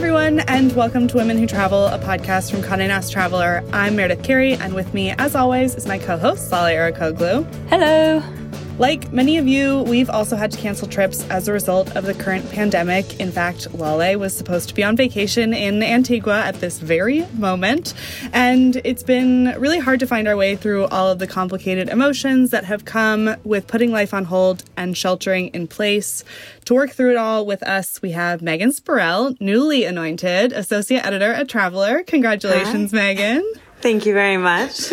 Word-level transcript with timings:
everyone, 0.00 0.40
and 0.48 0.74
welcome 0.74 1.06
to 1.06 1.18
Women 1.18 1.36
Who 1.36 1.46
Travel, 1.46 1.84
a 1.88 1.98
podcast 1.98 2.50
from 2.50 2.62
Condé 2.62 2.88
Nast 2.88 3.12
Traveler. 3.12 3.62
I'm 3.70 3.96
Meredith 3.96 4.22
Carey, 4.22 4.54
and 4.54 4.72
with 4.72 4.94
me, 4.94 5.10
as 5.18 5.34
always, 5.34 5.74
is 5.74 5.86
my 5.86 5.98
co-host, 5.98 6.50
Lale 6.50 6.90
Arikoglu. 6.90 7.44
Hello. 7.68 8.39
Like 8.78 9.12
many 9.12 9.36
of 9.36 9.46
you, 9.46 9.82
we've 9.82 10.08
also 10.08 10.36
had 10.36 10.50
to 10.52 10.58
cancel 10.58 10.88
trips 10.88 11.28
as 11.28 11.48
a 11.48 11.52
result 11.52 11.94
of 11.96 12.04
the 12.04 12.14
current 12.14 12.50
pandemic. 12.50 13.20
In 13.20 13.30
fact, 13.30 13.74
Lale 13.74 14.18
was 14.18 14.34
supposed 14.34 14.68
to 14.70 14.74
be 14.74 14.82
on 14.82 14.96
vacation 14.96 15.52
in 15.52 15.82
Antigua 15.82 16.40
at 16.40 16.56
this 16.56 16.78
very 16.78 17.26
moment, 17.34 17.92
and 18.32 18.80
it's 18.84 19.02
been 19.02 19.54
really 19.58 19.78
hard 19.78 20.00
to 20.00 20.06
find 20.06 20.26
our 20.26 20.36
way 20.36 20.56
through 20.56 20.86
all 20.86 21.10
of 21.10 21.18
the 21.18 21.26
complicated 21.26 21.90
emotions 21.90 22.50
that 22.50 22.64
have 22.64 22.86
come 22.86 23.36
with 23.44 23.66
putting 23.66 23.92
life 23.92 24.14
on 24.14 24.24
hold 24.24 24.64
and 24.78 24.96
sheltering 24.96 25.48
in 25.48 25.66
place. 25.66 26.24
To 26.64 26.74
work 26.74 26.90
through 26.92 27.10
it 27.10 27.16
all 27.18 27.44
with 27.44 27.62
us, 27.62 28.00
we 28.00 28.12
have 28.12 28.40
Megan 28.40 28.72
Spurrell, 28.72 29.36
newly 29.40 29.84
anointed 29.84 30.52
associate 30.52 31.04
editor 31.04 31.32
at 31.32 31.48
Traveler. 31.48 32.02
Congratulations, 32.04 32.92
Hi. 32.92 32.96
Megan. 32.96 33.52
Thank 33.80 34.04
you 34.04 34.12
very 34.12 34.36
much. 34.36 34.92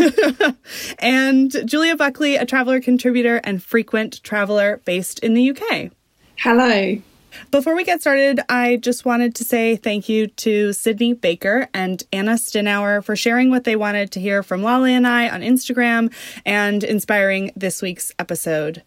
and 0.99 1.53
Julia 1.65 1.95
Buckley, 1.95 2.37
a 2.37 2.45
traveler 2.45 2.79
contributor 2.79 3.41
and 3.43 3.61
frequent 3.61 4.23
traveler 4.23 4.81
based 4.85 5.19
in 5.19 5.33
the 5.33 5.51
UK. 5.51 5.91
Hello. 6.37 6.97
Before 7.51 7.75
we 7.75 7.83
get 7.83 8.01
started, 8.01 8.39
I 8.49 8.77
just 8.77 9.05
wanted 9.05 9.35
to 9.35 9.43
say 9.43 9.75
thank 9.75 10.07
you 10.07 10.27
to 10.27 10.73
Sydney 10.73 11.13
Baker 11.13 11.67
and 11.73 12.01
Anna 12.13 12.33
Stinauer 12.33 13.03
for 13.03 13.15
sharing 13.15 13.49
what 13.49 13.65
they 13.65 13.75
wanted 13.75 14.11
to 14.11 14.21
hear 14.21 14.41
from 14.41 14.63
Lolly 14.63 14.93
and 14.93 15.05
I 15.05 15.29
on 15.29 15.41
Instagram 15.41 16.13
and 16.45 16.83
inspiring 16.83 17.51
this 17.55 17.81
week's 17.81 18.13
episode. 18.19 18.83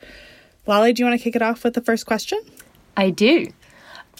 Lolly, 0.66 0.92
do 0.92 1.02
you 1.02 1.08
want 1.08 1.20
to 1.20 1.22
kick 1.22 1.36
it 1.36 1.42
off 1.42 1.62
with 1.62 1.74
the 1.74 1.80
first 1.80 2.06
question? 2.06 2.40
I 2.96 3.10
do. 3.10 3.52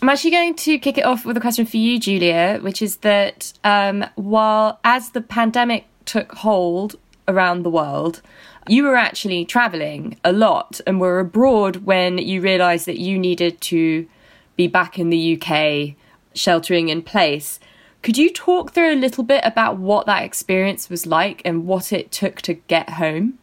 I'm 0.03 0.09
actually 0.09 0.31
going 0.31 0.55
to 0.55 0.79
kick 0.79 0.97
it 0.97 1.05
off 1.05 1.27
with 1.27 1.37
a 1.37 1.41
question 1.41 1.67
for 1.67 1.77
you, 1.77 1.99
Julia, 2.01 2.59
which 2.63 2.81
is 2.81 2.97
that 2.99 3.53
um, 3.65 4.07
while 4.15 4.81
as 4.83 5.11
the 5.11 5.21
pandemic 5.21 5.87
took 6.07 6.33
hold 6.33 6.97
around 7.29 7.63
the 7.63 7.71
world, 7.71 8.23
you 8.67 8.85
were 8.85 8.97
actually 8.97 9.45
traveling 9.45 10.19
a 10.25 10.33
lot 10.33 10.81
and 10.87 11.01
were 11.01 11.21
abroad 11.21 11.85
when 11.85 12.17
you 12.17 12.41
realized 12.41 12.87
that 12.87 12.99
you 12.99 13.19
needed 13.19 13.61
to 13.61 14.09
be 14.57 14.67
back 14.67 14.99
in 14.99 15.11
the 15.11 15.39
UK, 15.39 15.97
sheltering 16.35 16.89
in 16.89 17.03
place. 17.03 17.61
Could 18.03 18.17
you 18.17 18.33
talk 18.33 18.73
through 18.73 18.95
a 18.95 18.97
little 18.97 19.25
bit 19.25 19.43
about 19.45 19.77
what 19.77 20.07
that 20.07 20.23
experience 20.23 20.89
was 20.89 21.05
like 21.05 21.43
and 21.45 21.67
what 21.67 21.93
it 21.93 22.11
took 22.11 22.41
to 22.43 22.55
get 22.55 22.91
home? 22.91 23.39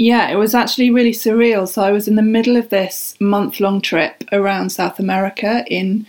Yeah, 0.00 0.30
it 0.30 0.36
was 0.36 0.54
actually 0.54 0.92
really 0.92 1.10
surreal. 1.10 1.66
So 1.66 1.82
I 1.82 1.90
was 1.90 2.06
in 2.06 2.14
the 2.14 2.22
middle 2.22 2.56
of 2.56 2.68
this 2.68 3.16
month 3.20 3.58
long 3.58 3.80
trip 3.80 4.22
around 4.30 4.70
South 4.70 5.00
America 5.00 5.64
in 5.66 6.06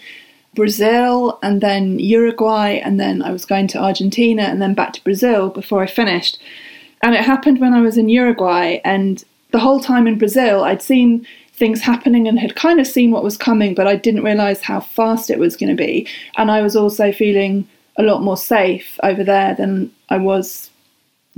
Brazil 0.54 1.40
and 1.42 1.60
then 1.60 1.98
Uruguay, 1.98 2.80
and 2.84 3.00
then 3.00 3.24
I 3.24 3.32
was 3.32 3.46
going 3.46 3.68
to 3.70 3.80
Argentina 3.80 4.44
and 4.44 4.62
then 4.62 4.76
back 4.76 4.94
to 4.94 5.04
Brazil 5.04 5.50
before 5.50 5.82
I 5.82 5.88
finished. 5.88 6.40
And 7.02 7.16
it 7.16 7.26
happened 7.26 7.60
when 7.60 7.74
I 7.74 7.82
was 7.82 7.98
in 7.98 8.10
Uruguay, 8.10 8.80
and 8.86 9.24
the 9.52 9.60
whole 9.60 9.80
time 9.80 10.06
in 10.06 10.20
Brazil, 10.20 10.64
I'd 10.64 10.84
seen 10.84 11.26
things 11.54 11.82
happening 11.82 12.28
and 12.28 12.38
had 12.40 12.56
kind 12.56 12.80
of 12.80 12.86
seen 12.86 13.10
what 13.10 13.24
was 13.24 13.38
coming, 13.38 13.74
but 13.74 13.88
I 13.88 13.96
didn't 13.96 14.24
realize 14.24 14.62
how 14.62 14.82
fast 14.82 15.32
it 15.32 15.40
was 15.40 15.56
going 15.56 15.76
to 15.76 15.84
be. 15.84 16.08
And 16.38 16.52
I 16.52 16.62
was 16.62 16.76
also 16.76 17.12
feeling 17.12 17.68
a 17.98 18.04
lot 18.04 18.22
more 18.22 18.38
safe 18.38 19.00
over 19.02 19.24
there 19.24 19.56
than 19.56 19.92
I 20.10 20.18
was 20.18 20.69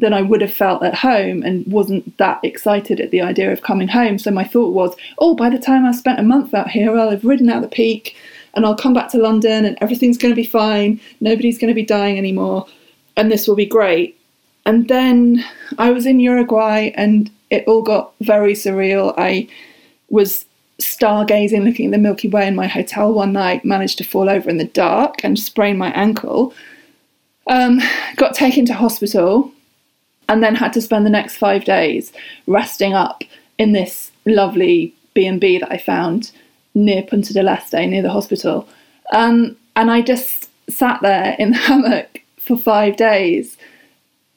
than 0.01 0.13
I 0.13 0.21
would 0.21 0.41
have 0.41 0.53
felt 0.53 0.83
at 0.83 0.95
home 0.95 1.43
and 1.43 1.65
wasn't 1.71 2.17
that 2.17 2.39
excited 2.43 2.99
at 2.99 3.11
the 3.11 3.21
idea 3.21 3.51
of 3.51 3.61
coming 3.61 3.87
home. 3.87 4.17
So 4.17 4.31
my 4.31 4.43
thought 4.43 4.73
was, 4.73 4.95
oh, 5.19 5.35
by 5.35 5.49
the 5.49 5.59
time 5.59 5.85
I've 5.85 5.95
spent 5.95 6.19
a 6.19 6.23
month 6.23 6.53
out 6.53 6.69
here, 6.69 6.97
I'll 6.97 7.11
have 7.11 7.23
ridden 7.23 7.49
out 7.49 7.61
the 7.61 7.67
peak 7.67 8.17
and 8.55 8.65
I'll 8.65 8.75
come 8.75 8.93
back 8.93 9.09
to 9.11 9.19
London 9.19 9.63
and 9.63 9.77
everything's 9.79 10.17
going 10.17 10.31
to 10.31 10.41
be 10.41 10.47
fine. 10.47 10.99
Nobody's 11.21 11.59
going 11.59 11.69
to 11.69 11.75
be 11.75 11.85
dying 11.85 12.17
anymore. 12.17 12.65
And 13.15 13.31
this 13.31 13.47
will 13.47 13.55
be 13.55 13.65
great. 13.65 14.19
And 14.65 14.87
then 14.87 15.45
I 15.77 15.91
was 15.91 16.05
in 16.05 16.19
Uruguay 16.19 16.91
and 16.95 17.29
it 17.51 17.63
all 17.67 17.83
got 17.83 18.13
very 18.21 18.53
surreal. 18.53 19.13
I 19.17 19.47
was 20.09 20.45
stargazing, 20.79 21.63
looking 21.63 21.85
at 21.85 21.91
the 21.91 21.97
Milky 21.99 22.27
Way 22.27 22.47
in 22.47 22.55
my 22.55 22.67
hotel 22.67 23.13
one 23.13 23.33
night, 23.33 23.63
managed 23.63 23.99
to 23.99 24.03
fall 24.03 24.29
over 24.29 24.49
in 24.49 24.57
the 24.57 24.65
dark 24.65 25.23
and 25.23 25.37
sprain 25.37 25.77
my 25.77 25.91
ankle. 25.91 26.53
Um, 27.47 27.81
got 28.15 28.33
taken 28.33 28.65
to 28.65 28.73
hospital 28.73 29.51
and 30.31 30.41
then 30.41 30.55
had 30.55 30.71
to 30.71 30.81
spend 30.81 31.05
the 31.05 31.09
next 31.09 31.35
five 31.35 31.65
days 31.65 32.13
resting 32.47 32.93
up 32.93 33.21
in 33.57 33.73
this 33.73 34.11
lovely 34.25 34.95
B&B 35.13 35.57
that 35.57 35.69
I 35.69 35.77
found 35.77 36.31
near 36.73 37.03
Punta 37.03 37.33
del 37.33 37.49
Este, 37.49 37.85
near 37.85 38.01
the 38.01 38.09
hospital. 38.09 38.65
Um, 39.11 39.57
and 39.75 39.91
I 39.91 40.01
just 40.01 40.49
sat 40.69 41.01
there 41.01 41.35
in 41.37 41.51
the 41.51 41.57
hammock 41.67 42.21
for 42.37 42.57
five 42.57 42.95
days 42.95 43.57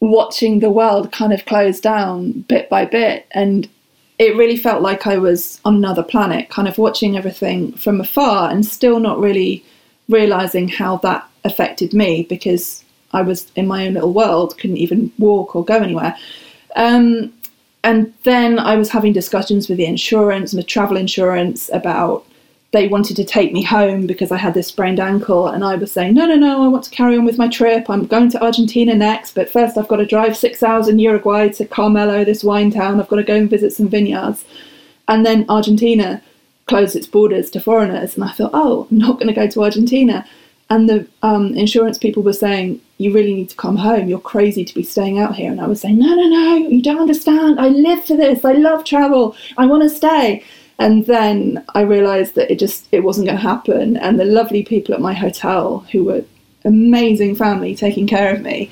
watching 0.00 0.58
the 0.58 0.70
world 0.70 1.12
kind 1.12 1.32
of 1.32 1.46
close 1.46 1.78
down 1.80 2.40
bit 2.48 2.68
by 2.68 2.84
bit. 2.84 3.26
And 3.30 3.68
it 4.18 4.36
really 4.36 4.56
felt 4.56 4.82
like 4.82 5.06
I 5.06 5.16
was 5.16 5.60
on 5.64 5.76
another 5.76 6.02
planet, 6.02 6.48
kind 6.48 6.66
of 6.66 6.76
watching 6.76 7.16
everything 7.16 7.72
from 7.74 8.00
afar 8.00 8.50
and 8.50 8.66
still 8.66 8.98
not 8.98 9.20
really 9.20 9.64
realizing 10.08 10.66
how 10.66 10.96
that 10.98 11.28
affected 11.44 11.94
me 11.94 12.24
because 12.24 12.83
I 13.14 13.22
was 13.22 13.50
in 13.56 13.66
my 13.66 13.86
own 13.86 13.94
little 13.94 14.12
world, 14.12 14.58
couldn't 14.58 14.76
even 14.78 15.12
walk 15.18 15.56
or 15.56 15.64
go 15.64 15.76
anywhere. 15.76 16.16
Um, 16.76 17.32
and 17.82 18.12
then 18.22 18.58
I 18.58 18.76
was 18.76 18.90
having 18.90 19.12
discussions 19.12 19.68
with 19.68 19.78
the 19.78 19.84
insurance, 19.84 20.54
with 20.54 20.66
travel 20.66 20.96
insurance, 20.96 21.70
about 21.72 22.26
they 22.72 22.88
wanted 22.88 23.14
to 23.14 23.24
take 23.24 23.52
me 23.52 23.62
home 23.62 24.04
because 24.04 24.32
I 24.32 24.36
had 24.36 24.54
this 24.54 24.66
sprained 24.66 24.98
ankle, 24.98 25.46
and 25.46 25.64
I 25.64 25.76
was 25.76 25.92
saying, 25.92 26.14
no, 26.14 26.26
no, 26.26 26.34
no, 26.34 26.64
I 26.64 26.68
want 26.68 26.82
to 26.84 26.90
carry 26.90 27.16
on 27.16 27.24
with 27.24 27.38
my 27.38 27.46
trip. 27.46 27.88
I'm 27.88 28.06
going 28.06 28.30
to 28.30 28.42
Argentina 28.42 28.94
next, 28.94 29.36
but 29.36 29.48
first 29.48 29.78
I've 29.78 29.86
got 29.86 29.98
to 29.98 30.06
drive 30.06 30.36
six 30.36 30.60
hours 30.60 30.88
in 30.88 30.98
Uruguay 30.98 31.50
to 31.50 31.66
Carmelo, 31.66 32.24
this 32.24 32.42
wine 32.42 32.72
town. 32.72 33.00
I've 33.00 33.08
got 33.08 33.16
to 33.16 33.22
go 33.22 33.36
and 33.36 33.48
visit 33.48 33.72
some 33.72 33.88
vineyards, 33.88 34.44
and 35.06 35.24
then 35.24 35.46
Argentina 35.48 36.20
closed 36.66 36.96
its 36.96 37.06
borders 37.06 37.48
to 37.50 37.60
foreigners, 37.60 38.16
and 38.16 38.24
I 38.24 38.32
thought, 38.32 38.50
oh, 38.54 38.88
I'm 38.90 38.98
not 38.98 39.18
going 39.18 39.28
to 39.28 39.34
go 39.34 39.46
to 39.46 39.62
Argentina. 39.62 40.26
And 40.70 40.88
the 40.88 41.06
um, 41.22 41.54
insurance 41.54 41.98
people 41.98 42.22
were 42.22 42.32
saying, 42.32 42.80
You 42.98 43.12
really 43.12 43.34
need 43.34 43.50
to 43.50 43.56
come 43.56 43.76
home. 43.76 44.08
You're 44.08 44.20
crazy 44.20 44.64
to 44.64 44.74
be 44.74 44.82
staying 44.82 45.18
out 45.18 45.34
here. 45.34 45.50
And 45.50 45.60
I 45.60 45.66
was 45.66 45.80
saying, 45.80 45.98
No, 45.98 46.14
no, 46.14 46.28
no, 46.28 46.56
you 46.56 46.82
don't 46.82 47.00
understand. 47.00 47.60
I 47.60 47.68
live 47.68 48.04
for 48.04 48.16
this. 48.16 48.44
I 48.44 48.52
love 48.52 48.84
travel. 48.84 49.36
I 49.56 49.66
want 49.66 49.82
to 49.82 49.90
stay. 49.90 50.44
And 50.78 51.06
then 51.06 51.64
I 51.74 51.82
realized 51.82 52.34
that 52.34 52.50
it 52.50 52.58
just 52.58 52.88
it 52.92 53.04
wasn't 53.04 53.26
going 53.26 53.38
to 53.38 53.42
happen. 53.42 53.96
And 53.96 54.18
the 54.18 54.24
lovely 54.24 54.62
people 54.64 54.94
at 54.94 55.00
my 55.00 55.12
hotel, 55.12 55.80
who 55.92 56.04
were 56.04 56.24
amazing 56.64 57.36
family 57.36 57.74
taking 57.74 58.06
care 58.06 58.34
of 58.34 58.40
me, 58.40 58.70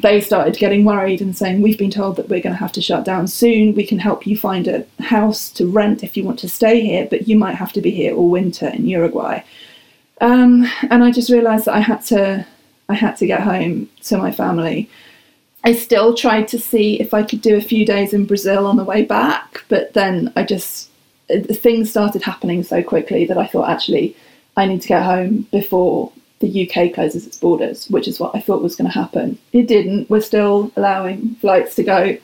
they 0.00 0.20
started 0.20 0.56
getting 0.56 0.84
worried 0.84 1.20
and 1.20 1.36
saying, 1.36 1.60
We've 1.60 1.78
been 1.78 1.90
told 1.90 2.16
that 2.16 2.28
we're 2.28 2.40
going 2.40 2.54
to 2.54 2.60
have 2.60 2.72
to 2.72 2.82
shut 2.82 3.04
down 3.04 3.28
soon. 3.28 3.74
We 3.74 3.86
can 3.86 3.98
help 3.98 4.26
you 4.26 4.36
find 4.36 4.68
a 4.68 4.86
house 5.00 5.50
to 5.52 5.66
rent 5.66 6.04
if 6.04 6.16
you 6.16 6.24
want 6.24 6.38
to 6.40 6.48
stay 6.48 6.80
here, 6.80 7.06
but 7.08 7.28
you 7.28 7.36
might 7.36 7.56
have 7.56 7.72
to 7.74 7.80
be 7.80 7.90
here 7.90 8.14
all 8.14 8.30
winter 8.30 8.68
in 8.68 8.86
Uruguay. 8.86 9.42
Um, 10.20 10.66
and 10.90 11.04
I 11.04 11.10
just 11.10 11.30
realised 11.30 11.66
that 11.66 11.74
I 11.74 11.80
had 11.80 12.04
to 12.06 12.46
I 12.88 12.94
had 12.94 13.16
to 13.18 13.26
get 13.26 13.42
home 13.42 13.88
to 14.04 14.16
my 14.16 14.30
family. 14.30 14.88
I 15.64 15.72
still 15.72 16.14
tried 16.14 16.48
to 16.48 16.58
see 16.58 17.00
if 17.00 17.12
I 17.12 17.22
could 17.22 17.42
do 17.42 17.56
a 17.56 17.60
few 17.60 17.84
days 17.84 18.14
in 18.14 18.26
Brazil 18.26 18.66
on 18.66 18.76
the 18.76 18.84
way 18.84 19.04
back, 19.04 19.64
but 19.68 19.92
then 19.92 20.32
I 20.36 20.44
just 20.44 20.90
things 21.28 21.90
started 21.90 22.22
happening 22.22 22.62
so 22.62 22.82
quickly 22.82 23.26
that 23.26 23.36
I 23.36 23.46
thought 23.46 23.68
actually 23.68 24.16
I 24.56 24.64
need 24.64 24.80
to 24.80 24.88
get 24.88 25.02
home 25.02 25.46
before 25.52 26.10
the 26.38 26.70
UK 26.70 26.94
closes 26.94 27.26
its 27.26 27.36
borders, 27.36 27.88
which 27.90 28.08
is 28.08 28.18
what 28.18 28.34
I 28.34 28.40
thought 28.40 28.62
was 28.62 28.76
going 28.76 28.90
to 28.90 28.98
happen. 28.98 29.38
It 29.52 29.66
didn't. 29.66 30.08
We're 30.08 30.20
still 30.20 30.72
allowing 30.76 31.34
flights 31.36 31.74
to 31.76 31.82
go 31.82 32.16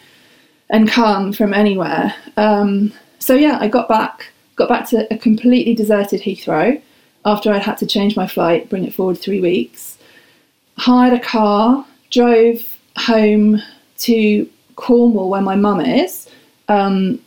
and 0.71 0.89
come 0.89 1.33
from 1.33 1.53
anywhere. 1.53 2.15
Um, 2.37 2.93
so 3.19 3.35
yeah, 3.35 3.59
I 3.61 3.69
got 3.69 3.89
back, 3.89 4.29
got 4.57 4.69
back 4.69 4.89
to 4.91 5.13
a 5.13 5.19
completely 5.19 5.75
deserted 5.75 6.23
Heathrow 6.23 6.81
after 7.25 7.53
I'd 7.53 7.63
had 7.63 7.79
to 7.79 7.87
change 7.87 8.17
my 8.17 8.27
flight, 8.27 8.69
bring 8.69 8.85
it 8.85 8.95
forward 8.95 9.19
three 9.19 9.41
weeks, 9.41 9.94
hired 10.77 11.13
a 11.13 11.21
car, 11.21 11.85
drove 12.11 12.79
home 12.97 13.61
to 13.99 14.49
Cornwall 14.77 15.31
where 15.31 15.41
my 15.41 15.57
mum 15.57 15.81
is, 15.81 16.29
because 16.67 16.89
um, 16.89 17.21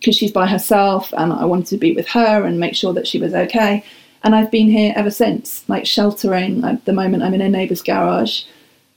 she's 0.00 0.32
by 0.32 0.46
herself 0.46 1.12
and 1.16 1.32
I 1.32 1.44
wanted 1.44 1.66
to 1.66 1.76
be 1.76 1.94
with 1.94 2.08
her 2.08 2.44
and 2.44 2.58
make 2.58 2.74
sure 2.74 2.92
that 2.92 3.06
she 3.06 3.18
was 3.18 3.34
okay. 3.34 3.84
And 4.24 4.34
I've 4.34 4.50
been 4.50 4.68
here 4.68 4.92
ever 4.96 5.10
since, 5.10 5.68
like 5.68 5.86
sheltering. 5.86 6.64
At 6.64 6.84
the 6.84 6.92
moment, 6.92 7.22
I'm 7.22 7.34
in 7.34 7.40
a 7.40 7.48
neighbour's 7.48 7.82
garage, 7.82 8.44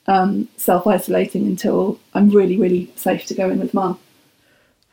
um, 0.07 0.48
self 0.57 0.88
isolating 0.88 1.45
until 1.45 2.00
I'm 2.13 2.30
really, 2.30 2.57
really 2.57 2.92
safe 2.95 3.25
to 3.27 3.36
go 3.36 3.50
in 3.50 3.59
with 3.59 3.74
mum. 3.74 4.00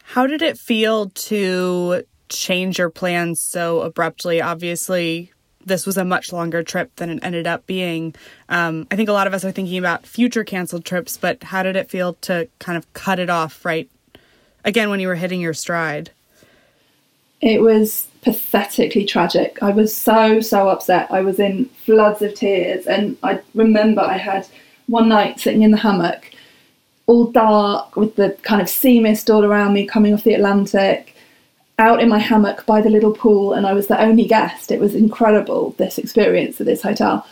How 0.03 0.27
did 0.27 0.43
it 0.43 0.59
feel 0.59 1.11
to 1.11 2.05
change 2.29 2.79
your 2.79 2.91
plans 2.91 3.41
so 3.41 3.81
abruptly? 3.81 4.41
Obviously, 4.41 5.33
this 5.69 5.87
was 5.87 5.97
a 5.97 6.05
much 6.05 6.33
longer 6.33 6.63
trip 6.63 6.95
than 6.97 7.11
it 7.11 7.21
ended 7.23 7.47
up 7.47 7.67
being. 7.67 8.15
Um, 8.49 8.87
I 8.91 8.97
think 8.97 9.09
a 9.09 9.13
lot 9.13 9.27
of 9.27 9.35
us 9.35 9.45
are 9.45 9.53
thinking 9.53 9.79
about 9.79 10.07
future 10.07 10.45
canceled 10.45 10.85
trips, 10.85 11.17
but 11.17 11.43
how 11.45 11.63
did 11.63 11.77
it 11.77 11.89
feel 11.89 12.15
to 12.23 12.49
kind 12.59 12.77
of 12.77 12.93
cut 12.95 13.19
it 13.19 13.31
off 13.31 13.65
right 13.65 13.89
again 14.65 14.91
when 14.91 15.01
you 15.01 15.09
were 15.09 15.15
hitting 15.15 15.41
your 15.41 15.55
stride? 15.55 16.11
It 17.41 17.63
was 17.63 18.09
pathetically 18.23 19.05
tragic. 19.05 19.63
I 19.63 19.71
was 19.71 19.95
so, 19.97 20.41
so 20.41 20.69
upset. 20.69 21.11
I 21.11 21.21
was 21.21 21.39
in 21.39 21.67
floods 21.85 22.23
of 22.23 22.35
tears. 22.35 22.87
And 22.87 23.17
I 23.23 23.41
remember 23.55 24.01
I 24.01 24.17
had 24.17 24.47
one 24.87 25.09
night 25.09 25.39
sitting 25.39 25.63
in 25.63 25.71
the 25.71 25.77
hammock, 25.77 26.31
all 27.07 27.27
dark, 27.31 27.97
with 27.97 28.17
the 28.17 28.37
kind 28.43 28.61
of 28.61 28.69
sea 28.69 29.01
mist 29.01 29.31
all 29.31 29.45
around 29.45 29.73
me 29.73 29.87
coming 29.87 30.13
off 30.13 30.25
the 30.25 30.35
Atlantic, 30.35 31.15
out 31.79 32.03
in 32.03 32.09
my 32.09 32.19
hammock 32.19 32.67
by 32.67 32.81
the 32.81 32.91
little 32.91 33.13
pool. 33.13 33.53
And 33.53 33.67
I 33.67 33.73
was 33.73 33.87
the 33.87 34.01
only 34.01 34.27
guest. 34.27 34.71
It 34.71 34.81
was 34.81 34.95
incredible, 34.95 35.75
this 35.79 35.99
experience 35.99 36.61
at 36.61 36.67
this 36.67 36.83
hotel. 36.83 37.27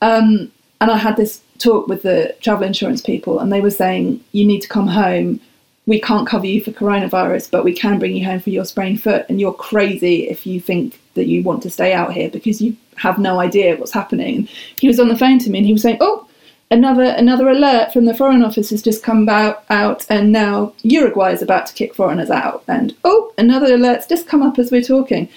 Um, 0.00 0.52
and 0.80 0.90
I 0.90 0.96
had 0.96 1.16
this 1.16 1.40
talk 1.58 1.88
with 1.88 2.02
the 2.02 2.36
travel 2.40 2.64
insurance 2.64 3.00
people, 3.00 3.40
and 3.40 3.52
they 3.52 3.60
were 3.60 3.70
saying, 3.70 4.22
You 4.32 4.44
need 4.44 4.60
to 4.62 4.68
come 4.68 4.86
home 4.86 5.40
we 5.88 5.98
can't 5.98 6.28
cover 6.28 6.46
you 6.46 6.62
for 6.62 6.70
coronavirus, 6.70 7.50
but 7.50 7.64
we 7.64 7.72
can 7.72 7.98
bring 7.98 8.14
you 8.14 8.22
home 8.22 8.40
for 8.40 8.50
your 8.50 8.66
sprained 8.66 9.02
foot. 9.02 9.24
And 9.30 9.40
you're 9.40 9.54
crazy 9.54 10.28
if 10.28 10.46
you 10.46 10.60
think 10.60 11.00
that 11.14 11.28
you 11.28 11.42
want 11.42 11.62
to 11.62 11.70
stay 11.70 11.94
out 11.94 12.12
here 12.12 12.28
because 12.28 12.60
you 12.60 12.76
have 12.96 13.18
no 13.18 13.40
idea 13.40 13.74
what's 13.74 13.94
happening. 13.94 14.46
He 14.78 14.86
was 14.86 15.00
on 15.00 15.08
the 15.08 15.16
phone 15.16 15.38
to 15.38 15.50
me 15.50 15.58
and 15.58 15.66
he 15.66 15.72
was 15.72 15.80
saying, 15.80 15.96
Oh, 16.02 16.27
another 16.70 17.04
another 17.04 17.48
alert 17.48 17.92
from 17.92 18.04
the 18.04 18.14
Foreign 18.14 18.42
Office 18.42 18.70
has 18.70 18.82
just 18.82 19.02
come 19.02 19.28
out, 19.28 19.64
out 19.70 20.06
and 20.10 20.32
now 20.32 20.72
Uruguay 20.82 21.32
is 21.32 21.42
about 21.42 21.66
to 21.66 21.74
kick 21.74 21.94
foreigners 21.94 22.30
out. 22.30 22.64
And 22.68 22.94
oh, 23.04 23.32
another 23.38 23.74
alert's 23.74 24.06
just 24.06 24.26
come 24.26 24.42
up 24.42 24.58
as 24.58 24.70
we're 24.70 24.82
talking. 24.82 25.28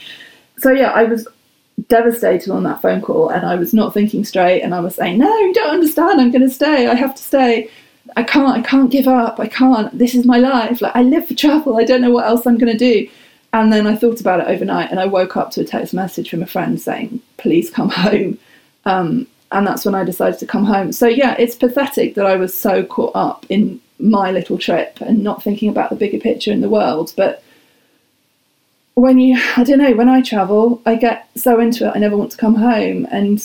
So 0.57 0.71
yeah, 0.71 0.91
I 0.91 1.03
was 1.03 1.27
devastated 1.87 2.51
on 2.51 2.63
that 2.63 2.81
phone 2.81 3.01
call 3.01 3.29
and 3.29 3.45
I 3.45 3.55
was 3.55 3.73
not 3.73 3.93
thinking 3.93 4.23
straight 4.23 4.61
and 4.61 4.75
I 4.75 4.79
was 4.79 4.95
saying, 4.95 5.17
No, 5.17 5.37
you 5.39 5.53
don't 5.53 5.73
understand, 5.73 6.21
I'm 6.21 6.31
gonna 6.31 6.49
stay, 6.49 6.87
I 6.87 6.95
have 6.95 7.15
to 7.15 7.23
stay. 7.23 7.69
I 8.17 8.23
can't, 8.23 8.57
I 8.57 8.61
can't 8.61 8.91
give 8.91 9.07
up. 9.07 9.39
I 9.39 9.47
can't. 9.47 9.95
This 9.97 10.15
is 10.15 10.25
my 10.25 10.37
life. 10.37 10.81
Like 10.81 10.95
I 10.95 11.03
live 11.03 11.27
for 11.27 11.35
travel. 11.35 11.77
I 11.77 11.83
don't 11.83 12.01
know 12.01 12.11
what 12.11 12.25
else 12.25 12.45
I'm 12.45 12.57
going 12.57 12.71
to 12.71 12.77
do. 12.77 13.09
And 13.53 13.71
then 13.71 13.85
I 13.85 13.95
thought 13.95 14.21
about 14.21 14.39
it 14.39 14.47
overnight, 14.47 14.91
and 14.91 14.99
I 14.99 15.05
woke 15.05 15.35
up 15.35 15.51
to 15.51 15.61
a 15.61 15.65
text 15.65 15.93
message 15.93 16.29
from 16.29 16.41
a 16.41 16.47
friend 16.47 16.79
saying, 16.79 17.21
"Please 17.37 17.69
come 17.69 17.89
home." 17.89 18.39
Um, 18.85 19.27
and 19.51 19.67
that's 19.67 19.85
when 19.85 19.95
I 19.95 20.03
decided 20.03 20.39
to 20.39 20.45
come 20.45 20.65
home. 20.65 20.91
So 20.91 21.07
yeah, 21.07 21.35
it's 21.37 21.55
pathetic 21.55 22.15
that 22.15 22.25
I 22.25 22.35
was 22.35 22.53
so 22.57 22.83
caught 22.83 23.15
up 23.15 23.45
in 23.49 23.79
my 23.99 24.31
little 24.31 24.57
trip 24.57 24.99
and 25.01 25.23
not 25.23 25.43
thinking 25.43 25.69
about 25.69 25.89
the 25.89 25.95
bigger 25.95 26.19
picture 26.19 26.51
in 26.51 26.61
the 26.61 26.69
world. 26.69 27.13
But 27.15 27.43
when 28.95 29.19
you, 29.19 29.39
I 29.57 29.63
don't 29.63 29.79
know, 29.79 29.93
when 29.93 30.09
I 30.09 30.21
travel, 30.21 30.81
I 30.85 30.95
get 30.95 31.29
so 31.35 31.59
into 31.59 31.87
it. 31.87 31.93
I 31.95 31.99
never 31.99 32.17
want 32.17 32.31
to 32.31 32.37
come 32.37 32.55
home, 32.55 33.07
and 33.11 33.43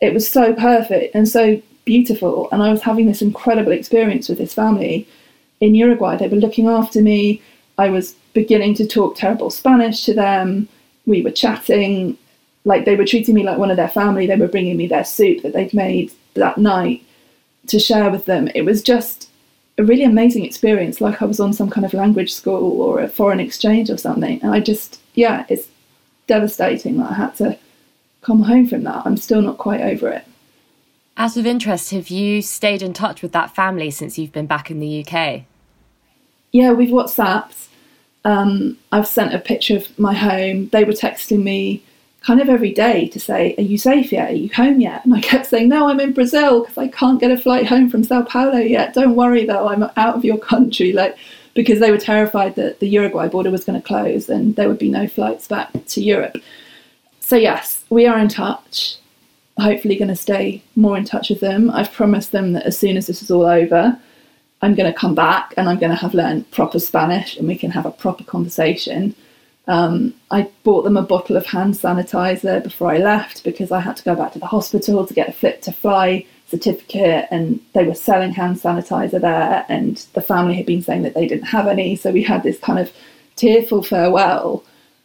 it 0.00 0.12
was 0.12 0.28
so 0.28 0.52
perfect 0.54 1.14
and 1.14 1.28
so 1.28 1.60
beautiful. 1.84 2.48
And 2.52 2.62
I 2.62 2.70
was 2.70 2.82
having 2.82 3.06
this 3.06 3.22
incredible 3.22 3.72
experience 3.72 4.28
with 4.28 4.38
this 4.38 4.54
family 4.54 5.06
in 5.60 5.74
Uruguay. 5.74 6.16
They 6.16 6.28
were 6.28 6.36
looking 6.36 6.68
after 6.68 7.00
me. 7.00 7.42
I 7.78 7.88
was 7.88 8.14
beginning 8.32 8.74
to 8.74 8.86
talk 8.86 9.16
terrible 9.16 9.50
Spanish 9.50 10.04
to 10.04 10.14
them. 10.14 10.68
We 11.06 11.22
were 11.22 11.30
chatting. 11.30 12.16
Like 12.64 12.84
they 12.84 12.96
were 12.96 13.04
treating 13.04 13.34
me 13.34 13.42
like 13.42 13.58
one 13.58 13.70
of 13.70 13.76
their 13.76 13.88
family. 13.88 14.26
They 14.26 14.36
were 14.36 14.48
bringing 14.48 14.76
me 14.76 14.86
their 14.86 15.04
soup 15.04 15.42
that 15.42 15.52
they'd 15.52 15.74
made 15.74 16.12
that 16.34 16.58
night 16.58 17.04
to 17.68 17.78
share 17.78 18.10
with 18.10 18.24
them. 18.24 18.48
It 18.54 18.64
was 18.64 18.82
just 18.82 19.28
a 19.78 19.84
really 19.84 20.04
amazing 20.04 20.44
experience, 20.44 21.00
like 21.00 21.22
I 21.22 21.24
was 21.24 21.40
on 21.40 21.52
some 21.52 21.70
kind 21.70 21.84
of 21.84 21.94
language 21.94 22.32
school 22.32 22.80
or 22.80 23.00
a 23.00 23.08
foreign 23.08 23.40
exchange 23.40 23.90
or 23.90 23.96
something. 23.96 24.40
And 24.42 24.52
I 24.52 24.60
just, 24.60 25.00
yeah, 25.14 25.46
it's 25.48 25.68
devastating 26.26 26.98
that 26.98 27.10
I 27.10 27.14
had 27.14 27.36
to 27.36 27.58
come 28.20 28.42
home 28.42 28.66
from 28.66 28.84
that. 28.84 29.02
I'm 29.04 29.16
still 29.16 29.42
not 29.42 29.58
quite 29.58 29.80
over 29.80 30.08
it. 30.08 30.24
Out 31.16 31.36
of 31.36 31.46
interest, 31.46 31.90
have 31.90 32.08
you 32.08 32.42
stayed 32.42 32.82
in 32.82 32.92
touch 32.92 33.22
with 33.22 33.32
that 33.32 33.54
family 33.54 33.90
since 33.90 34.18
you've 34.18 34.32
been 34.32 34.46
back 34.46 34.70
in 34.70 34.80
the 34.80 35.04
UK? 35.04 35.42
Yeah, 36.52 36.72
we've 36.72 36.90
WhatsApped. 36.90 37.68
Um, 38.24 38.78
I've 38.92 39.06
sent 39.06 39.34
a 39.34 39.38
picture 39.38 39.76
of 39.76 39.98
my 39.98 40.14
home. 40.14 40.68
They 40.68 40.84
were 40.84 40.92
texting 40.92 41.42
me 41.42 41.82
kind 42.22 42.40
of 42.40 42.48
every 42.48 42.72
day 42.72 43.08
to 43.08 43.20
say, 43.20 43.54
Are 43.58 43.62
you 43.62 43.78
safe 43.78 44.12
yet? 44.12 44.30
Are 44.30 44.34
you 44.34 44.50
home 44.54 44.80
yet? 44.80 45.04
And 45.04 45.14
I 45.14 45.20
kept 45.20 45.46
saying, 45.46 45.68
No, 45.68 45.88
I'm 45.88 46.00
in 46.00 46.12
Brazil 46.12 46.60
because 46.60 46.78
I 46.78 46.88
can't 46.88 47.20
get 47.20 47.30
a 47.30 47.36
flight 47.36 47.66
home 47.66 47.90
from 47.90 48.04
Sao 48.04 48.22
Paulo 48.22 48.58
yet. 48.58 48.94
Don't 48.94 49.16
worry 49.16 49.44
though, 49.46 49.68
I'm 49.68 49.84
out 49.96 50.16
of 50.16 50.24
your 50.24 50.38
country. 50.38 50.92
Like, 50.92 51.16
because 51.54 51.80
they 51.80 51.90
were 51.90 51.98
terrified 51.98 52.54
that 52.54 52.80
the 52.80 52.88
Uruguay 52.88 53.28
border 53.28 53.50
was 53.50 53.64
going 53.64 53.80
to 53.80 53.86
close 53.86 54.28
and 54.28 54.56
there 54.56 54.68
would 54.68 54.78
be 54.78 54.88
no 54.88 55.06
flights 55.06 55.46
back 55.46 55.70
to 55.84 56.02
Europe. 56.02 56.38
So, 57.20 57.36
yes, 57.36 57.84
we 57.90 58.06
are 58.06 58.18
in 58.18 58.28
touch 58.28 58.96
hopefully 59.58 59.96
going 59.96 60.08
to 60.08 60.16
stay 60.16 60.62
more 60.76 60.96
in 60.96 61.04
touch 61.04 61.30
with 61.30 61.40
them. 61.40 61.70
I've 61.70 61.92
promised 61.92 62.32
them 62.32 62.52
that 62.54 62.64
as 62.64 62.78
soon 62.78 62.96
as 62.96 63.06
this 63.06 63.22
is 63.22 63.30
all 63.30 63.44
over, 63.44 63.98
I'm 64.62 64.74
going 64.74 64.90
to 64.90 64.98
come 64.98 65.14
back 65.14 65.54
and 65.56 65.68
I'm 65.68 65.78
going 65.78 65.90
to 65.90 65.96
have 65.96 66.14
learned 66.14 66.50
proper 66.50 66.78
Spanish 66.78 67.36
and 67.36 67.48
we 67.48 67.56
can 67.56 67.70
have 67.70 67.86
a 67.86 67.90
proper 67.90 68.24
conversation. 68.24 69.14
Um, 69.68 70.14
I 70.30 70.50
bought 70.64 70.82
them 70.82 70.96
a 70.96 71.02
bottle 71.02 71.36
of 71.36 71.46
hand 71.46 71.74
sanitizer 71.74 72.62
before 72.62 72.90
I 72.90 72.98
left 72.98 73.44
because 73.44 73.70
I 73.70 73.80
had 73.80 73.96
to 73.96 74.02
go 74.02 74.16
back 74.16 74.32
to 74.32 74.40
the 74.40 74.46
hospital 74.46 75.06
to 75.06 75.14
get 75.14 75.28
a 75.28 75.32
fit 75.32 75.62
to 75.62 75.72
fly 75.72 76.26
certificate 76.48 77.28
and 77.30 77.60
they 77.72 77.84
were 77.84 77.94
selling 77.94 78.32
hand 78.32 78.56
sanitizer 78.56 79.20
there 79.20 79.64
and 79.68 80.04
the 80.14 80.20
family 80.20 80.54
had 80.54 80.66
been 80.66 80.82
saying 80.82 81.02
that 81.02 81.14
they 81.14 81.26
didn't 81.26 81.46
have 81.46 81.66
any 81.66 81.96
so 81.96 82.10
we 82.10 82.22
had 82.22 82.42
this 82.42 82.58
kind 82.58 82.78
of 82.78 82.92
tearful 83.36 83.82
farewell 83.82 84.62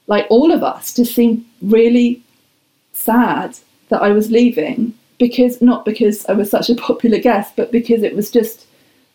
like 0.07 0.25
all 0.29 0.51
of 0.51 0.63
us 0.63 0.93
just 0.93 1.13
seemed 1.13 1.45
really 1.61 2.21
sad 2.93 3.57
that 3.89 4.01
I 4.01 4.09
was 4.09 4.31
leaving 4.31 4.93
because 5.19 5.61
not 5.61 5.85
because 5.85 6.25
I 6.25 6.33
was 6.33 6.49
such 6.49 6.69
a 6.69 6.75
popular 6.89 7.19
guest, 7.19 7.55
but 7.55 7.71
because 7.71 8.03
it 8.03 8.15
was 8.15 8.31
just 8.31 8.65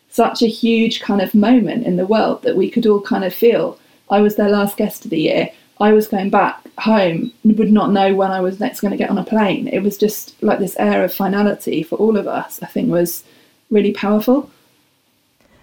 such 0.09 0.41
a 0.43 0.47
huge 0.47 1.01
kind 1.01 1.21
of 1.21 1.33
moment 1.33 1.85
in 1.85 1.97
the 1.97 2.05
world 2.05 2.43
that 2.43 2.55
we 2.55 2.69
could 2.69 2.85
all 2.85 3.01
kind 3.01 3.23
of 3.23 3.33
feel. 3.33 3.79
I 4.13 4.21
was 4.21 4.35
their 4.35 4.49
last 4.49 4.77
guest 4.77 5.05
of 5.05 5.11
the 5.11 5.19
year. 5.19 5.49
I 5.79 5.91
was 5.91 6.07
going 6.07 6.29
back 6.29 6.61
home 6.77 7.33
and 7.43 7.57
would 7.57 7.71
not 7.71 7.91
know 7.91 8.13
when 8.13 8.29
I 8.29 8.41
was 8.41 8.59
next 8.59 8.79
going 8.79 8.91
to 8.91 8.97
get 8.97 9.09
on 9.09 9.17
a 9.17 9.23
plane. 9.23 9.67
It 9.67 9.79
was 9.79 9.97
just 9.97 10.41
like 10.43 10.59
this 10.59 10.77
air 10.77 11.03
of 11.03 11.11
finality 11.11 11.81
for 11.81 11.95
all 11.95 12.15
of 12.15 12.27
us, 12.27 12.61
I 12.61 12.67
think 12.67 12.91
was 12.91 13.23
really 13.71 13.91
powerful. 13.91 14.51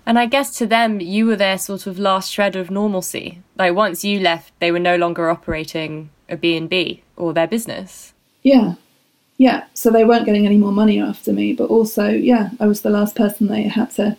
And 0.04 0.18
I 0.18 0.26
guess 0.26 0.58
to 0.58 0.66
them, 0.66 1.00
you 1.00 1.26
were 1.26 1.36
their 1.36 1.58
sort 1.58 1.86
of 1.86 1.96
last 1.96 2.32
shred 2.32 2.56
of 2.56 2.72
normalcy. 2.72 3.40
Like 3.56 3.76
once 3.76 4.04
you 4.04 4.18
left, 4.18 4.52
they 4.58 4.72
were 4.72 4.80
no 4.80 4.96
longer 4.96 5.30
operating 5.30 6.10
a 6.28 6.36
B&B 6.36 7.04
or 7.16 7.32
their 7.32 7.46
business. 7.46 8.12
Yeah, 8.42 8.74
yeah, 9.38 9.66
so 9.74 9.90
they 9.90 10.04
weren't 10.04 10.26
getting 10.26 10.44
any 10.44 10.56
more 10.56 10.72
money 10.72 11.00
after 11.00 11.32
me, 11.32 11.52
but 11.52 11.70
also, 11.70 12.08
yeah, 12.08 12.50
I 12.58 12.66
was 12.66 12.80
the 12.80 12.90
last 12.90 13.14
person 13.14 13.46
they 13.46 13.62
had 13.62 13.92
to 13.92 14.16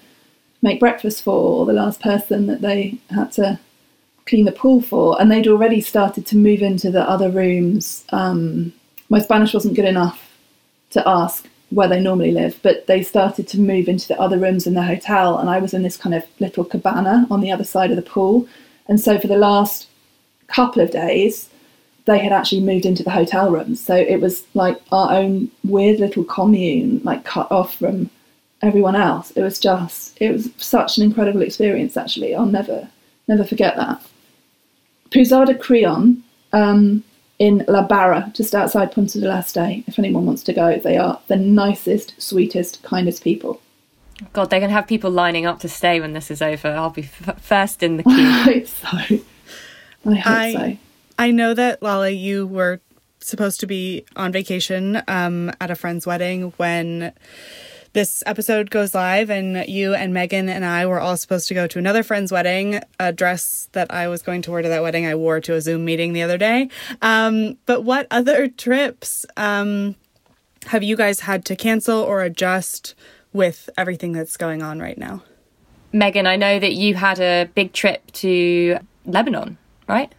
make 0.62 0.80
breakfast 0.80 1.22
for, 1.22 1.33
or 1.33 1.66
the 1.66 1.74
last 1.74 2.00
person 2.00 2.48
that 2.48 2.62
they 2.62 2.98
had 3.10 3.33
to 3.33 3.60
clean 4.25 4.45
the 4.45 4.51
pool 4.51 4.81
for. 4.81 5.19
And 5.19 5.31
they'd 5.31 5.47
already 5.47 5.81
started 5.81 6.25
to 6.27 6.38
move 6.38 6.62
into 6.62 6.91
the 6.91 7.07
other 7.09 7.29
rooms. 7.29 8.06
Um, 8.09 8.73
my 9.09 9.19
Spanish 9.19 9.54
wasn't 9.54 9.75
good 9.75 9.85
enough 9.85 10.30
to 10.92 11.07
ask 11.07 11.47
where 11.69 11.87
they 11.87 12.01
normally 12.01 12.31
live, 12.31 12.59
but 12.61 12.85
they 12.87 13.01
started 13.01 13.47
to 13.47 13.59
move 13.59 13.87
into 13.87 14.07
the 14.07 14.19
other 14.19 14.37
rooms 14.37 14.68
in 14.68 14.73
the 14.73 14.83
hotel. 14.83 15.37
And 15.37 15.49
I 15.49 15.59
was 15.59 15.73
in 15.73 15.83
this 15.83 15.97
kind 15.97 16.13
of 16.13 16.23
little 16.40 16.66
cabana 16.66 17.28
on 17.31 17.42
the 17.42 17.51
other 17.51 17.63
side 17.63 17.92
of 17.92 17.95
the 17.95 18.01
pool. 18.01 18.47
And 18.87 18.99
so 18.99 19.18
for 19.18 19.28
the 19.28 19.37
last 19.37 19.87
couple 20.47 20.81
of 20.81 20.92
days, 20.92 21.49
they 22.06 22.19
had 22.19 22.33
actually 22.33 22.61
moved 22.61 22.85
into 22.85 23.04
the 23.04 23.11
hotel 23.11 23.51
rooms. 23.51 23.80
So 23.80 23.95
it 23.95 24.19
was 24.19 24.44
like 24.54 24.81
our 24.92 25.13
own 25.13 25.49
weird 25.63 25.99
little 25.99 26.23
commune, 26.23 26.99
like 27.04 27.23
cut 27.23 27.49
off 27.51 27.78
from 27.78 28.09
everyone 28.61 28.95
else. 28.95 29.31
It 29.31 29.42
was 29.42 29.59
just, 29.59 30.18
it 30.21 30.31
was 30.31 30.49
such 30.57 30.97
an 30.97 31.04
incredible 31.04 31.42
experience, 31.42 31.95
actually. 31.95 32.35
I'll 32.35 32.45
never, 32.45 32.90
never 33.31 33.47
forget 33.47 33.76
that. 33.78 34.02
Pousada 35.09 35.59
Creon 35.59 36.23
um, 36.54 37.04
in 37.40 37.66
La 37.68 37.81
Barra, 37.81 38.31
just 38.35 38.54
outside 38.54 38.92
Punta 38.92 39.19
del 39.19 39.31
Este, 39.31 39.83
if 39.88 39.97
anyone 39.97 40.26
wants 40.26 40.44
to 40.44 40.54
go. 40.54 40.78
They 40.78 40.97
are 40.97 41.19
the 41.28 41.38
nicest, 41.38 42.21
sweetest, 42.21 42.83
kindest 42.83 43.23
people. 43.23 43.61
God, 44.33 44.50
they're 44.50 44.59
going 44.59 44.69
to 44.69 44.76
have 44.76 44.88
people 44.88 45.09
lining 45.09 45.45
up 45.45 45.59
to 45.61 45.69
stay 45.69 46.00
when 46.00 46.14
this 46.14 46.30
is 46.30 46.42
over. 46.42 46.68
I'll 46.68 46.92
be 46.92 47.04
f- 47.04 47.42
first 47.42 47.81
in 47.81 47.97
the 47.97 48.04
queue. 48.04 48.14
I 48.18 48.42
hope 48.44 48.68
so. 48.68 48.88
I 50.06 50.16
hope 50.16 50.28
I, 50.28 50.54
so. 50.54 50.78
I 51.18 51.31
know 51.31 51.54
that 51.54 51.81
Lale, 51.81 52.09
you 52.09 52.45
were 52.45 52.81
supposed 53.19 53.59
to 53.61 53.68
be 53.68 54.06
on 54.16 54.31
vacation 54.31 55.02
um, 55.07 55.52
at 55.59 55.71
a 55.71 55.76
friend's 55.76 56.06
wedding 56.06 56.54
when 56.57 57.14
this 57.94 58.24
episode 58.26 58.69
goes 58.69 58.95
live, 58.95 59.30
and 59.30 59.68
you 59.68 59.94
and 59.94 60.14
Megan 60.14 60.48
and 60.48 60.64
I 60.64 60.86
were 60.86 61.00
all 61.00 61.18
supposed 61.18 61.48
to 61.50 61.54
go 61.54 61.68
to 61.68 61.80
another 61.80 62.04
friend's 62.04 62.31
wedding. 62.31 62.81
A 63.00 63.12
dress 63.12 63.68
that 63.74 63.92
I 63.92 64.07
was 64.07 64.21
going 64.21 64.42
to 64.44 64.52
wear 64.52 64.62
to 64.62 64.69
that 64.69 64.81
wedding, 64.81 65.06
I 65.06 65.16
wore 65.16 65.40
to 65.42 65.56
a 65.56 65.62
Zoom 65.62 65.83
meeting 65.83 66.14
the 66.14 66.21
other 66.21 66.38
day. 66.38 66.69
Um, 67.02 67.57
but 67.66 67.81
what 67.81 68.07
other 68.10 68.48
trips 68.48 69.26
um, 69.36 69.95
have 70.68 70.83
you 70.83 70.95
guys 70.95 71.21
had 71.21 71.45
to 71.45 71.56
cancel 71.56 72.00
or 72.00 72.21
adjust 72.21 72.95
with 73.33 73.69
everything 73.78 74.12
that's 74.12 74.38
going 74.38 74.62
on 74.62 74.80
right 74.80 74.98
now? 74.98 75.24
Megan, 75.92 76.28
I 76.28 76.38
know 76.38 76.60
that 76.60 76.74
you 76.74 76.95
had 76.95 77.19
a 77.19 77.50
big 77.54 77.74
trip 77.74 78.10
to 78.14 78.80
Lebanon, 79.06 79.57
right? 79.88 80.14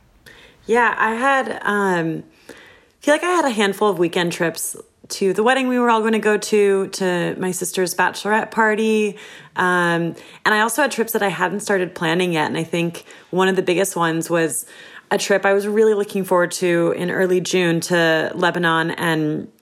Yeah, 0.66 0.94
I 0.96 1.14
had 1.14 1.58
um 1.62 2.24
I 2.48 3.04
feel 3.04 3.14
like 3.14 3.24
I 3.24 3.30
had 3.30 3.44
a 3.44 3.50
handful 3.50 3.88
of 3.88 3.98
weekend 3.98 4.32
trips 4.32 4.76
to 5.12 5.32
the 5.32 5.42
wedding 5.42 5.68
we 5.68 5.78
were 5.78 5.90
all 5.90 6.00
going 6.00 6.12
to 6.12 6.18
go 6.18 6.36
to, 6.36 6.88
to 6.88 7.36
my 7.38 7.50
sister's 7.50 7.94
bachelorette 7.94 8.50
party. 8.50 9.16
Um, 9.56 10.14
and 10.44 10.54
I 10.54 10.60
also 10.60 10.82
had 10.82 10.90
trips 10.90 11.12
that 11.12 11.22
I 11.22 11.28
hadn't 11.28 11.60
started 11.60 11.94
planning 11.94 12.32
yet. 12.32 12.46
And 12.46 12.56
I 12.56 12.64
think 12.64 13.04
one 13.30 13.48
of 13.48 13.56
the 13.56 13.62
biggest 13.62 13.96
ones 13.96 14.28
was 14.28 14.66
a 15.10 15.18
trip 15.18 15.44
I 15.44 15.52
was 15.52 15.66
really 15.66 15.94
looking 15.94 16.24
forward 16.24 16.50
to 16.52 16.92
in 16.96 17.10
early 17.10 17.40
June 17.40 17.80
to 17.80 18.32
Lebanon 18.34 18.90
and 18.92 19.52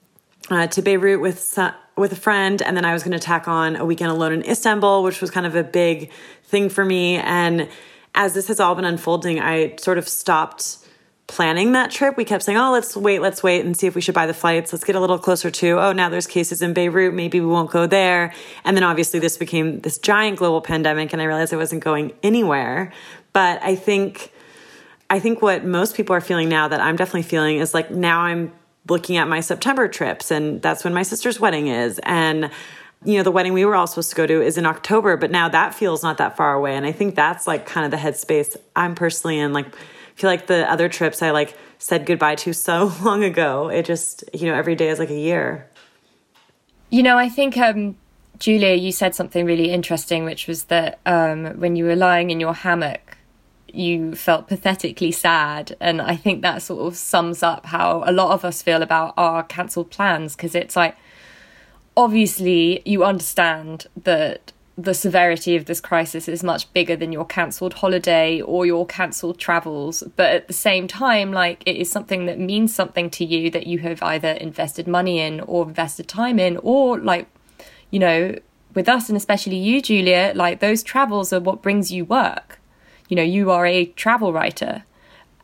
uh, 0.49 0.67
to 0.67 0.81
Beirut 0.81 1.21
with 1.21 1.57
with 1.97 2.11
a 2.13 2.15
friend, 2.15 2.61
and 2.61 2.75
then 2.75 2.85
I 2.85 2.93
was 2.93 3.03
going 3.03 3.17
to 3.17 3.19
tack 3.19 3.47
on 3.47 3.75
a 3.75 3.85
weekend 3.85 4.11
alone 4.11 4.31
in 4.33 4.43
Istanbul, 4.43 5.03
which 5.03 5.21
was 5.21 5.29
kind 5.29 5.45
of 5.45 5.55
a 5.55 5.63
big 5.63 6.09
thing 6.45 6.69
for 6.69 6.83
me. 6.83 7.17
And 7.17 7.69
as 8.15 8.33
this 8.33 8.47
has 8.47 8.59
all 8.59 8.75
been 8.75 8.85
unfolding, 8.85 9.39
I 9.39 9.75
sort 9.77 9.97
of 9.97 10.07
stopped 10.07 10.77
planning 11.31 11.71
that 11.71 11.89
trip. 11.91 12.17
We 12.17 12.25
kept 12.25 12.43
saying, 12.43 12.57
"Oh, 12.57 12.73
let's 12.73 12.95
wait, 12.95 13.21
let's 13.21 13.41
wait 13.41 13.63
and 13.63 13.75
see 13.75 13.87
if 13.87 13.95
we 13.95 14.01
should 14.01 14.13
buy 14.13 14.27
the 14.27 14.33
flights. 14.33 14.73
Let's 14.73 14.83
get 14.83 14.97
a 14.97 14.99
little 14.99 15.17
closer 15.17 15.49
to, 15.49 15.79
oh, 15.79 15.93
now 15.93 16.09
there's 16.09 16.27
cases 16.27 16.61
in 16.61 16.73
Beirut, 16.73 17.13
maybe 17.13 17.39
we 17.39 17.47
won't 17.47 17.71
go 17.71 17.87
there." 17.87 18.33
And 18.65 18.75
then 18.75 18.83
obviously 18.83 19.19
this 19.19 19.37
became 19.37 19.79
this 19.79 19.97
giant 19.97 20.37
global 20.39 20.59
pandemic 20.59 21.13
and 21.13 21.21
I 21.21 21.25
realized 21.25 21.53
I 21.53 21.57
wasn't 21.57 21.83
going 21.83 22.11
anywhere. 22.21 22.91
But 23.31 23.63
I 23.63 23.75
think 23.75 24.33
I 25.09 25.19
think 25.19 25.41
what 25.41 25.63
most 25.63 25.95
people 25.95 26.13
are 26.15 26.21
feeling 26.21 26.49
now 26.49 26.67
that 26.67 26.81
I'm 26.81 26.97
definitely 26.97 27.23
feeling 27.23 27.57
is 27.57 27.73
like 27.73 27.91
now 27.91 28.21
I'm 28.21 28.51
looking 28.89 29.15
at 29.15 29.29
my 29.29 29.39
September 29.39 29.87
trips 29.87 30.31
and 30.31 30.61
that's 30.61 30.83
when 30.83 30.93
my 30.93 31.03
sister's 31.03 31.39
wedding 31.39 31.67
is 31.67 31.99
and 32.03 32.51
you 33.05 33.17
know 33.17 33.23
the 33.23 33.31
wedding 33.31 33.53
we 33.53 33.63
were 33.63 33.75
all 33.75 33.87
supposed 33.87 34.09
to 34.09 34.15
go 34.15 34.27
to 34.27 34.41
is 34.41 34.57
in 34.57 34.65
October 34.65 35.15
but 35.17 35.31
now 35.31 35.47
that 35.47 35.73
feels 35.73 36.03
not 36.03 36.17
that 36.17 36.35
far 36.35 36.53
away 36.53 36.75
and 36.75 36.85
I 36.85 36.91
think 36.91 37.15
that's 37.15 37.47
like 37.47 37.65
kind 37.65 37.85
of 37.85 37.91
the 37.91 37.97
headspace 37.97 38.57
I'm 38.75 38.95
personally 38.95 39.39
in 39.39 39.53
like 39.53 39.67
feel 40.15 40.29
like 40.29 40.47
the 40.47 40.69
other 40.71 40.89
trips 40.89 41.21
I 41.21 41.31
like 41.31 41.57
said 41.77 42.05
goodbye 42.05 42.35
to 42.35 42.53
so 42.53 42.91
long 43.01 43.23
ago 43.23 43.69
it 43.69 43.85
just 43.85 44.23
you 44.33 44.47
know 44.47 44.55
every 44.55 44.75
day 44.75 44.89
is 44.89 44.99
like 44.99 45.09
a 45.09 45.19
year 45.19 45.69
you 46.89 47.03
know 47.03 47.17
I 47.17 47.29
think 47.29 47.57
um 47.57 47.97
Julia 48.39 48.75
you 48.75 48.91
said 48.91 49.13
something 49.15 49.45
really 49.45 49.71
interesting 49.71 50.25
which 50.25 50.47
was 50.47 50.65
that 50.65 50.99
um 51.05 51.59
when 51.59 51.75
you 51.75 51.85
were 51.85 51.95
lying 51.95 52.29
in 52.29 52.39
your 52.39 52.53
hammock 52.53 53.17
you 53.73 54.15
felt 54.15 54.47
pathetically 54.47 55.11
sad. 55.11 55.75
And 55.79 56.01
I 56.01 56.15
think 56.15 56.41
that 56.41 56.61
sort 56.61 56.85
of 56.87 56.97
sums 56.97 57.43
up 57.43 57.67
how 57.67 58.03
a 58.05 58.11
lot 58.11 58.31
of 58.31 58.45
us 58.45 58.61
feel 58.61 58.81
about 58.81 59.13
our 59.17 59.43
cancelled 59.43 59.91
plans 59.91 60.35
because 60.35 60.55
it's 60.55 60.75
like, 60.75 60.95
obviously, 61.95 62.81
you 62.85 63.03
understand 63.03 63.87
that 64.03 64.51
the 64.83 64.93
severity 64.93 65.55
of 65.55 65.65
this 65.65 65.81
crisis 65.81 66.27
is 66.27 66.43
much 66.43 66.71
bigger 66.73 66.95
than 66.95 67.11
your 67.11 67.25
cancelled 67.25 67.75
holiday 67.75 68.41
or 68.41 68.65
your 68.65 68.85
cancelled 68.85 69.37
travels. 69.37 70.03
But 70.15 70.31
at 70.31 70.47
the 70.47 70.53
same 70.53 70.87
time, 70.87 71.31
like, 71.31 71.63
it 71.65 71.75
is 71.75 71.91
something 71.91 72.25
that 72.25 72.39
means 72.39 72.73
something 72.73 73.09
to 73.11 73.25
you 73.25 73.49
that 73.51 73.67
you 73.67 73.79
have 73.79 74.01
either 74.03 74.31
invested 74.31 74.87
money 74.87 75.19
in 75.19 75.41
or 75.41 75.67
invested 75.67 76.07
time 76.07 76.39
in, 76.39 76.57
or 76.57 76.99
like, 76.99 77.27
you 77.89 77.99
know, 77.99 78.37
with 78.73 78.87
us 78.87 79.09
and 79.09 79.17
especially 79.17 79.57
you, 79.57 79.81
Julia, 79.81 80.31
like 80.35 80.59
those 80.59 80.81
travels 80.81 81.33
are 81.33 81.39
what 81.39 81.61
brings 81.61 81.91
you 81.91 82.05
work 82.05 82.61
you 83.11 83.17
know, 83.17 83.23
you 83.23 83.51
are 83.51 83.65
a 83.65 83.87
travel 83.87 84.31
writer. 84.31 84.85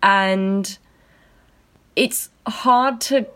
And 0.01 0.77
it's 1.97 2.29
hard 2.47 3.01
to 3.01 3.27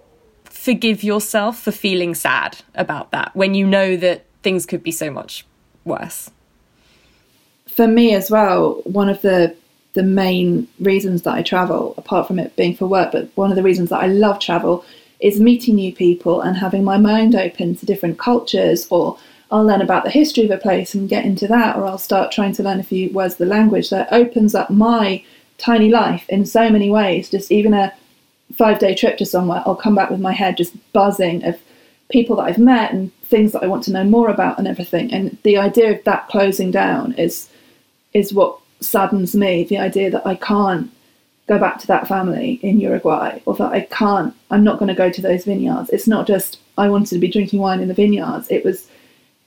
forgive 0.45 1.03
yourself 1.03 1.61
for 1.61 1.71
feeling 1.71 2.15
sad 2.15 2.59
about 2.73 3.11
that 3.11 3.35
when 3.35 3.53
you 3.53 3.67
know 3.67 3.97
that 3.97 4.25
things 4.41 4.65
could 4.65 4.83
be 4.83 4.91
so 4.91 5.11
much 5.11 5.45
worse. 5.85 6.31
For 7.67 7.87
me 7.87 8.13
as 8.13 8.29
well, 8.29 8.81
one 8.85 9.09
of 9.09 9.21
the 9.21 9.55
the 9.93 10.03
main 10.03 10.69
reasons 10.79 11.23
that 11.23 11.33
I 11.33 11.41
travel, 11.41 11.93
apart 11.97 12.25
from 12.25 12.39
it 12.39 12.55
being 12.55 12.73
for 12.73 12.87
work, 12.87 13.11
but 13.11 13.29
one 13.35 13.49
of 13.49 13.57
the 13.57 13.63
reasons 13.63 13.89
that 13.89 14.01
I 14.01 14.07
love 14.07 14.39
travel 14.39 14.85
is 15.19 15.39
meeting 15.39 15.75
new 15.75 15.93
people 15.93 16.39
and 16.39 16.55
having 16.55 16.85
my 16.85 16.97
mind 16.97 17.35
open 17.35 17.75
to 17.75 17.85
different 17.85 18.17
cultures 18.17 18.87
or 18.89 19.17
I'll 19.51 19.65
learn 19.65 19.81
about 19.81 20.05
the 20.05 20.09
history 20.09 20.45
of 20.45 20.51
a 20.51 20.57
place 20.57 20.93
and 20.93 21.09
get 21.09 21.25
into 21.25 21.45
that, 21.47 21.75
or 21.75 21.85
I'll 21.85 21.97
start 21.97 22.31
trying 22.31 22.53
to 22.53 22.63
learn 22.63 22.79
a 22.79 22.83
few 22.83 23.11
words 23.11 23.33
of 23.33 23.39
the 23.39 23.45
language. 23.47 23.89
That 23.89 24.07
opens 24.11 24.55
up 24.55 24.69
my 24.69 25.23
tiny 25.57 25.89
life 25.89 26.25
in 26.29 26.45
so 26.45 26.69
many 26.69 26.89
ways. 26.89 27.29
Just 27.29 27.51
even 27.51 27.73
a 27.73 27.93
five 28.55 28.79
day 28.79 28.95
trip 28.95 29.17
to 29.17 29.25
somewhere, 29.25 29.61
I'll 29.65 29.75
come 29.75 29.93
back 29.93 30.09
with 30.09 30.21
my 30.21 30.31
head 30.31 30.55
just 30.55 30.73
buzzing 30.93 31.43
of 31.43 31.59
people 32.11 32.35
that 32.35 32.43
I've 32.43 32.57
met 32.57 32.93
and 32.93 33.13
things 33.23 33.51
that 33.53 33.63
I 33.63 33.67
want 33.67 33.83
to 33.85 33.91
know 33.91 34.03
more 34.03 34.29
about 34.29 34.57
and 34.59 34.67
everything. 34.67 35.11
And 35.13 35.37
the 35.43 35.57
idea 35.57 35.91
of 35.91 36.03
that 36.03 36.27
closing 36.27 36.71
down 36.71 37.13
is 37.13 37.49
is 38.13 38.33
what 38.33 38.59
saddens 38.81 39.35
me. 39.35 39.63
The 39.63 39.77
idea 39.77 40.11
that 40.11 40.27
I 40.27 40.35
can't 40.35 40.91
go 41.47 41.57
back 41.57 41.79
to 41.79 41.87
that 41.87 42.07
family 42.07 42.59
in 42.61 42.79
Uruguay, 42.79 43.41
or 43.45 43.55
that 43.55 43.71
I 43.71 43.81
can't, 43.81 44.33
I'm 44.51 44.63
not 44.63 44.79
going 44.79 44.87
to 44.87 45.03
go 45.03 45.09
to 45.09 45.21
those 45.21 45.45
vineyards. 45.45 45.89
It's 45.89 46.07
not 46.07 46.27
just 46.27 46.59
I 46.77 46.89
wanted 46.89 47.09
to 47.09 47.19
be 47.19 47.27
drinking 47.27 47.59
wine 47.59 47.81
in 47.81 47.87
the 47.87 47.93
vineyards. 47.93 48.47
It 48.49 48.63
was 48.63 48.87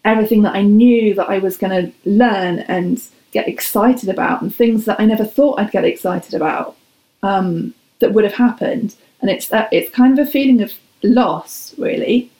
everything 0.05 0.43
that 0.43 0.55
I 0.55 0.63
knew 0.63 1.15
that 1.15 1.31
I 1.31 1.39
was 1.39 1.57
going 1.57 1.71
to 1.71 1.93
learn 2.09 2.61
and 2.61 3.03
get 3.33 3.49
excited 3.49 4.09
about, 4.09 4.43
and 4.43 4.55
things 4.55 4.85
that 4.85 5.01
I 5.01 5.07
never 5.07 5.25
thought 5.25 5.59
I'd 5.59 5.71
get 5.71 5.85
excited 5.85 6.35
about 6.35 6.77
um, 7.23 7.75
that 8.01 8.13
would 8.13 8.25
have 8.25 8.35
happened. 8.35 8.95
And 9.21 9.31
it's 9.31 9.49
it's 9.73 9.95
kind 9.95 10.19
of 10.19 10.27
a 10.27 10.31
feeling 10.31 10.61
of 10.63 10.73
loss, 11.03 11.75
really. 11.79 12.31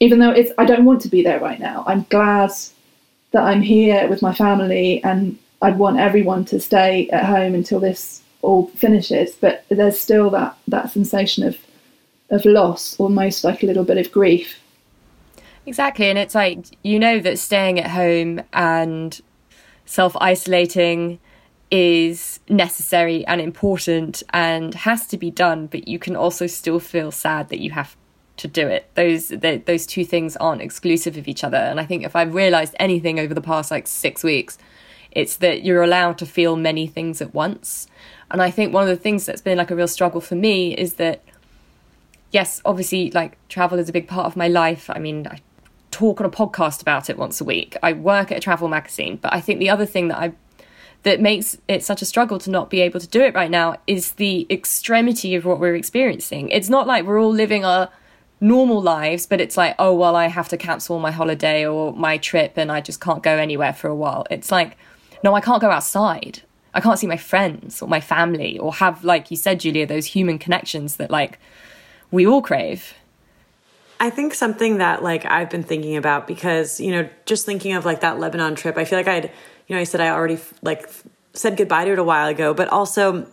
Even 0.00 0.18
though 0.18 0.30
it's 0.30 0.52
I 0.58 0.64
don't 0.64 0.84
want 0.84 1.00
to 1.02 1.08
be 1.08 1.22
there 1.22 1.40
right 1.40 1.60
now. 1.60 1.84
I'm 1.86 2.06
glad 2.10 2.50
that 3.32 3.42
I'm 3.42 3.62
here 3.62 4.08
with 4.08 4.22
my 4.22 4.34
family, 4.34 5.02
and 5.04 5.38
I'd 5.62 5.78
want 5.78 5.98
everyone 5.98 6.44
to 6.46 6.60
stay 6.60 7.08
at 7.10 7.24
home 7.24 7.54
until 7.54 7.80
this 7.80 8.22
all 8.42 8.68
finishes. 8.68 9.34
But 9.34 9.64
there's 9.68 10.00
still 10.00 10.30
that 10.30 10.56
that 10.68 10.90
sensation 10.90 11.46
of 11.46 11.56
of 12.30 12.44
loss, 12.44 12.98
almost 12.98 13.44
like 13.44 13.62
a 13.62 13.66
little 13.66 13.84
bit 13.84 13.98
of 13.98 14.10
grief 14.10 14.60
Exactly. 15.66 16.06
And 16.06 16.18
it's 16.18 16.34
like, 16.34 16.66
you 16.82 16.98
know, 16.98 17.20
that 17.20 17.38
staying 17.38 17.78
at 17.78 17.90
home 17.90 18.42
and 18.52 19.20
self 19.86 20.16
isolating 20.20 21.18
is 21.70 22.40
necessary 22.48 23.26
and 23.26 23.40
important 23.40 24.22
and 24.30 24.74
has 24.74 25.06
to 25.08 25.16
be 25.16 25.30
done, 25.30 25.66
but 25.66 25.88
you 25.88 25.98
can 25.98 26.14
also 26.14 26.46
still 26.46 26.78
feel 26.78 27.10
sad 27.10 27.48
that 27.48 27.60
you 27.60 27.70
have 27.70 27.96
to 28.36 28.48
do 28.48 28.66
it. 28.66 28.90
Those 28.94 29.28
the, 29.28 29.62
those 29.64 29.86
two 29.86 30.04
things 30.04 30.36
aren't 30.36 30.62
exclusive 30.62 31.16
of 31.16 31.28
each 31.28 31.44
other. 31.44 31.56
And 31.56 31.80
I 31.80 31.86
think 31.86 32.04
if 32.04 32.16
I've 32.16 32.34
realized 32.34 32.74
anything 32.78 33.20
over 33.20 33.34
the 33.34 33.40
past 33.40 33.70
like 33.70 33.86
six 33.86 34.24
weeks, 34.24 34.58
it's 35.12 35.36
that 35.36 35.64
you're 35.64 35.82
allowed 35.82 36.18
to 36.18 36.26
feel 36.26 36.56
many 36.56 36.86
things 36.86 37.22
at 37.22 37.34
once. 37.34 37.86
And 38.30 38.42
I 38.42 38.50
think 38.50 38.72
one 38.72 38.82
of 38.82 38.88
the 38.88 38.96
things 38.96 39.26
that's 39.26 39.42
been 39.42 39.58
like 39.58 39.70
a 39.70 39.76
real 39.76 39.88
struggle 39.88 40.20
for 40.20 40.34
me 40.34 40.76
is 40.76 40.94
that 40.94 41.22
yes, 42.32 42.60
obviously 42.64 43.10
like 43.12 43.38
travel 43.48 43.78
is 43.78 43.88
a 43.88 43.92
big 43.92 44.08
part 44.08 44.26
of 44.26 44.36
my 44.36 44.48
life. 44.48 44.90
I 44.90 44.98
mean, 44.98 45.26
I 45.28 45.40
talk 45.92 46.20
on 46.20 46.26
a 46.26 46.30
podcast 46.30 46.82
about 46.82 47.08
it 47.08 47.16
once 47.16 47.40
a 47.40 47.44
week. 47.44 47.76
I 47.82 47.92
work 47.92 48.32
at 48.32 48.38
a 48.38 48.40
travel 48.40 48.66
magazine, 48.68 49.18
but 49.22 49.32
I 49.32 49.40
think 49.40 49.60
the 49.60 49.70
other 49.70 49.86
thing 49.86 50.08
that 50.08 50.18
I 50.18 50.32
that 51.04 51.20
makes 51.20 51.58
it 51.68 51.84
such 51.84 52.00
a 52.02 52.04
struggle 52.06 52.38
to 52.38 52.50
not 52.50 52.70
be 52.70 52.80
able 52.80 52.98
to 52.98 53.06
do 53.06 53.20
it 53.20 53.34
right 53.34 53.50
now 53.50 53.76
is 53.86 54.12
the 54.12 54.46
extremity 54.50 55.34
of 55.34 55.44
what 55.44 55.60
we're 55.60 55.76
experiencing. 55.76 56.48
It's 56.48 56.70
not 56.70 56.86
like 56.86 57.04
we're 57.04 57.20
all 57.20 57.32
living 57.32 57.64
our 57.64 57.90
normal 58.40 58.82
lives, 58.82 59.26
but 59.26 59.40
it's 59.40 59.56
like, 59.56 59.74
oh 59.78 59.94
well, 59.94 60.16
I 60.16 60.26
have 60.26 60.48
to 60.48 60.56
cancel 60.56 60.98
my 60.98 61.10
holiday 61.10 61.66
or 61.66 61.92
my 61.92 62.18
trip 62.18 62.52
and 62.56 62.70
I 62.70 62.80
just 62.80 63.00
can't 63.00 63.22
go 63.22 63.36
anywhere 63.36 63.72
for 63.72 63.88
a 63.88 63.94
while. 63.94 64.26
It's 64.30 64.50
like, 64.50 64.76
no, 65.22 65.34
I 65.34 65.40
can't 65.40 65.60
go 65.60 65.70
outside. 65.70 66.42
I 66.74 66.80
can't 66.80 66.98
see 66.98 67.06
my 67.06 67.16
friends 67.16 67.80
or 67.80 67.88
my 67.88 68.00
family 68.00 68.58
or 68.58 68.74
have, 68.74 69.04
like 69.04 69.30
you 69.30 69.36
said, 69.36 69.60
Julia, 69.60 69.86
those 69.86 70.06
human 70.06 70.38
connections 70.38 70.96
that 70.96 71.10
like 71.10 71.38
we 72.10 72.26
all 72.26 72.42
crave. 72.42 72.94
I 74.00 74.10
think 74.10 74.34
something 74.34 74.78
that 74.78 75.02
like 75.02 75.24
I've 75.24 75.50
been 75.50 75.62
thinking 75.62 75.96
about 75.96 76.26
because 76.26 76.80
you 76.80 76.90
know 76.90 77.08
just 77.26 77.46
thinking 77.46 77.74
of 77.74 77.84
like 77.84 78.00
that 78.00 78.18
Lebanon 78.18 78.54
trip, 78.54 78.76
I 78.76 78.84
feel 78.84 78.98
like 78.98 79.08
I'd 79.08 79.30
you 79.66 79.74
know 79.74 79.80
I 79.80 79.84
said 79.84 80.00
I 80.00 80.08
already 80.10 80.38
like 80.62 80.90
said 81.32 81.56
goodbye 81.56 81.84
to 81.84 81.92
it 81.92 81.98
a 81.98 82.04
while 82.04 82.28
ago, 82.28 82.52
but 82.54 82.68
also 82.68 83.26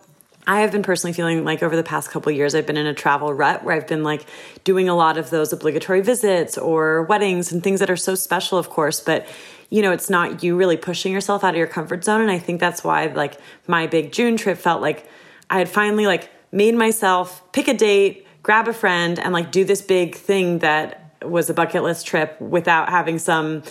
I 0.51 0.59
have 0.59 0.71
been 0.73 0.83
personally 0.83 1.13
feeling 1.13 1.45
like 1.45 1.63
over 1.63 1.77
the 1.77 1.83
past 1.83 2.11
couple 2.11 2.29
years 2.29 2.53
I've 2.53 2.65
been 2.65 2.75
in 2.75 2.85
a 2.85 2.93
travel 2.93 3.33
rut 3.33 3.63
where 3.63 3.73
I've 3.73 3.87
been 3.87 4.03
like 4.03 4.25
doing 4.65 4.89
a 4.89 4.93
lot 4.93 5.17
of 5.17 5.29
those 5.29 5.53
obligatory 5.53 6.01
visits 6.01 6.57
or 6.57 7.03
weddings 7.03 7.53
and 7.53 7.63
things 7.63 7.79
that 7.79 7.89
are 7.89 7.95
so 7.95 8.15
special, 8.15 8.57
of 8.57 8.69
course, 8.69 8.99
but 8.99 9.25
you 9.69 9.81
know 9.81 9.93
it's 9.93 10.09
not 10.09 10.43
you 10.43 10.57
really 10.57 10.75
pushing 10.75 11.13
yourself 11.13 11.45
out 11.45 11.51
of 11.51 11.57
your 11.57 11.67
comfort 11.67 12.03
zone, 12.03 12.19
and 12.19 12.29
I 12.29 12.37
think 12.37 12.59
that's 12.59 12.83
why 12.83 13.05
like 13.05 13.39
my 13.65 13.87
big 13.87 14.11
June 14.11 14.35
trip 14.35 14.57
felt 14.57 14.81
like 14.81 15.09
I 15.49 15.57
had 15.57 15.69
finally 15.69 16.05
like 16.05 16.29
made 16.51 16.75
myself 16.75 17.49
pick 17.53 17.69
a 17.69 17.73
date 17.73 18.27
grab 18.43 18.67
a 18.67 18.73
friend 18.73 19.19
and 19.19 19.31
like 19.31 19.53
do 19.53 19.63
this 19.63 19.81
big 19.81 20.15
thing 20.15 20.59
that 20.59 21.15
was 21.21 21.49
a 21.49 21.53
bucket 21.53 21.81
list 21.81 22.05
trip 22.05 22.41
without 22.41 22.89
having 22.89 23.19
some 23.19 23.63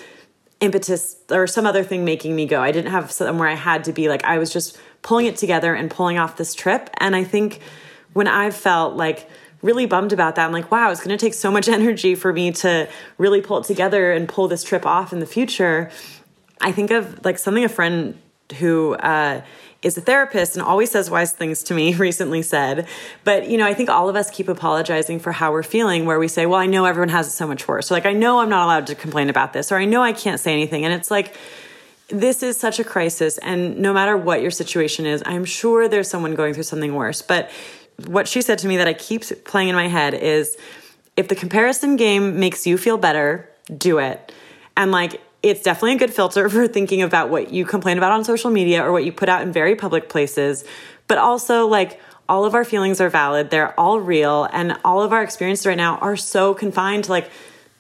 impetus 0.61 1.17
or 1.31 1.47
some 1.47 1.67
other 1.67 1.83
thing 1.83 2.07
making 2.07 2.35
me 2.35 2.47
go. 2.47 2.63
I 2.63 2.73
didn't 2.73 2.91
have 2.91 3.13
somewhere 3.13 3.49
I 3.49 3.55
had 3.55 3.85
to 3.85 3.93
be 3.93 4.09
like 4.09 4.25
I 4.25 4.39
was 4.39 4.51
just 4.51 4.79
pulling 5.03 5.27
it 5.27 5.37
together 5.37 5.75
and 5.75 5.91
pulling 5.91 6.19
off 6.19 6.37
this 6.37 6.55
trip 6.55 6.91
and 6.99 7.17
I 7.17 7.25
think 7.25 7.61
when 8.13 8.27
I've 8.27 8.57
felt 8.57 8.97
like 8.97 9.29
really 9.63 9.87
bummed 9.87 10.13
about 10.13 10.37
that. 10.37 10.47
I'm 10.47 10.53
like, 10.53 10.71
wow, 10.71 10.91
it's 10.91 11.03
going 11.03 11.17
to 11.17 11.23
take 11.23 11.35
so 11.35 11.51
much 11.51 11.69
energy 11.81 12.15
for 12.15 12.33
me 12.33 12.53
to 12.53 12.89
really 13.19 13.43
pull 13.43 13.59
it 13.59 13.65
together 13.65 14.13
and 14.13 14.29
pull 14.29 14.49
this 14.49 14.65
trip 14.65 14.87
off 14.87 15.13
in 15.13 15.21
the 15.21 15.27
future. 15.27 15.91
I 16.61 16.73
think 16.73 16.91
of 16.91 17.25
like 17.25 17.39
something 17.39 17.65
a 17.65 17.69
friend 17.69 18.19
who 18.59 18.95
uh, 18.95 19.43
is 19.83 19.97
a 19.97 20.01
therapist 20.01 20.57
and 20.57 20.63
always 20.63 20.91
says 20.91 21.11
wise 21.11 21.33
things 21.33 21.63
to 21.65 21.75
me 21.75 21.95
recently 21.97 22.43
said 22.43 22.87
but 23.25 23.49
you 23.49 23.57
know 23.57 23.67
i 23.67 23.73
think 23.73 23.89
all 23.89 24.09
of 24.09 24.17
us 24.17 24.31
keep 24.31 24.49
apologizing 24.49 25.19
for 25.19 25.33
how 25.33 25.53
we're 25.53 25.63
feeling 25.63 26.05
where 26.05 26.19
we 26.19 26.29
say 26.29 26.47
well 26.47 26.59
i 26.59 26.67
know 26.67 26.85
everyone 26.85 27.09
has 27.09 27.29
it 27.29 27.31
so 27.31 27.47
much 27.47 27.67
worse 27.67 27.87
so 27.87 27.95
like 27.95 28.07
i 28.07 28.13
know 28.13 28.41
i'm 28.41 28.49
not 28.49 28.65
allowed 28.65 28.87
to 28.87 28.95
complain 28.95 29.31
about 29.31 29.53
this 29.53 29.71
or 29.71 29.77
i 29.77 29.85
know 29.85 30.03
i 30.03 30.13
can't 30.13 30.41
say 30.41 30.53
anything 30.53 30.85
and 30.85 30.93
it's 30.93 31.11
like 31.11 31.35
this 32.11 32.43
is 32.43 32.57
such 32.57 32.79
a 32.79 32.85
crisis 32.85 33.39
and 33.39 33.79
no 33.79 33.93
matter 33.93 34.17
what 34.17 34.43
your 34.43 34.51
situation 34.51 35.07
is 35.07 35.23
i'm 35.27 35.45
sure 35.45 35.89
there's 35.89 36.09
someone 36.09 36.35
going 36.35 36.55
through 36.55 36.63
something 36.63 36.95
worse. 36.95 37.23
But 37.23 37.51
what 38.07 38.27
she 38.27 38.41
said 38.41 38.59
to 38.61 38.69
me 38.69 38.77
that 38.79 38.89
i 38.89 38.95
keep 38.95 39.23
playing 39.45 39.69
in 39.69 39.75
my 39.75 39.89
head 39.89 40.15
is 40.15 40.57
if 41.17 41.29
the 41.29 41.35
comparison 41.35 41.97
game 41.97 42.41
makes 42.41 42.67
you 42.67 42.79
feel 42.79 42.97
better 42.97 43.49
do 43.77 43.99
it. 43.99 44.33
And 44.77 44.91
like 44.91 45.21
it's 45.43 45.63
definitely 45.63 45.95
a 45.95 45.99
good 45.99 46.13
filter 46.13 46.49
for 46.51 46.67
thinking 46.69 47.03
about 47.03 47.31
what 47.31 47.53
you 47.53 47.65
complain 47.65 47.99
about 47.99 48.13
on 48.13 48.25
social 48.25 48.51
media 48.51 48.85
or 48.85 48.93
what 48.93 49.05
you 49.05 49.13
put 49.13 49.29
out 49.29 49.43
in 49.43 49.53
very 49.53 49.77
public 49.77 50.09
places. 50.09 50.65
But 51.07 51.19
also 51.19 51.67
like 51.67 52.01
all 52.29 52.45
of 52.45 52.55
our 52.55 52.65
feelings 52.65 53.01
are 53.01 53.11
valid. 53.11 53.51
They're 53.51 53.79
all 53.79 54.01
real. 54.01 54.49
And 54.53 54.79
all 54.85 55.03
of 55.03 55.13
our 55.13 55.23
experiences 55.23 55.67
right 55.67 55.77
now 55.77 55.99
are 55.99 56.17
so 56.17 56.55
confined 56.55 57.05
to 57.05 57.11
like 57.11 57.31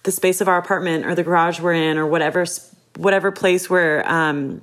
the 0.03 0.11
space 0.11 0.41
of 0.41 0.49
our 0.49 0.59
apartment 0.59 1.07
or 1.07 1.15
the 1.15 1.23
garage 1.23 1.61
we're 1.61 1.75
in 1.75 1.99
or 1.99 2.07
whatever 2.07 2.47
whatever 3.01 3.33
place 3.33 3.71
we're 3.71 4.03
um, 4.07 4.61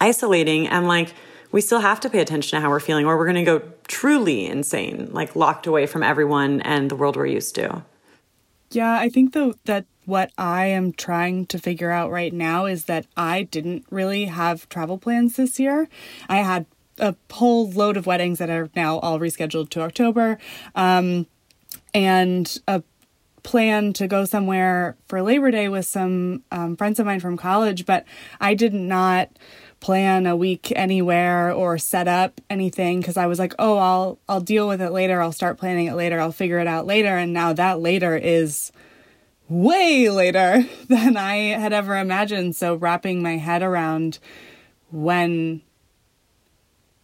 isolating 0.00 0.66
and 0.66 0.88
like 0.88 1.14
we 1.52 1.60
still 1.60 1.80
have 1.80 2.00
to 2.00 2.10
pay 2.10 2.20
attention 2.20 2.56
to 2.56 2.60
how 2.60 2.68
we're 2.68 2.80
feeling 2.80 3.06
or 3.06 3.16
we're 3.16 3.24
going 3.24 3.44
to 3.44 3.44
go 3.44 3.60
truly 3.86 4.46
insane 4.46 5.08
like 5.12 5.36
locked 5.36 5.66
away 5.66 5.86
from 5.86 6.02
everyone 6.02 6.60
and 6.62 6.90
the 6.90 6.96
world 6.96 7.16
we're 7.16 7.26
used 7.26 7.54
to. 7.54 7.82
Yeah 8.70 8.98
i 8.98 9.08
think 9.08 9.32
though 9.34 9.54
that 9.64 9.84
what 10.04 10.32
i 10.36 10.66
am 10.66 10.92
trying 10.92 11.46
to 11.46 11.58
figure 11.58 11.90
out 11.90 12.10
right 12.10 12.32
now 12.32 12.66
is 12.66 12.84
that 12.86 13.06
i 13.16 13.44
didn't 13.44 13.84
really 13.90 14.24
have 14.26 14.68
travel 14.68 14.98
plans 14.98 15.36
this 15.36 15.60
year. 15.60 15.88
I 16.28 16.38
had 16.38 16.66
a 16.98 17.14
whole 17.30 17.70
load 17.70 17.96
of 17.96 18.06
weddings 18.06 18.38
that 18.38 18.50
are 18.50 18.68
now 18.74 18.98
all 18.98 19.18
rescheduled 19.18 19.70
to 19.70 19.80
october 19.82 20.38
um, 20.74 21.26
and 21.94 22.58
a 22.66 22.82
plan 23.42 23.92
to 23.94 24.06
go 24.06 24.24
somewhere 24.24 24.96
for 25.06 25.22
Labor 25.22 25.50
Day 25.50 25.68
with 25.68 25.86
some 25.86 26.42
um, 26.50 26.76
friends 26.76 26.98
of 26.98 27.06
mine 27.06 27.20
from 27.20 27.36
college, 27.36 27.86
but 27.86 28.04
I 28.40 28.54
did 28.54 28.74
not 28.74 29.30
plan 29.80 30.26
a 30.26 30.36
week 30.36 30.72
anywhere 30.76 31.50
or 31.50 31.78
set 31.78 32.06
up 32.06 32.40
anything 32.50 33.00
because 33.00 33.16
I 33.16 33.26
was 33.26 33.38
like, 33.38 33.54
oh, 33.58 33.78
I'll 33.78 34.18
I'll 34.28 34.40
deal 34.40 34.68
with 34.68 34.80
it 34.82 34.90
later. 34.90 35.20
I'll 35.20 35.32
start 35.32 35.58
planning 35.58 35.86
it 35.86 35.94
later. 35.94 36.20
I'll 36.20 36.32
figure 36.32 36.58
it 36.58 36.66
out 36.66 36.86
later. 36.86 37.16
And 37.16 37.32
now 37.32 37.52
that 37.54 37.80
later 37.80 38.16
is 38.16 38.72
way 39.48 40.10
later 40.10 40.64
than 40.88 41.16
I 41.16 41.36
had 41.58 41.72
ever 41.72 41.96
imagined. 41.96 42.56
So 42.56 42.74
wrapping 42.74 43.22
my 43.22 43.36
head 43.36 43.62
around 43.62 44.18
when 44.90 45.62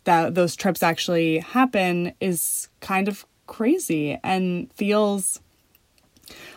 that 0.05 0.35
those 0.35 0.55
trips 0.57 0.83
actually 0.83 1.39
happen 1.39 2.13
is 2.21 2.69
kind 2.81 3.09
of 3.09 3.27
crazy 3.47 4.19
and 4.23 4.73
feels 4.75 5.41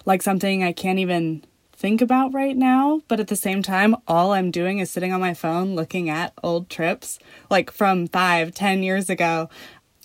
like 0.09 0.23
something 0.23 0.63
I 0.63 0.71
can't 0.71 0.97
even 0.97 1.45
think 1.71 2.01
about 2.01 2.33
right 2.33 2.57
now. 2.57 3.01
But 3.07 3.19
at 3.19 3.27
the 3.27 3.35
same 3.35 3.61
time, 3.61 3.95
all 4.07 4.31
I'm 4.31 4.49
doing 4.49 4.79
is 4.79 4.89
sitting 4.89 5.13
on 5.13 5.21
my 5.21 5.35
phone 5.35 5.75
looking 5.75 6.09
at 6.09 6.33
old 6.41 6.67
trips, 6.67 7.19
like 7.51 7.69
from 7.69 8.07
five, 8.07 8.55
ten 8.55 8.81
years 8.81 9.07
ago. 9.07 9.49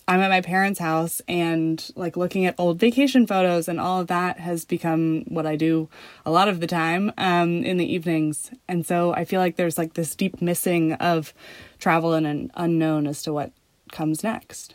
I'm 0.07 0.21
at 0.21 0.29
my 0.29 0.43
parents' 0.43 0.79
house 0.79 1.23
and 1.27 1.91
like 1.97 2.19
looking 2.19 2.45
at 2.45 2.55
old 2.59 2.79
vacation 2.79 3.27
photos, 3.27 3.67
and 3.67 3.81
all 3.81 3.99
of 4.03 4.09
that 4.09 4.39
has 4.41 4.67
become 4.67 5.25
what 5.29 5.47
I 5.47 5.57
do 5.57 5.89
a 6.27 6.31
lot 6.31 6.49
of 6.49 6.61
the 6.61 6.67
time 6.67 7.11
um, 7.17 7.65
in 7.65 7.79
the 7.79 7.91
evenings. 7.91 8.51
And 8.69 8.85
so 8.85 9.15
I 9.15 9.25
feel 9.25 9.41
like 9.41 9.57
there's 9.57 9.79
like 9.79 9.95
this 9.95 10.15
deep 10.15 10.43
missing 10.43 10.93
of 10.93 11.33
travel 11.79 12.13
and 12.13 12.27
an 12.27 12.53
unknown 12.57 13.07
as 13.07 13.23
to 13.23 13.33
what 13.33 13.53
comes 13.91 14.23
next. 14.23 14.75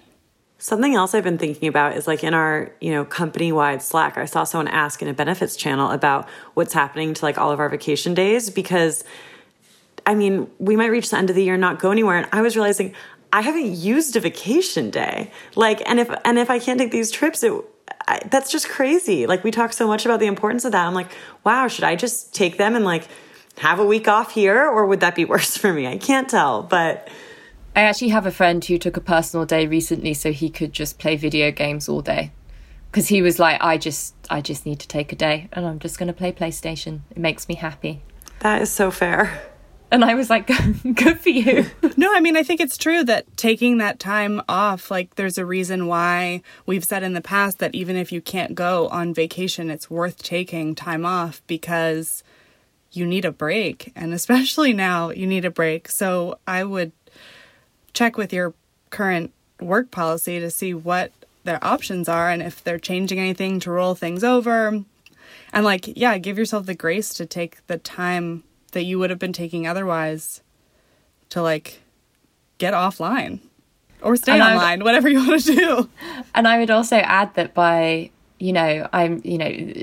Something 0.61 0.93
else 0.93 1.15
I've 1.15 1.23
been 1.23 1.37
thinking 1.37 1.69
about 1.69 1.95
is 1.95 2.05
like 2.05 2.21
in 2.23 2.33
our, 2.33 2.69
you 2.81 2.91
know, 2.91 3.05
company 3.05 3.51
wide 3.51 3.81
Slack, 3.81 4.17
I 4.17 4.25
saw 4.25 4.43
someone 4.43 4.67
ask 4.67 5.01
in 5.01 5.07
a 5.07 5.13
benefits 5.13 5.55
channel 5.55 5.89
about 5.89 6.27
what's 6.53 6.73
happening 6.73 7.13
to 7.13 7.25
like 7.25 7.37
all 7.37 7.51
of 7.51 7.61
our 7.61 7.69
vacation 7.69 8.13
days 8.13 8.49
because 8.49 9.05
I 10.05 10.15
mean, 10.15 10.49
we 10.59 10.75
might 10.75 10.87
reach 10.87 11.11
the 11.11 11.17
end 11.17 11.29
of 11.29 11.35
the 11.35 11.43
year 11.43 11.53
and 11.53 11.61
not 11.61 11.79
go 11.79 11.91
anywhere. 11.91 12.17
And 12.17 12.27
I 12.33 12.41
was 12.41 12.55
realizing 12.55 12.93
I 13.31 13.41
haven't 13.41 13.73
used 13.75 14.15
a 14.15 14.19
vacation 14.19 14.89
day. 14.89 15.31
Like, 15.55 15.81
and 15.87 15.99
if, 15.99 16.09
and 16.25 16.37
if 16.37 16.49
I 16.49 16.59
can't 16.59 16.79
take 16.79 16.91
these 16.91 17.11
trips, 17.11 17.41
it, 17.43 17.53
I, 18.07 18.19
that's 18.29 18.51
just 18.51 18.67
crazy. 18.67 19.27
Like 19.27 19.43
we 19.43 19.51
talk 19.51 19.71
so 19.71 19.87
much 19.87 20.05
about 20.05 20.19
the 20.19 20.25
importance 20.25 20.65
of 20.65 20.71
that. 20.73 20.85
I'm 20.85 20.93
like, 20.93 21.11
wow, 21.43 21.67
should 21.67 21.83
I 21.83 21.95
just 21.95 22.33
take 22.33 22.57
them 22.57 22.75
and 22.75 22.83
like 22.83 23.07
have 23.59 23.79
a 23.79 23.85
week 23.85 24.07
off 24.07 24.31
here 24.33 24.67
or 24.67 24.85
would 24.87 24.99
that 25.01 25.15
be 25.15 25.25
worse 25.33 25.55
for 25.55 25.71
me? 25.71 25.87
I 25.87 25.97
can't 25.97 26.27
tell, 26.27 26.63
but 26.63 27.07
I 27.79 27.83
actually 27.83 28.09
have 28.09 28.25
a 28.25 28.31
friend 28.31 28.63
who 28.65 28.77
took 28.77 28.97
a 28.97 29.01
personal 29.01 29.45
day 29.45 29.65
recently 29.65 30.13
so 30.13 30.33
he 30.33 30.49
could 30.49 30.73
just 30.73 30.99
play 30.99 31.15
video 31.15 31.49
games 31.49 31.87
all 31.87 32.01
day. 32.01 32.33
Because 32.91 33.07
he 33.07 33.21
was 33.21 33.39
like, 33.39 33.63
I 33.63 33.77
just, 33.77 34.15
I 34.29 34.41
just 34.41 34.65
need 34.65 34.81
to 34.81 34.87
take 34.87 35.13
a 35.13 35.15
day, 35.15 35.47
and 35.53 35.65
I'm 35.65 35.79
just 35.79 35.97
going 35.97 36.07
to 36.07 36.13
play 36.13 36.33
PlayStation. 36.33 37.01
It 37.09 37.19
makes 37.19 37.47
me 37.47 37.55
happy. 37.55 38.01
That 38.39 38.61
is 38.61 38.69
so 38.69 38.91
fair. 38.91 39.41
And 39.91 40.03
I 40.03 40.15
was 40.15 40.29
like, 40.29 40.47
good 40.93 41.21
for 41.21 41.29
you. 41.29 41.67
no, 41.95 42.13
I 42.13 42.19
mean, 42.19 42.35
I 42.35 42.43
think 42.43 42.59
it's 42.59 42.77
true 42.77 43.05
that 43.05 43.37
taking 43.37 43.77
that 43.77 43.97
time 43.97 44.41
off, 44.49 44.91
like, 44.91 45.15
there's 45.15 45.37
a 45.37 45.45
reason 45.45 45.87
why 45.87 46.41
we've 46.65 46.83
said 46.83 47.01
in 47.01 47.13
the 47.13 47.21
past 47.21 47.59
that 47.59 47.73
even 47.73 47.95
if 47.95 48.11
you 48.11 48.19
can't 48.19 48.55
go 48.55 48.89
on 48.89 49.13
vacation, 49.13 49.69
it's 49.69 49.89
worth 49.89 50.21
taking 50.21 50.75
time 50.75 51.05
off 51.05 51.41
because 51.47 52.23
you 52.91 53.05
need 53.05 53.25
a 53.25 53.31
break. 53.31 53.91
And 53.95 54.13
especially 54.13 54.73
now, 54.73 55.11
you 55.11 55.27
need 55.27 55.45
a 55.45 55.51
break. 55.51 55.87
So 55.89 56.39
I 56.45 56.63
would 56.63 56.91
check 57.93 58.17
with 58.17 58.33
your 58.33 58.53
current 58.89 59.31
work 59.59 59.91
policy 59.91 60.39
to 60.39 60.49
see 60.49 60.73
what 60.73 61.11
their 61.43 61.63
options 61.63 62.07
are 62.09 62.29
and 62.29 62.41
if 62.41 62.63
they're 62.63 62.79
changing 62.79 63.19
anything 63.19 63.59
to 63.61 63.71
roll 63.71 63.95
things 63.95 64.23
over. 64.23 64.83
And 65.51 65.65
like, 65.65 65.97
yeah, 65.97 66.17
give 66.17 66.37
yourself 66.37 66.65
the 66.65 66.75
grace 66.75 67.13
to 67.15 67.25
take 67.25 67.65
the 67.67 67.77
time 67.77 68.43
that 68.71 68.83
you 68.83 68.99
would 68.99 69.09
have 69.09 69.19
been 69.19 69.33
taking 69.33 69.67
otherwise 69.67 70.41
to 71.29 71.41
like 71.41 71.81
get 72.57 72.73
offline 72.73 73.39
or 74.01 74.15
stay 74.15 74.33
and 74.33 74.41
online, 74.41 74.79
would, 74.79 74.85
whatever 74.85 75.09
you 75.09 75.27
want 75.27 75.43
to 75.43 75.55
do. 75.55 75.89
And 76.35 76.47
I 76.47 76.59
would 76.59 76.69
also 76.69 76.97
add 76.97 77.33
that 77.35 77.53
by, 77.53 78.11
you 78.37 78.53
know, 78.53 78.87
I'm, 78.93 79.21
you 79.23 79.37
know, 79.37 79.73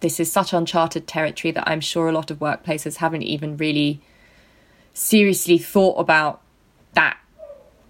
this 0.00 0.18
is 0.18 0.32
such 0.32 0.52
uncharted 0.52 1.06
territory 1.06 1.52
that 1.52 1.68
I'm 1.68 1.80
sure 1.80 2.08
a 2.08 2.12
lot 2.12 2.30
of 2.30 2.38
workplaces 2.38 2.96
haven't 2.96 3.22
even 3.22 3.56
really 3.56 4.00
seriously 4.94 5.58
thought 5.58 5.94
about 5.98 6.40
that 6.94 7.18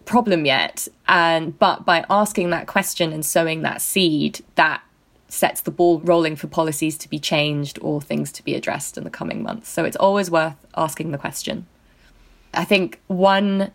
problem 0.04 0.44
yet 0.44 0.88
and 1.08 1.58
but 1.58 1.84
by 1.84 2.04
asking 2.10 2.50
that 2.50 2.66
question 2.66 3.12
and 3.12 3.24
sowing 3.24 3.62
that 3.62 3.80
seed 3.80 4.40
that 4.56 4.82
sets 5.28 5.62
the 5.62 5.70
ball 5.70 6.00
rolling 6.00 6.36
for 6.36 6.46
policies 6.46 6.98
to 6.98 7.08
be 7.08 7.18
changed 7.18 7.78
or 7.80 8.00
things 8.00 8.30
to 8.30 8.44
be 8.44 8.54
addressed 8.54 8.98
in 8.98 9.04
the 9.04 9.10
coming 9.10 9.42
months. 9.42 9.70
So 9.70 9.84
it's 9.84 9.96
always 9.96 10.30
worth 10.30 10.56
asking 10.76 11.10
the 11.10 11.18
question. 11.18 11.66
I 12.52 12.64
think 12.64 13.00
one 13.06 13.70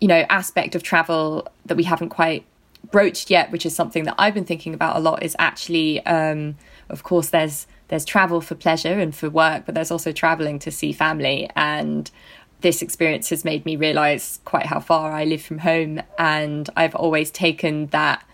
you 0.00 0.08
know 0.08 0.24
aspect 0.28 0.74
of 0.74 0.82
travel 0.82 1.48
that 1.66 1.76
we 1.76 1.84
haven't 1.84 2.10
quite 2.10 2.44
broached 2.90 3.30
yet 3.30 3.50
which 3.50 3.64
is 3.64 3.74
something 3.74 4.04
that 4.04 4.14
i've 4.18 4.34
been 4.34 4.44
thinking 4.44 4.74
about 4.74 4.96
a 4.96 4.98
lot 4.98 5.22
is 5.22 5.34
actually 5.38 6.04
um, 6.04 6.56
of 6.90 7.02
course 7.02 7.30
there's 7.30 7.66
there's 7.88 8.04
travel 8.04 8.40
for 8.40 8.54
pleasure 8.54 8.98
and 8.98 9.14
for 9.14 9.30
work 9.30 9.64
but 9.66 9.74
there's 9.74 9.90
also 9.90 10.12
traveling 10.12 10.58
to 10.58 10.70
see 10.70 10.92
family. 10.92 11.48
And 11.54 12.10
this 12.60 12.82
experience 12.82 13.30
has 13.30 13.44
made 13.44 13.64
me 13.64 13.76
realize 13.76 14.40
quite 14.44 14.66
how 14.66 14.80
far 14.80 15.12
I 15.12 15.24
live 15.24 15.42
from 15.42 15.58
home. 15.58 16.00
And 16.18 16.70
I've 16.76 16.94
always 16.94 17.30
taken 17.30 17.86
that 17.88 18.24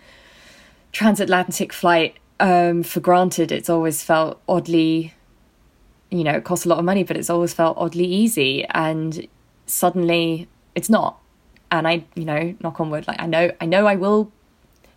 transatlantic 0.91 1.73
flight 1.73 2.17
um, 2.39 2.83
for 2.83 2.99
granted. 2.99 3.51
It's 3.51 3.69
always 3.69 4.03
felt 4.03 4.41
oddly, 4.47 5.13
you 6.09 6.23
know, 6.23 6.33
it 6.33 6.43
costs 6.43 6.65
a 6.65 6.69
lot 6.69 6.79
of 6.79 6.85
money, 6.85 7.03
but 7.03 7.17
it's 7.17 7.29
always 7.29 7.53
felt 7.53 7.77
oddly 7.77 8.05
easy. 8.05 8.65
And 8.69 9.27
suddenly 9.65 10.47
it's 10.75 10.89
not. 10.89 11.19
And 11.69 11.87
I, 11.87 12.05
you 12.15 12.25
know, 12.25 12.55
knock 12.61 12.79
on 12.79 12.89
wood, 12.89 13.07
like 13.07 13.21
I 13.21 13.25
know, 13.27 13.51
I 13.61 13.65
know 13.65 13.85
I 13.85 13.95
will 13.95 14.31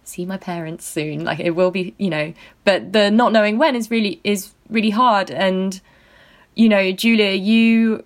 see 0.03 0.27
my 0.27 0.37
parents 0.37 0.85
soon. 0.85 1.25
Like 1.25 1.41
it 1.41 1.53
will 1.53 1.71
be, 1.71 1.95
you 1.99 2.11
know, 2.11 2.35
but 2.65 2.93
the 2.93 3.11
not 3.11 3.33
knowing 3.33 3.59
when 3.59 3.77
is 3.77 3.91
really, 3.91 4.21
is 4.25 4.51
really 4.69 4.91
hard. 4.91 5.31
And, 5.31 5.81
you 6.55 6.69
know, 6.69 6.93
Julia, 6.93 7.31
you 7.31 8.05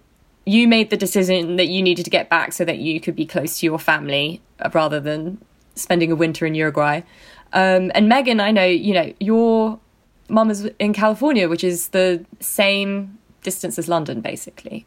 you 0.49 0.67
made 0.67 0.89
the 0.89 0.97
decision 0.97 1.57
that 1.57 1.69
you 1.69 1.83
needed 1.83 2.05
to 2.05 2.11
get 2.11 2.31
back 2.31 2.55
so 2.55 2.65
that 2.65 2.79
you 2.79 3.01
could 3.01 3.15
be 3.15 3.27
close 3.27 3.61
to 3.61 3.67
your 3.67 3.79
family 3.79 4.41
uh, 4.61 4.71
rather 4.73 4.99
than 4.99 5.39
spending 5.75 6.11
a 6.11 6.17
winter 6.17 6.47
in 6.47 6.55
Uruguay. 6.55 7.03
Um, 7.53 7.93
and 7.95 8.09
Megan, 8.09 8.41
I 8.41 8.51
know, 8.51 8.65
you 8.65 8.95
know, 8.95 9.13
your 9.21 9.79
mum 10.31 10.51
is 10.51 10.65
in 10.79 10.95
California, 10.95 11.51
which 11.51 11.63
is 11.63 11.89
the 11.89 12.25
same 12.41 13.19
distance 13.43 13.79
as 13.79 13.89
London, 13.89 14.23
basically. 14.23 14.87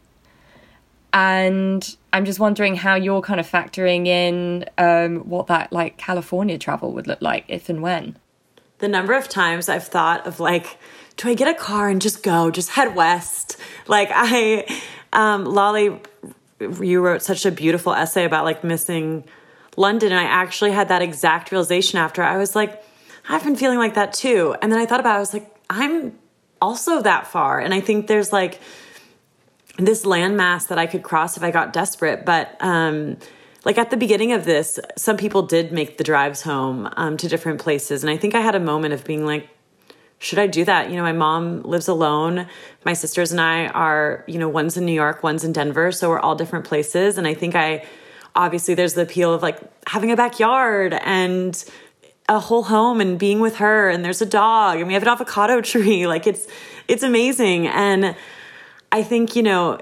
And 1.13 1.95
I'm 2.11 2.25
just 2.25 2.39
wondering 2.39 2.75
how 2.75 2.95
you're 2.95 3.21
kind 3.21 3.39
of 3.39 3.47
factoring 3.47 4.07
in 4.07 4.65
um, 4.79 5.17
what 5.29 5.45
that 5.47 5.71
like 5.71 5.97
California 5.97 6.57
travel 6.57 6.91
would 6.93 7.05
look 7.05 7.21
like 7.21 7.45
if 7.47 7.69
and 7.69 7.83
when. 7.83 8.17
The 8.79 8.87
number 8.87 9.13
of 9.13 9.29
times 9.29 9.69
I've 9.69 9.87
thought 9.87 10.25
of 10.25 10.39
like, 10.39 10.79
do 11.17 11.29
I 11.29 11.35
get 11.35 11.47
a 11.47 11.53
car 11.53 11.89
and 11.89 12.01
just 12.01 12.23
go, 12.23 12.49
just 12.49 12.69
head 12.69 12.95
west? 12.95 13.57
Like 13.87 14.09
I, 14.11 14.65
um, 15.13 15.45
Lolly, 15.45 15.99
you 16.59 17.01
wrote 17.01 17.21
such 17.21 17.45
a 17.45 17.51
beautiful 17.51 17.93
essay 17.93 18.25
about 18.25 18.45
like 18.45 18.63
missing 18.63 19.23
London. 19.77 20.11
And 20.11 20.19
I 20.19 20.29
actually 20.29 20.71
had 20.71 20.89
that 20.89 21.01
exact 21.01 21.51
realization 21.51 21.99
after 21.99 22.21
I 22.21 22.37
was 22.37 22.55
like, 22.55 22.83
I've 23.29 23.43
been 23.43 23.55
feeling 23.55 23.77
like 23.77 23.95
that 23.95 24.13
too. 24.13 24.55
And 24.61 24.71
then 24.71 24.79
I 24.79 24.85
thought 24.85 24.99
about 24.99 25.13
it, 25.13 25.17
I 25.17 25.19
was 25.19 25.33
like, 25.33 25.55
I'm 25.69 26.17
also 26.61 27.01
that 27.01 27.27
far. 27.27 27.59
And 27.59 27.73
I 27.73 27.79
think 27.79 28.07
there's 28.07 28.31
like, 28.31 28.59
this 29.77 30.05
landmass 30.05 30.67
that 30.67 30.77
I 30.77 30.85
could 30.85 31.03
cross 31.03 31.37
if 31.37 31.43
I 31.43 31.51
got 31.51 31.73
desperate. 31.73 32.25
But 32.25 32.55
um, 32.59 33.17
like 33.65 33.77
at 33.77 33.89
the 33.89 33.97
beginning 33.97 34.33
of 34.33 34.45
this, 34.45 34.79
some 34.97 35.17
people 35.17 35.43
did 35.43 35.71
make 35.71 35.97
the 35.97 36.03
drives 36.03 36.41
home 36.41 36.89
um, 36.97 37.17
to 37.17 37.27
different 37.27 37.61
places. 37.61 38.03
And 38.03 38.11
I 38.11 38.17
think 38.17 38.35
I 38.35 38.41
had 38.41 38.55
a 38.55 38.59
moment 38.59 38.93
of 38.93 39.03
being 39.03 39.25
like, 39.25 39.49
should 40.21 40.37
I 40.37 40.45
do 40.45 40.63
that? 40.65 40.91
You 40.91 40.97
know, 40.97 41.01
my 41.01 41.13
mom 41.13 41.63
lives 41.63 41.87
alone. 41.87 42.45
My 42.85 42.93
sisters 42.93 43.31
and 43.31 43.41
I 43.41 43.65
are, 43.65 44.23
you 44.27 44.37
know, 44.37 44.47
one's 44.47 44.77
in 44.77 44.85
New 44.85 44.93
York, 44.93 45.23
one's 45.23 45.43
in 45.43 45.51
Denver. 45.51 45.91
So 45.91 46.09
we're 46.09 46.19
all 46.19 46.35
different 46.35 46.65
places. 46.65 47.17
And 47.17 47.25
I 47.25 47.33
think 47.33 47.55
I, 47.55 47.83
obviously, 48.35 48.75
there's 48.75 48.93
the 48.93 49.01
appeal 49.01 49.33
of 49.33 49.41
like 49.41 49.59
having 49.87 50.11
a 50.11 50.15
backyard 50.15 50.93
and 50.93 51.65
a 52.29 52.39
whole 52.39 52.61
home 52.61 53.01
and 53.01 53.17
being 53.17 53.39
with 53.39 53.55
her. 53.55 53.89
And 53.89 54.05
there's 54.05 54.21
a 54.21 54.27
dog 54.27 54.77
and 54.77 54.87
we 54.87 54.93
have 54.93 55.01
an 55.01 55.09
avocado 55.09 55.59
tree. 55.61 56.05
Like 56.05 56.27
it's, 56.27 56.45
it's 56.87 57.01
amazing. 57.01 57.65
And 57.65 58.15
I 58.91 59.01
think, 59.01 59.35
you 59.35 59.41
know, 59.41 59.79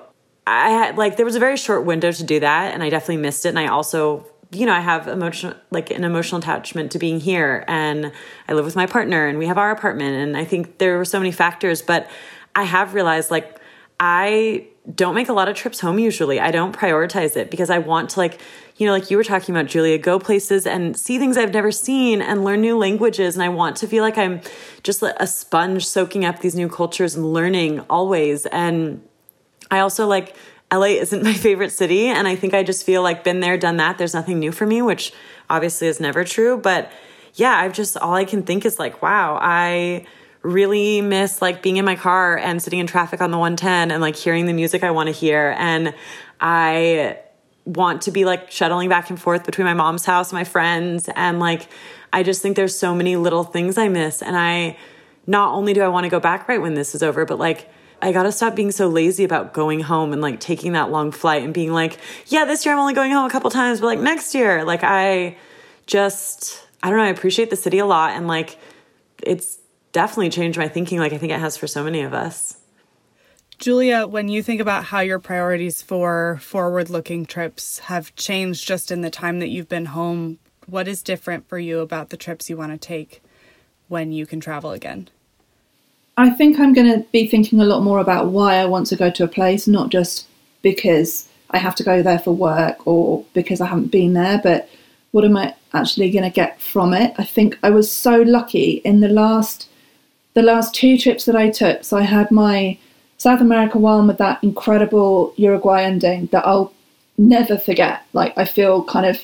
I 0.48 0.70
had 0.70 0.98
like, 0.98 1.18
there 1.18 1.26
was 1.26 1.36
a 1.36 1.40
very 1.40 1.58
short 1.58 1.84
window 1.84 2.14
to 2.14 2.24
do 2.24 2.40
that. 2.40 2.74
And 2.74 2.82
I 2.82 2.90
definitely 2.90 3.18
missed 3.18 3.46
it. 3.46 3.50
And 3.50 3.60
I 3.60 3.68
also 3.68 4.26
you 4.52 4.66
know, 4.66 4.74
I 4.74 4.80
have 4.80 5.08
emotional, 5.08 5.56
like 5.70 5.92
an 5.92 6.04
emotional 6.04 6.40
attachment 6.40 6.92
to 6.94 7.00
being 7.00 7.20
here, 7.20 7.64
and 7.68 8.12
I 8.48 8.54
live 8.54 8.66
with 8.66 8.76
my 8.76 8.86
partner, 8.86 9.28
and 9.28 9.38
we 9.38 9.46
have 9.46 9.58
our 9.58 9.72
apartment, 9.72 10.16
and 10.16 10.36
I 10.36 10.44
think 10.44 10.80
there 10.80 10.98
were 10.98 11.06
so 11.06 11.20
many 11.20 11.32
factors, 11.32 11.82
but 11.82 12.10
I 12.56 12.64
have 12.64 12.94
realized 12.94 13.32
like 13.32 13.60
I 14.00 14.68
don't 14.96 15.14
make 15.14 15.30
a 15.30 15.34
lot 15.34 15.50
of 15.50 15.56
trips 15.56 15.80
home 15.80 16.00
usually. 16.00 16.40
I 16.40 16.52
don't 16.52 16.76
prioritize 16.76 17.36
it 17.36 17.52
because 17.52 17.70
I 17.70 17.80
want 17.80 18.12
to 18.12 18.20
like, 18.20 18.40
you 18.78 18.86
know, 18.86 18.94
like 18.94 19.12
you 19.12 19.18
were 19.18 19.24
talking 19.24 19.54
about 19.54 19.68
Julia, 19.68 19.98
go 19.98 20.20
places 20.20 20.66
and 20.66 20.98
see 20.98 21.20
things 21.20 21.38
I've 21.38 21.54
never 21.54 21.72
seen 21.72 22.22
and 22.22 22.44
learn 22.44 22.62
new 22.62 22.78
languages 22.78 23.36
and 23.36 23.44
I 23.44 23.50
want 23.50 23.76
to 23.78 23.88
feel 23.88 24.04
like 24.04 24.18
I'm 24.18 24.42
just 24.84 25.04
a 25.04 25.28
sponge 25.28 25.86
soaking 25.86 26.26
up 26.26 26.40
these 26.40 26.56
new 26.56 26.70
cultures 26.70 27.16
and 27.16 27.34
learning 27.34 27.82
always. 27.90 28.46
And 28.48 29.04
I 29.70 29.80
also 29.80 30.08
like 30.08 30.36
LA 30.72 30.88
isn't 30.88 31.24
my 31.24 31.34
favorite 31.34 31.72
city. 31.72 32.08
And 32.08 32.28
I 32.28 32.36
think 32.36 32.54
I 32.54 32.64
just 32.64 32.86
feel 32.86 33.02
like 33.02 33.24
been 33.24 33.40
there, 33.40 33.58
done 33.58 33.78
that. 33.78 33.98
There's 33.98 34.14
nothing 34.14 34.40
new 34.40 34.52
for 34.52 34.66
me, 34.66 34.82
which 34.82 35.14
obviously 35.50 35.88
is 35.88 36.00
never 36.00 36.24
true. 36.24 36.58
But 36.58 36.92
yeah, 37.36 37.56
I've 37.56 37.74
just, 37.74 37.98
all 37.98 38.14
I 38.14 38.26
can 38.26 38.44
think 38.44 38.66
is 38.66 38.80
like, 38.80 39.02
wow, 39.02 39.38
I 39.42 40.06
really 40.42 41.02
miss 41.02 41.42
like 41.42 41.62
being 41.62 41.78
in 41.78 41.86
my 41.86 41.96
car 41.96 42.38
and 42.38 42.62
sitting 42.62 42.80
in 42.80 42.88
traffic 42.88 43.22
on 43.22 43.32
the 43.32 43.38
110 43.38 43.92
and 43.92 44.02
like 44.02 44.16
hearing 44.16 44.46
the 44.46 44.54
music 44.54 44.84
I 44.84 44.92
want 44.92 45.08
to 45.08 45.14
hear. 45.14 45.56
And 45.58 45.94
I 46.40 47.20
want 47.66 48.04
to 48.04 48.12
be 48.12 48.26
like 48.26 48.50
shuttling 48.50 48.90
back 48.90 49.10
and 49.10 49.20
forth 49.20 49.46
between 49.46 49.66
my 49.66 49.74
mom's 49.74 50.06
house 50.06 50.32
and 50.32 50.38
my 50.38 50.44
friends. 50.44 51.10
And 51.16 51.40
like, 51.40 51.68
I 52.12 52.24
just 52.24 52.42
think 52.42 52.56
there's 52.56 52.78
so 52.78 52.96
many 52.96 53.16
little 53.16 53.44
things 53.44 53.78
I 53.78 53.90
miss. 53.90 54.22
And 54.22 54.36
I, 54.36 54.78
not 55.28 55.54
only 55.54 55.74
do 55.74 55.82
I 55.82 55.90
want 55.90 56.06
to 56.06 56.10
go 56.10 56.20
back 56.20 56.48
right 56.48 56.62
when 56.62 56.74
this 56.74 56.96
is 56.96 57.04
over, 57.04 57.26
but 57.26 57.38
like, 57.38 57.70
I 58.02 58.12
gotta 58.12 58.32
stop 58.32 58.56
being 58.56 58.72
so 58.72 58.88
lazy 58.88 59.24
about 59.24 59.54
going 59.54 59.82
home 59.82 60.14
and 60.14 60.22
like 60.22 60.40
taking 60.40 60.74
that 60.74 60.90
long 60.90 61.12
flight 61.12 61.44
and 61.44 61.54
being 61.54 61.72
like, 61.72 61.98
yeah, 62.28 62.46
this 62.46 62.66
year 62.66 62.74
I'm 62.74 62.80
only 62.80 62.94
going 62.94 63.12
home 63.12 63.26
a 63.26 63.30
couple 63.30 63.50
times, 63.50 63.82
but 63.82 63.88
like 63.88 64.00
next 64.00 64.34
year, 64.34 64.64
like 64.64 64.84
I 64.84 65.38
just, 65.86 66.66
I 66.82 66.90
don't 66.90 66.98
know, 66.98 67.06
I 67.06 67.10
appreciate 67.10 67.50
the 67.50 67.56
city 67.56 67.80
a 67.80 67.86
lot 67.86 68.12
and 68.12 68.28
like 68.28 68.58
it's 69.24 69.60
definitely 69.92 70.30
changed 70.30 70.58
my 70.58 70.68
thinking, 70.68 71.00
like 71.00 71.14
I 71.14 71.18
think 71.18 71.32
it 71.32 71.40
has 71.40 71.58
for 71.58 71.68
so 71.68 71.84
many 71.84 72.02
of 72.02 72.14
us. 72.14 72.58
Julia, 73.58 74.08
when 74.08 74.30
you 74.30 74.42
think 74.42 74.62
about 74.62 74.86
how 74.86 75.02
your 75.02 75.20
priorities 75.20 75.82
for 75.82 76.40
forward 76.42 76.90
looking 76.90 77.26
trips 77.26 77.80
have 77.80 78.16
changed 78.16 78.66
just 78.66 78.90
in 78.90 79.02
the 79.02 79.10
time 79.10 79.40
that 79.40 79.50
you've 79.50 79.68
been 79.68 79.88
home, 79.88 80.40
what 80.66 80.88
is 80.88 81.04
different 81.04 81.50
for 81.50 81.60
you 81.60 81.80
about 81.80 82.10
the 82.10 82.16
trips 82.16 82.50
you 82.50 82.56
want 82.56 82.72
to 82.72 82.78
take 82.78 83.22
when 83.90 84.14
you 84.14 84.26
can 84.26 84.40
travel 84.40 84.72
again? 84.72 85.10
I 86.20 86.30
think 86.30 86.60
I'm 86.60 86.74
going 86.74 86.92
to 86.92 87.08
be 87.14 87.28
thinking 87.28 87.62
a 87.62 87.66
lot 87.66 87.82
more 87.82 88.00
about 88.00 88.28
why 88.28 88.56
I 88.56 88.66
want 88.66 88.88
to 88.88 88.98
go 88.98 89.10
to 89.10 89.24
a 89.24 89.28
place, 89.28 89.70
not 89.70 89.90
just 89.90 90.28
because 90.62 91.30
I 91.52 91.60
have 91.60 91.76
to 91.76 91.84
go 91.84 92.04
there 92.04 92.20
for 92.20 92.34
work 92.34 92.86
or 92.86 93.24
because 93.34 93.62
I 93.62 93.68
haven't 93.68 93.90
been 93.90 94.12
there, 94.12 94.42
but 94.44 94.70
what 95.12 95.24
am 95.24 95.38
I 95.38 95.56
actually 95.74 96.12
going 96.12 96.26
to 96.26 96.30
get 96.30 96.60
from 96.60 96.94
it? 96.94 97.14
I 97.18 97.24
think 97.24 97.58
I 97.64 97.70
was 97.70 97.90
so 97.90 98.22
lucky 98.22 98.82
in 98.84 99.00
the 99.00 99.08
last 99.08 99.70
the 100.34 100.42
last 100.42 100.76
two 100.76 100.98
trips 100.98 101.24
that 101.24 101.38
I 101.38 101.50
took. 101.50 101.86
So 101.86 101.96
I 101.96 102.02
had 102.02 102.32
my 102.32 102.78
South 103.18 103.40
America 103.40 103.78
one 103.78 104.06
with 104.06 104.18
that 104.18 104.44
incredible 104.44 105.34
Uruguay 105.38 105.84
ending 105.84 106.28
that 106.28 106.46
I'll 106.46 106.74
never 107.18 107.58
forget. 107.58 108.04
Like 108.12 108.38
I 108.38 108.44
feel 108.44 108.84
kind 108.84 109.06
of 109.06 109.22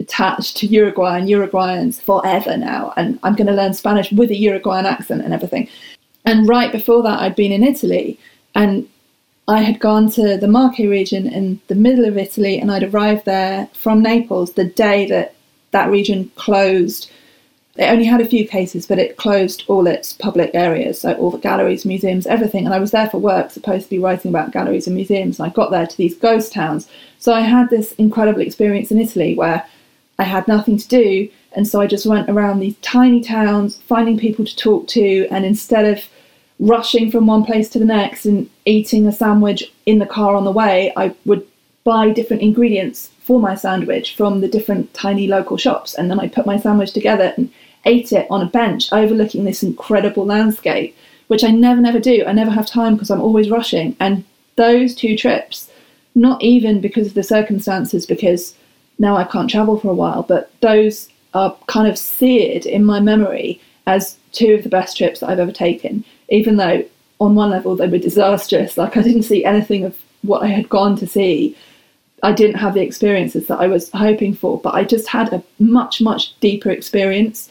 attached 0.00 0.56
to 0.58 0.66
Uruguay 0.66 1.18
and 1.18 1.28
Uruguayans 1.28 2.00
forever 2.00 2.56
now, 2.56 2.94
and 2.96 3.18
I'm 3.22 3.34
going 3.34 3.48
to 3.48 3.52
learn 3.52 3.74
Spanish 3.74 4.10
with 4.12 4.30
a 4.30 4.36
Uruguayan 4.36 4.86
accent 4.86 5.22
and 5.22 5.34
everything. 5.34 5.68
And 6.28 6.46
right 6.46 6.70
before 6.70 7.02
that, 7.04 7.20
I'd 7.20 7.36
been 7.36 7.52
in 7.52 7.64
Italy 7.64 8.20
and 8.54 8.86
I 9.48 9.62
had 9.62 9.80
gone 9.80 10.10
to 10.10 10.36
the 10.36 10.46
Marche 10.46 10.80
region 10.80 11.26
in 11.26 11.58
the 11.68 11.74
middle 11.74 12.04
of 12.04 12.18
Italy 12.18 12.60
and 12.60 12.70
I'd 12.70 12.84
arrived 12.84 13.24
there 13.24 13.70
from 13.72 14.02
Naples 14.02 14.52
the 14.52 14.66
day 14.66 15.06
that 15.06 15.34
that 15.70 15.90
region 15.90 16.30
closed. 16.36 17.10
It 17.76 17.86
only 17.86 18.04
had 18.04 18.20
a 18.20 18.26
few 18.26 18.46
cases, 18.46 18.86
but 18.86 18.98
it 18.98 19.16
closed 19.16 19.64
all 19.68 19.86
its 19.86 20.12
public 20.12 20.50
areas, 20.52 21.00
so 21.00 21.14
all 21.14 21.30
the 21.30 21.38
galleries, 21.38 21.86
museums, 21.86 22.26
everything. 22.26 22.66
And 22.66 22.74
I 22.74 22.78
was 22.78 22.90
there 22.90 23.08
for 23.08 23.16
work, 23.16 23.50
supposed 23.50 23.84
to 23.84 23.90
be 23.90 23.98
writing 23.98 24.28
about 24.28 24.52
galleries 24.52 24.86
and 24.86 24.96
museums. 24.96 25.40
And 25.40 25.48
I 25.48 25.54
got 25.54 25.70
there 25.70 25.86
to 25.86 25.96
these 25.96 26.14
ghost 26.14 26.52
towns. 26.52 26.90
So 27.18 27.32
I 27.32 27.40
had 27.40 27.70
this 27.70 27.92
incredible 27.92 28.42
experience 28.42 28.90
in 28.90 29.00
Italy 29.00 29.34
where 29.34 29.66
I 30.18 30.24
had 30.24 30.46
nothing 30.46 30.76
to 30.76 30.88
do. 30.88 31.30
And 31.52 31.66
so 31.66 31.80
I 31.80 31.86
just 31.86 32.04
went 32.04 32.28
around 32.28 32.58
these 32.58 32.76
tiny 32.82 33.22
towns, 33.22 33.78
finding 33.78 34.18
people 34.18 34.44
to 34.44 34.56
talk 34.56 34.88
to. 34.88 35.26
And 35.30 35.46
instead 35.46 35.86
of 35.86 36.06
rushing 36.58 37.10
from 37.10 37.26
one 37.26 37.44
place 37.44 37.68
to 37.70 37.78
the 37.78 37.84
next 37.84 38.24
and 38.24 38.48
eating 38.64 39.06
a 39.06 39.12
sandwich 39.12 39.72
in 39.86 39.98
the 39.98 40.06
car 40.06 40.34
on 40.34 40.44
the 40.44 40.52
way, 40.52 40.92
I 40.96 41.14
would 41.24 41.46
buy 41.84 42.10
different 42.10 42.42
ingredients 42.42 43.10
for 43.20 43.40
my 43.40 43.54
sandwich 43.54 44.16
from 44.16 44.40
the 44.40 44.48
different 44.48 44.92
tiny 44.94 45.26
local 45.26 45.56
shops. 45.56 45.94
And 45.94 46.10
then 46.10 46.20
I 46.20 46.28
put 46.28 46.46
my 46.46 46.58
sandwich 46.58 46.92
together 46.92 47.32
and 47.36 47.50
ate 47.84 48.12
it 48.12 48.26
on 48.30 48.42
a 48.42 48.46
bench 48.46 48.92
overlooking 48.92 49.44
this 49.44 49.62
incredible 49.62 50.26
landscape, 50.26 50.96
which 51.28 51.44
I 51.44 51.50
never, 51.50 51.80
never 51.80 52.00
do. 52.00 52.24
I 52.26 52.32
never 52.32 52.50
have 52.50 52.66
time 52.66 52.94
because 52.94 53.10
I'm 53.10 53.20
always 53.20 53.50
rushing. 53.50 53.96
And 54.00 54.24
those 54.56 54.94
two 54.94 55.16
trips, 55.16 55.70
not 56.14 56.42
even 56.42 56.80
because 56.80 57.06
of 57.06 57.14
the 57.14 57.22
circumstances, 57.22 58.04
because 58.04 58.54
now 58.98 59.16
I 59.16 59.24
can't 59.24 59.48
travel 59.48 59.78
for 59.78 59.90
a 59.90 59.94
while, 59.94 60.24
but 60.24 60.50
those 60.60 61.08
are 61.34 61.56
kind 61.68 61.86
of 61.86 61.96
seared 61.96 62.66
in 62.66 62.84
my 62.84 62.98
memory 62.98 63.60
as 63.86 64.16
two 64.32 64.54
of 64.54 64.64
the 64.64 64.68
best 64.68 64.96
trips 64.96 65.20
that 65.20 65.30
I've 65.30 65.38
ever 65.38 65.52
taken 65.52 66.04
even 66.28 66.56
though 66.56 66.84
on 67.20 67.34
one 67.34 67.50
level 67.50 67.76
they 67.76 67.88
were 67.88 67.98
disastrous. 67.98 68.76
Like 68.76 68.96
I 68.96 69.02
didn't 69.02 69.24
see 69.24 69.44
anything 69.44 69.84
of 69.84 69.96
what 70.22 70.42
I 70.42 70.48
had 70.48 70.68
gone 70.68 70.96
to 70.96 71.06
see. 71.06 71.56
I 72.22 72.32
didn't 72.32 72.56
have 72.56 72.74
the 72.74 72.82
experiences 72.82 73.46
that 73.46 73.60
I 73.60 73.68
was 73.68 73.90
hoping 73.90 74.34
for, 74.34 74.60
but 74.60 74.74
I 74.74 74.84
just 74.84 75.06
had 75.08 75.32
a 75.32 75.42
much, 75.58 76.00
much 76.00 76.38
deeper 76.40 76.70
experience 76.70 77.48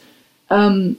um, 0.50 0.98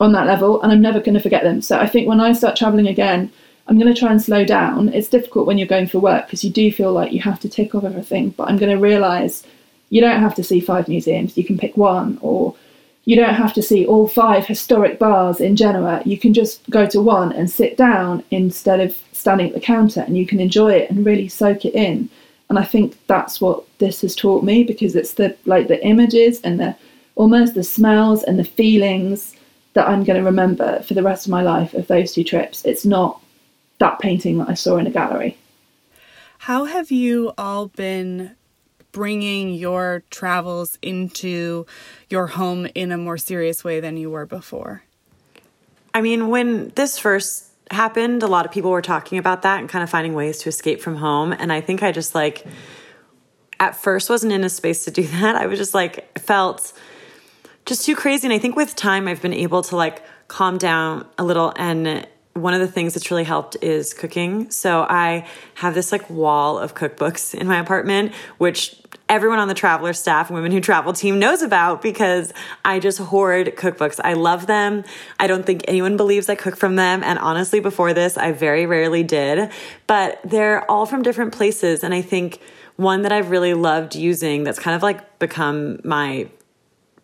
on 0.00 0.12
that 0.12 0.26
level, 0.26 0.62
and 0.62 0.72
I'm 0.72 0.80
never 0.80 1.00
going 1.00 1.14
to 1.14 1.20
forget 1.20 1.42
them. 1.42 1.60
So 1.60 1.78
I 1.78 1.86
think 1.86 2.08
when 2.08 2.20
I 2.20 2.32
start 2.32 2.56
traveling 2.56 2.88
again, 2.88 3.30
I'm 3.66 3.78
going 3.78 3.92
to 3.92 3.98
try 3.98 4.10
and 4.10 4.22
slow 4.22 4.44
down. 4.44 4.88
It's 4.88 5.08
difficult 5.08 5.46
when 5.46 5.58
you're 5.58 5.68
going 5.68 5.86
for 5.86 5.98
work 5.98 6.26
because 6.26 6.42
you 6.42 6.50
do 6.50 6.72
feel 6.72 6.92
like 6.92 7.12
you 7.12 7.20
have 7.20 7.40
to 7.40 7.48
tick 7.48 7.74
off 7.74 7.84
everything, 7.84 8.30
but 8.30 8.48
I'm 8.48 8.56
going 8.56 8.74
to 8.74 8.82
realize 8.82 9.46
you 9.90 10.00
don't 10.00 10.20
have 10.20 10.34
to 10.36 10.44
see 10.44 10.60
five 10.60 10.88
museums, 10.88 11.36
you 11.36 11.44
can 11.44 11.58
pick 11.58 11.76
one 11.76 12.18
or 12.22 12.54
you 13.04 13.16
don't 13.16 13.34
have 13.34 13.54
to 13.54 13.62
see 13.62 13.86
all 13.86 14.06
five 14.06 14.46
historic 14.46 14.98
bars 14.98 15.40
in 15.40 15.56
Genoa. 15.56 16.02
You 16.04 16.18
can 16.18 16.34
just 16.34 16.68
go 16.70 16.86
to 16.86 17.00
one 17.00 17.32
and 17.32 17.50
sit 17.50 17.76
down 17.76 18.22
instead 18.30 18.80
of 18.80 18.96
standing 19.12 19.48
at 19.48 19.54
the 19.54 19.60
counter 19.60 20.00
and 20.00 20.16
you 20.16 20.26
can 20.26 20.40
enjoy 20.40 20.72
it 20.72 20.90
and 20.90 21.04
really 21.04 21.28
soak 21.28 21.64
it 21.64 21.74
in. 21.74 22.08
And 22.48 22.58
I 22.58 22.64
think 22.64 22.98
that's 23.06 23.40
what 23.40 23.64
this 23.78 24.02
has 24.02 24.14
taught 24.14 24.44
me 24.44 24.64
because 24.64 24.96
it's 24.96 25.14
the 25.14 25.36
like 25.46 25.68
the 25.68 25.84
images 25.84 26.40
and 26.42 26.58
the 26.60 26.76
almost 27.14 27.54
the 27.54 27.64
smells 27.64 28.22
and 28.24 28.38
the 28.38 28.44
feelings 28.44 29.36
that 29.74 29.88
I'm 29.88 30.04
going 30.04 30.18
to 30.18 30.24
remember 30.24 30.80
for 30.82 30.94
the 30.94 31.02
rest 31.02 31.26
of 31.26 31.30
my 31.30 31.42
life 31.42 31.74
of 31.74 31.86
those 31.86 32.12
two 32.12 32.24
trips. 32.24 32.64
It's 32.64 32.84
not 32.84 33.20
that 33.78 33.98
painting 34.00 34.38
that 34.38 34.48
I 34.48 34.54
saw 34.54 34.76
in 34.78 34.86
a 34.86 34.90
gallery. 34.90 35.38
How 36.38 36.64
have 36.64 36.90
you 36.90 37.32
all 37.38 37.68
been 37.68 38.36
bringing 38.92 39.54
your 39.54 40.02
travels 40.10 40.78
into 40.82 41.66
your 42.08 42.28
home 42.28 42.66
in 42.74 42.92
a 42.92 42.98
more 42.98 43.18
serious 43.18 43.64
way 43.64 43.80
than 43.80 43.96
you 43.96 44.10
were 44.10 44.26
before? 44.26 44.82
I 45.94 46.00
mean, 46.00 46.28
when 46.28 46.70
this 46.70 46.98
first 46.98 47.46
happened, 47.70 48.22
a 48.22 48.26
lot 48.26 48.46
of 48.46 48.52
people 48.52 48.70
were 48.70 48.82
talking 48.82 49.18
about 49.18 49.42
that 49.42 49.60
and 49.60 49.68
kind 49.68 49.82
of 49.82 49.90
finding 49.90 50.14
ways 50.14 50.38
to 50.38 50.48
escape 50.48 50.80
from 50.80 50.96
home. 50.96 51.32
And 51.32 51.52
I 51.52 51.60
think 51.60 51.82
I 51.82 51.92
just 51.92 52.14
like, 52.14 52.46
at 53.58 53.76
first 53.76 54.08
wasn't 54.08 54.32
in 54.32 54.42
a 54.42 54.48
space 54.48 54.84
to 54.84 54.90
do 54.90 55.02
that. 55.06 55.36
I 55.36 55.46
was 55.46 55.58
just 55.58 55.74
like, 55.74 56.18
felt 56.18 56.72
just 57.66 57.84
too 57.84 57.94
crazy. 57.94 58.26
And 58.26 58.34
I 58.34 58.38
think 58.38 58.56
with 58.56 58.74
time, 58.74 59.06
I've 59.06 59.22
been 59.22 59.34
able 59.34 59.62
to 59.64 59.76
like 59.76 60.02
calm 60.28 60.58
down 60.58 61.06
a 61.18 61.24
little 61.24 61.52
and 61.56 62.06
one 62.34 62.54
of 62.54 62.60
the 62.60 62.68
things 62.68 62.94
that's 62.94 63.10
really 63.10 63.24
helped 63.24 63.56
is 63.60 63.92
cooking. 63.92 64.50
So 64.50 64.82
I 64.82 65.26
have 65.54 65.74
this 65.74 65.90
like 65.90 66.08
wall 66.08 66.58
of 66.58 66.74
cookbooks 66.74 67.34
in 67.34 67.46
my 67.46 67.58
apartment, 67.58 68.14
which 68.38 68.80
everyone 69.08 69.40
on 69.40 69.48
the 69.48 69.54
traveler 69.54 69.92
staff, 69.92 70.30
women 70.30 70.52
who 70.52 70.60
travel 70.60 70.92
team 70.92 71.18
knows 71.18 71.42
about 71.42 71.82
because 71.82 72.32
I 72.64 72.78
just 72.78 72.98
hoard 72.98 73.56
cookbooks. 73.56 73.98
I 74.02 74.12
love 74.12 74.46
them. 74.46 74.84
I 75.18 75.26
don't 75.26 75.44
think 75.44 75.64
anyone 75.66 75.96
believes 75.96 76.28
I 76.28 76.36
cook 76.36 76.56
from 76.56 76.76
them. 76.76 77.02
And 77.02 77.18
honestly, 77.18 77.58
before 77.58 77.92
this, 77.92 78.16
I 78.16 78.30
very 78.30 78.66
rarely 78.66 79.02
did, 79.02 79.50
but 79.88 80.20
they're 80.22 80.70
all 80.70 80.86
from 80.86 81.02
different 81.02 81.32
places. 81.32 81.82
And 81.82 81.92
I 81.92 82.02
think 82.02 82.40
one 82.76 83.02
that 83.02 83.10
I've 83.10 83.30
really 83.30 83.54
loved 83.54 83.96
using 83.96 84.44
that's 84.44 84.60
kind 84.60 84.76
of 84.76 84.82
like 84.82 85.18
become 85.18 85.80
my 85.82 86.28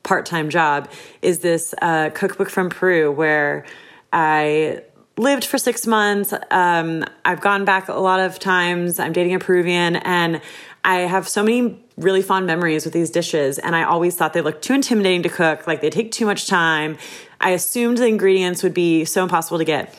part 0.04 0.24
time 0.24 0.48
job 0.48 0.88
is 1.20 1.40
this 1.40 1.74
uh, 1.82 2.10
cookbook 2.10 2.48
from 2.48 2.70
Peru 2.70 3.10
where 3.10 3.66
I 4.12 4.82
lived 5.16 5.44
for 5.44 5.58
six 5.58 5.86
months. 5.86 6.34
Um, 6.50 7.04
I've 7.24 7.40
gone 7.40 7.64
back 7.64 7.88
a 7.88 7.94
lot 7.94 8.20
of 8.20 8.38
times. 8.38 8.98
I'm 8.98 9.12
dating 9.12 9.34
a 9.34 9.38
Peruvian, 9.38 9.96
and 9.96 10.40
I 10.84 11.00
have 11.00 11.26
so 11.26 11.42
many 11.42 11.82
really 11.96 12.22
fond 12.22 12.46
memories 12.46 12.84
with 12.84 12.92
these 12.92 13.10
dishes. 13.10 13.58
And 13.58 13.74
I 13.74 13.84
always 13.84 14.14
thought 14.14 14.34
they 14.34 14.42
looked 14.42 14.62
too 14.62 14.74
intimidating 14.74 15.22
to 15.22 15.28
cook, 15.28 15.66
like 15.66 15.80
they 15.80 15.90
take 15.90 16.12
too 16.12 16.26
much 16.26 16.46
time. 16.46 16.98
I 17.40 17.50
assumed 17.50 17.98
the 17.98 18.06
ingredients 18.06 18.62
would 18.62 18.74
be 18.74 19.04
so 19.04 19.22
impossible 19.22 19.58
to 19.58 19.64
get. 19.64 19.94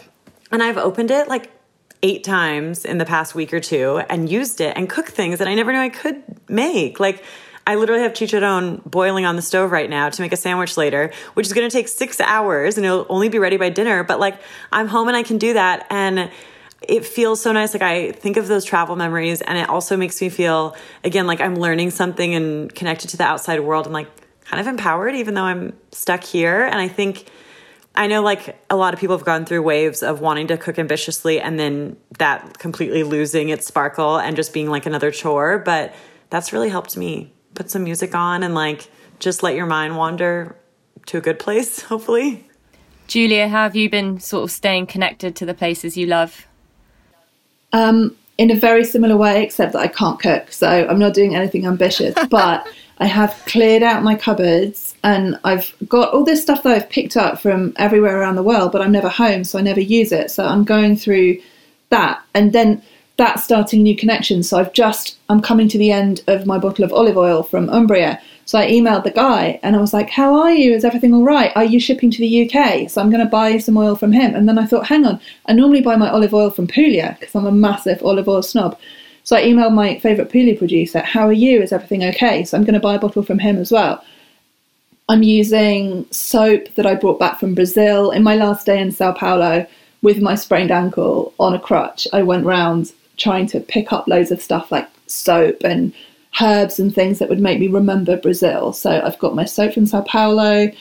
And 0.51 0.63
I've 0.63 0.77
opened 0.77 1.12
it 1.12 1.27
like 1.27 1.51
eight 2.03 2.23
times 2.23 2.86
in 2.86 2.99
the 2.99 3.06
past 3.06 3.34
week 3.34 3.51
or 3.53 3.60
two 3.60 4.01
and 4.10 4.30
used 4.30 4.62
it 4.62 4.77
and 4.77 4.88
cooked 4.88 5.10
things 5.10 5.39
that 5.39 5.47
I 5.47 5.56
never 5.56 5.73
knew 5.73 5.80
I 5.80 5.89
could 5.89 6.23
make. 6.47 6.99
Like, 6.99 7.23
I 7.67 7.75
literally 7.75 8.01
have 8.03 8.13
chicharron 8.13 8.82
boiling 8.89 9.25
on 9.25 9.36
the 9.36 9.41
stove 9.41 9.71
right 9.73 9.89
now 9.89 10.10
to 10.10 10.21
make 10.21 10.32
a 10.32 10.38
sandwich 10.38 10.77
later, 10.77 11.12
which 11.34 11.45
is 11.47 11.53
going 11.53 11.69
to 11.69 11.73
take 11.73 11.89
six 11.89 12.21
hours 12.21 12.77
and 12.77 12.86
it'll 12.86 13.06
only 13.10 13.27
be 13.27 13.39
ready 13.39 13.58
by 13.58 13.69
dinner. 13.69 14.06
But 14.06 14.21
like, 14.21 14.39
I'm 14.71 14.88
home 14.88 15.10
and 15.10 15.17
I 15.17 15.23
can 15.23 15.38
do 15.38 15.53
that. 15.53 15.86
And 15.89 16.32
it 16.82 17.06
feels 17.06 17.41
so 17.41 17.51
nice. 17.51 17.73
Like, 17.73 17.84
I 17.84 18.13
think 18.13 18.38
of 18.38 18.47
those 18.47 18.63
travel 18.63 18.95
memories 18.95 19.41
and 19.41 19.58
it 19.58 19.67
also 19.67 19.97
makes 19.97 20.21
me 20.21 20.30
feel, 20.30 20.77
again, 21.03 21.27
like 21.27 21.41
I'm 21.41 21.56
learning 21.56 21.89
something 21.89 22.34
and 22.34 22.73
connected 22.73 23.10
to 23.10 23.17
the 23.17 23.25
outside 23.25 23.60
world 23.60 23.86
and 23.86 23.93
like 23.93 24.08
kind 24.45 24.62
of 24.62 24.67
empowered, 24.67 25.15
even 25.15 25.34
though 25.34 25.43
I'm 25.43 25.77
stuck 25.91 26.23
here. 26.23 26.63
And 26.63 26.80
I 26.80 26.88
think. 26.88 27.30
I 27.95 28.06
know 28.06 28.21
like 28.21 28.56
a 28.69 28.75
lot 28.75 28.93
of 28.93 28.99
people 28.99 29.17
have 29.17 29.25
gone 29.25 29.43
through 29.43 29.63
waves 29.63 30.03
of 30.03 30.21
wanting 30.21 30.45
to 30.49 30.58
cook 30.58 30.77
ambitiously 30.77 31.41
and 31.41 31.60
then 31.60 31.97
that 32.19 32.60
completely 32.60 33.01
losing 33.01 33.49
its 33.49 33.65
sparkle 33.65 34.19
and 34.19 34.36
just 34.36 34.53
being 34.53 34.69
like 34.69 34.86
another 34.86 35.10
chore, 35.10 35.58
but 35.58 35.95
that's 36.30 36.53
really 36.53 36.69
helped 36.69 36.95
me 36.95 37.34
put 37.57 37.71
some 37.71 37.83
music 37.83 38.15
on 38.15 38.43
and 38.43 38.53
like 38.53 38.89
just 39.19 39.41
let 39.43 39.55
your 39.55 39.65
mind 39.65 39.97
wander 39.97 40.55
to 41.07 41.17
a 41.17 41.21
good 41.21 41.39
place, 41.39 41.81
hopefully. 41.91 42.45
Julia, 43.07 43.47
how 43.47 43.63
have 43.63 43.75
you 43.75 43.89
been 43.89 44.19
sort 44.19 44.43
of 44.43 44.51
staying 44.51 44.85
connected 44.87 45.35
to 45.37 45.45
the 45.45 45.53
places 45.53 45.97
you 45.97 46.05
love? 46.05 46.45
Um, 47.73 48.15
in 48.37 48.51
a 48.51 48.55
very 48.55 48.83
similar 48.83 49.17
way, 49.17 49.43
except 49.43 49.73
that 49.73 49.79
I 49.79 49.87
can't 49.87 50.19
cook, 50.19 50.51
so 50.51 50.67
I'm 50.67 50.99
not 50.99 51.13
doing 51.13 51.35
anything 51.35 51.65
ambitious. 51.65 52.13
But 52.29 52.67
I 52.99 53.05
have 53.05 53.41
cleared 53.45 53.83
out 53.83 54.03
my 54.03 54.15
cupboards 54.15 54.95
and 55.03 55.39
I've 55.43 55.73
got 55.87 56.13
all 56.13 56.23
this 56.23 56.41
stuff 56.41 56.63
that 56.63 56.75
I've 56.75 56.89
picked 56.89 57.15
up 57.15 57.39
from 57.39 57.73
everywhere 57.77 58.19
around 58.19 58.35
the 58.35 58.43
world, 58.43 58.71
but 58.71 58.81
I'm 58.81 58.91
never 58.91 59.09
home, 59.09 59.43
so 59.43 59.57
I 59.57 59.61
never 59.61 59.79
use 59.79 60.11
it. 60.11 60.31
So 60.31 60.43
I'm 60.43 60.63
going 60.63 60.97
through 60.97 61.39
that. 61.89 62.21
And 62.33 62.53
then 62.53 62.81
that's 63.17 63.43
starting 63.43 63.84
new 63.84 63.95
connections. 63.95 64.47
So 64.47 64.58
I've 64.58 64.73
just, 64.73 65.17
I'm 65.30 65.41
coming 65.41 65.67
to 65.69 65.77
the 65.77 65.91
end 65.91 66.21
of 66.27 66.45
my 66.45 66.58
bottle 66.58 66.86
of 66.86 66.93
olive 66.93 67.17
oil 67.17 67.43
from 67.43 67.69
Umbria. 67.69 68.21
So 68.45 68.58
I 68.58 68.71
emailed 68.71 69.03
the 69.03 69.12
guy 69.12 69.60
and 69.63 69.75
I 69.75 69.80
was 69.80 69.93
like, 69.93 70.10
How 70.10 70.34
are 70.36 70.51
you? 70.51 70.73
Is 70.73 70.86
everything 70.86 71.13
all 71.13 71.23
right? 71.23 71.51
Are 71.56 71.65
you 71.65 71.80
shipping 71.80 72.12
to 72.12 72.19
the 72.19 72.49
UK? 72.49 72.89
So 72.89 73.01
I'm 73.01 73.10
going 73.10 73.23
to 73.23 73.30
buy 73.30 73.58
some 73.58 73.75
oil 73.75 73.95
from 73.95 74.13
him. 74.13 74.36
And 74.36 74.47
then 74.47 74.58
I 74.58 74.65
thought, 74.65 74.86
Hang 74.86 75.06
on, 75.06 75.19
I 75.47 75.53
normally 75.53 75.82
buy 75.82 75.95
my 75.95 76.10
olive 76.10 76.34
oil 76.34 76.51
from 76.51 76.67
Puglia 76.67 77.17
because 77.19 77.36
I'm 77.36 77.47
a 77.47 77.51
massive 77.51 78.01
olive 78.03 78.30
oil 78.30 78.43
snob. 78.43 78.80
So 79.23 79.36
I 79.36 79.43
emailed 79.43 79.73
my 79.73 79.99
favourite 79.99 80.32
Puglia 80.32 80.56
producer, 80.56 80.99
How 80.99 81.27
are 81.27 81.34
you? 81.34 81.62
Is 81.62 81.73
everything 81.73 82.03
okay? 82.06 82.45
So 82.45 82.56
I'm 82.56 82.63
going 82.63 82.75
to 82.75 82.80
buy 82.80 82.95
a 82.95 82.99
bottle 82.99 83.23
from 83.23 83.39
him 83.39 83.58
as 83.58 83.71
well. 83.71 84.03
I'm 85.10 85.23
using 85.23 86.06
soap 86.12 86.73
that 86.75 86.86
I 86.86 86.95
brought 86.95 87.19
back 87.19 87.39
from 87.39 87.56
Brazil. 87.56 88.12
In 88.12 88.23
my 88.23 88.36
last 88.36 88.65
day 88.65 88.80
in 88.80 88.91
Sao 88.91 89.13
Paulo, 89.13 89.65
with 90.01 90.21
my 90.21 90.36
sprained 90.36 90.71
ankle 90.71 91.34
on 91.39 91.53
a 91.53 91.60
crutch, 91.60 92.08
I 92.13 92.23
went 92.23 92.45
round 92.45 92.93
trying 93.17 93.47
to 93.47 93.60
pick 93.60 93.91
up 93.91 94.08
loads 94.08 94.32
of 94.32 94.41
stuff 94.41 94.71
like 94.71 94.88
soap 95.08 95.63
and 95.63 95.93
herbs 96.39 96.80
and 96.80 96.93
things 96.93 97.19
that 97.19 97.30
would 97.30 97.39
make 97.39 97.60
me 97.60 97.67
remember 97.67 98.17
Brazil. 98.17 98.73
So 98.73 99.01
I've 99.03 99.19
got 99.19 99.36
my 99.36 99.45
soap 99.45 99.73
from 99.73 99.86
Sao 99.86 100.01
Paulo. 100.01 100.71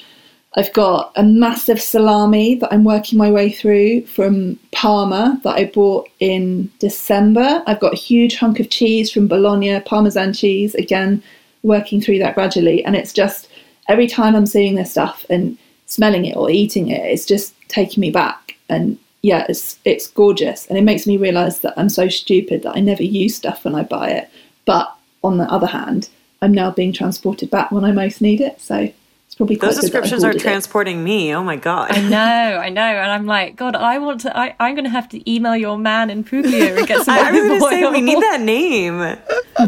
I've 0.59 0.72
got 0.72 1.12
a 1.16 1.22
massive 1.22 1.81
salami 1.81 2.55
that 2.57 2.72
I'm 2.72 2.85
working 2.85 3.18
my 3.18 3.31
way 3.31 3.51
through 3.51 4.07
from 4.07 4.59
Parma 4.72 5.38
that 5.44 5.57
I 5.57 5.66
bought 5.66 6.09
in 6.18 6.70
December. 6.79 7.62
I've 7.66 7.81
got 7.81 7.92
a 7.92 7.96
huge 7.96 8.37
hunk 8.37 8.59
of 8.59 8.70
cheese 8.70 9.11
from 9.11 9.29
Bologna, 9.29 9.81
Parmesan 9.81 10.33
cheese, 10.33 10.75
again, 10.75 11.22
working 11.62 12.01
through 12.01 12.20
that 12.20 12.35
gradually. 12.35 12.83
And 12.85 12.96
it's 12.96 13.12
just 13.12 13.49
every 13.88 14.07
time 14.07 14.35
I'm 14.35 14.46
seeing 14.46 14.77
this 14.77 14.92
stuff 14.92 15.27
and 15.29 15.59
smelling 15.87 16.25
it 16.25 16.37
or 16.37 16.51
eating 16.51 16.88
it, 16.88 17.05
it's 17.05 17.27
just 17.27 17.55
taking 17.68 18.01
me 18.01 18.11
back. 18.11 18.57
And 18.70 18.99
yeah, 19.22 19.46
it's 19.48 19.79
it's 19.85 20.07
gorgeous, 20.07 20.66
and 20.66 20.79
it 20.79 20.83
makes 20.83 21.07
me 21.07 21.16
realise 21.16 21.61
that 21.61 21.74
I'm 21.76 21.88
so 21.88 22.09
stupid 22.09 22.62
that 22.62 22.76
I 22.76 22.81
never 22.81 23.02
use 23.02 23.35
stuff 23.37 23.64
when 23.64 23.74
I 23.74 23.83
buy 23.83 24.11
it. 24.11 24.31
But 24.64 24.94
on 25.24 25.38
the 25.38 25.44
other 25.44 25.66
hand, 25.66 26.09
I'm 26.42 26.52
now 26.52 26.70
being 26.70 26.92
transported 26.92 27.50
back 27.50 27.72
when 27.72 27.85
I 27.85 27.92
most 27.92 28.20
need 28.20 28.40
it. 28.40 28.61
So 28.61 28.92
it's 29.26 29.35
probably 29.35 29.57
those 29.57 29.81
descriptions 29.81 30.22
are 30.22 30.35
transporting 30.35 31.00
it. 31.00 31.02
me. 31.02 31.35
Oh 31.35 31.42
my 31.42 31.57
god! 31.57 31.90
I 31.90 32.09
know, 32.09 32.59
I 32.59 32.68
know, 32.68 32.83
and 32.83 33.11
I'm 33.11 33.26
like, 33.26 33.57
God, 33.57 33.74
I 33.74 33.98
want 33.98 34.20
to. 34.22 34.37
I, 34.37 34.55
I'm 34.61 34.74
going 34.74 34.85
to 34.85 34.90
have 34.90 35.09
to 35.11 35.31
email 35.31 35.57
your 35.57 35.79
man 35.79 36.11
in 36.11 36.22
Puglia 36.22 36.76
and 36.76 36.87
get 36.87 37.05
some. 37.05 37.18
I 37.18 37.31
was 37.31 37.40
going 37.40 37.61
to 37.61 37.68
say 37.68 37.90
we 37.90 38.00
need 38.00 38.22
that 38.22 38.40
name. 38.40 39.18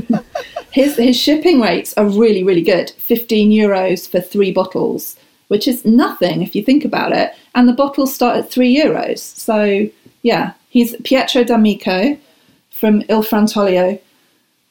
his 0.70 0.96
his 0.96 1.16
shipping 1.16 1.60
rates 1.60 1.94
are 1.96 2.06
really 2.06 2.44
really 2.44 2.62
good. 2.62 2.90
Fifteen 2.90 3.50
euros 3.50 4.08
for 4.08 4.20
three 4.20 4.52
bottles 4.52 5.16
which 5.48 5.66
is 5.66 5.84
nothing 5.84 6.42
if 6.42 6.54
you 6.54 6.62
think 6.62 6.84
about 6.84 7.12
it. 7.12 7.32
And 7.54 7.68
the 7.68 7.72
bottles 7.72 8.14
start 8.14 8.36
at 8.36 8.50
three 8.50 8.74
euros. 8.74 9.18
So 9.18 9.88
yeah, 10.22 10.52
he's 10.68 10.96
Pietro 11.04 11.44
D'Amico 11.44 12.18
from 12.70 13.02
Il 13.08 13.22
Frantolio. 13.22 14.00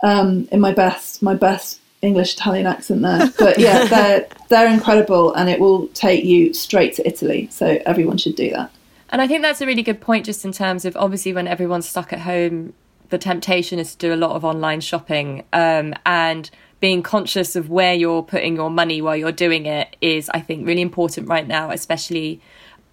Um, 0.04 0.48
in 0.52 0.62
my 0.62 0.72
best, 0.74 1.24
my 1.24 1.34
best 1.34 1.80
English 2.02 2.36
Italian 2.36 2.68
accent 2.68 3.02
there. 3.02 3.32
But 3.38 3.60
yeah, 3.60 3.86
they're 3.90 4.28
they're 4.50 4.72
incredible, 4.72 5.34
and 5.34 5.50
it 5.50 5.60
will 5.60 5.88
take 5.90 6.24
you 6.24 6.54
straight 6.54 6.94
to 6.96 7.08
Italy. 7.08 7.48
So 7.52 7.82
everyone 7.86 8.18
should 8.18 8.36
do 8.36 8.52
that. 8.52 8.72
And 9.10 9.22
I 9.22 9.28
think 9.28 9.42
that's 9.42 9.62
a 9.62 9.66
really 9.66 9.84
good 9.84 10.02
point, 10.02 10.26
just 10.26 10.44
in 10.46 10.52
terms 10.52 10.86
of 10.86 10.96
obviously 10.98 11.34
when 11.34 11.48
everyone's 11.48 11.88
stuck 11.88 12.12
at 12.12 12.20
home, 12.20 12.74
the 13.10 13.18
temptation 13.18 13.80
is 13.80 13.96
to 13.96 13.98
do 13.98 14.14
a 14.14 14.18
lot 14.18 14.32
of 14.32 14.44
online 14.44 14.82
shopping, 14.82 15.44
um, 15.54 15.94
and 16.06 16.50
being 16.80 17.02
conscious 17.02 17.56
of 17.56 17.70
where 17.70 17.94
you're 17.94 18.24
putting 18.24 18.56
your 18.56 18.70
money 18.70 19.02
while 19.02 19.16
you're 19.16 19.32
doing 19.32 19.66
it 19.66 19.96
is, 20.02 20.30
I 20.30 20.42
think, 20.42 20.68
really 20.68 20.82
important 20.82 21.28
right 21.28 21.48
now, 21.48 21.72
especially 21.72 22.40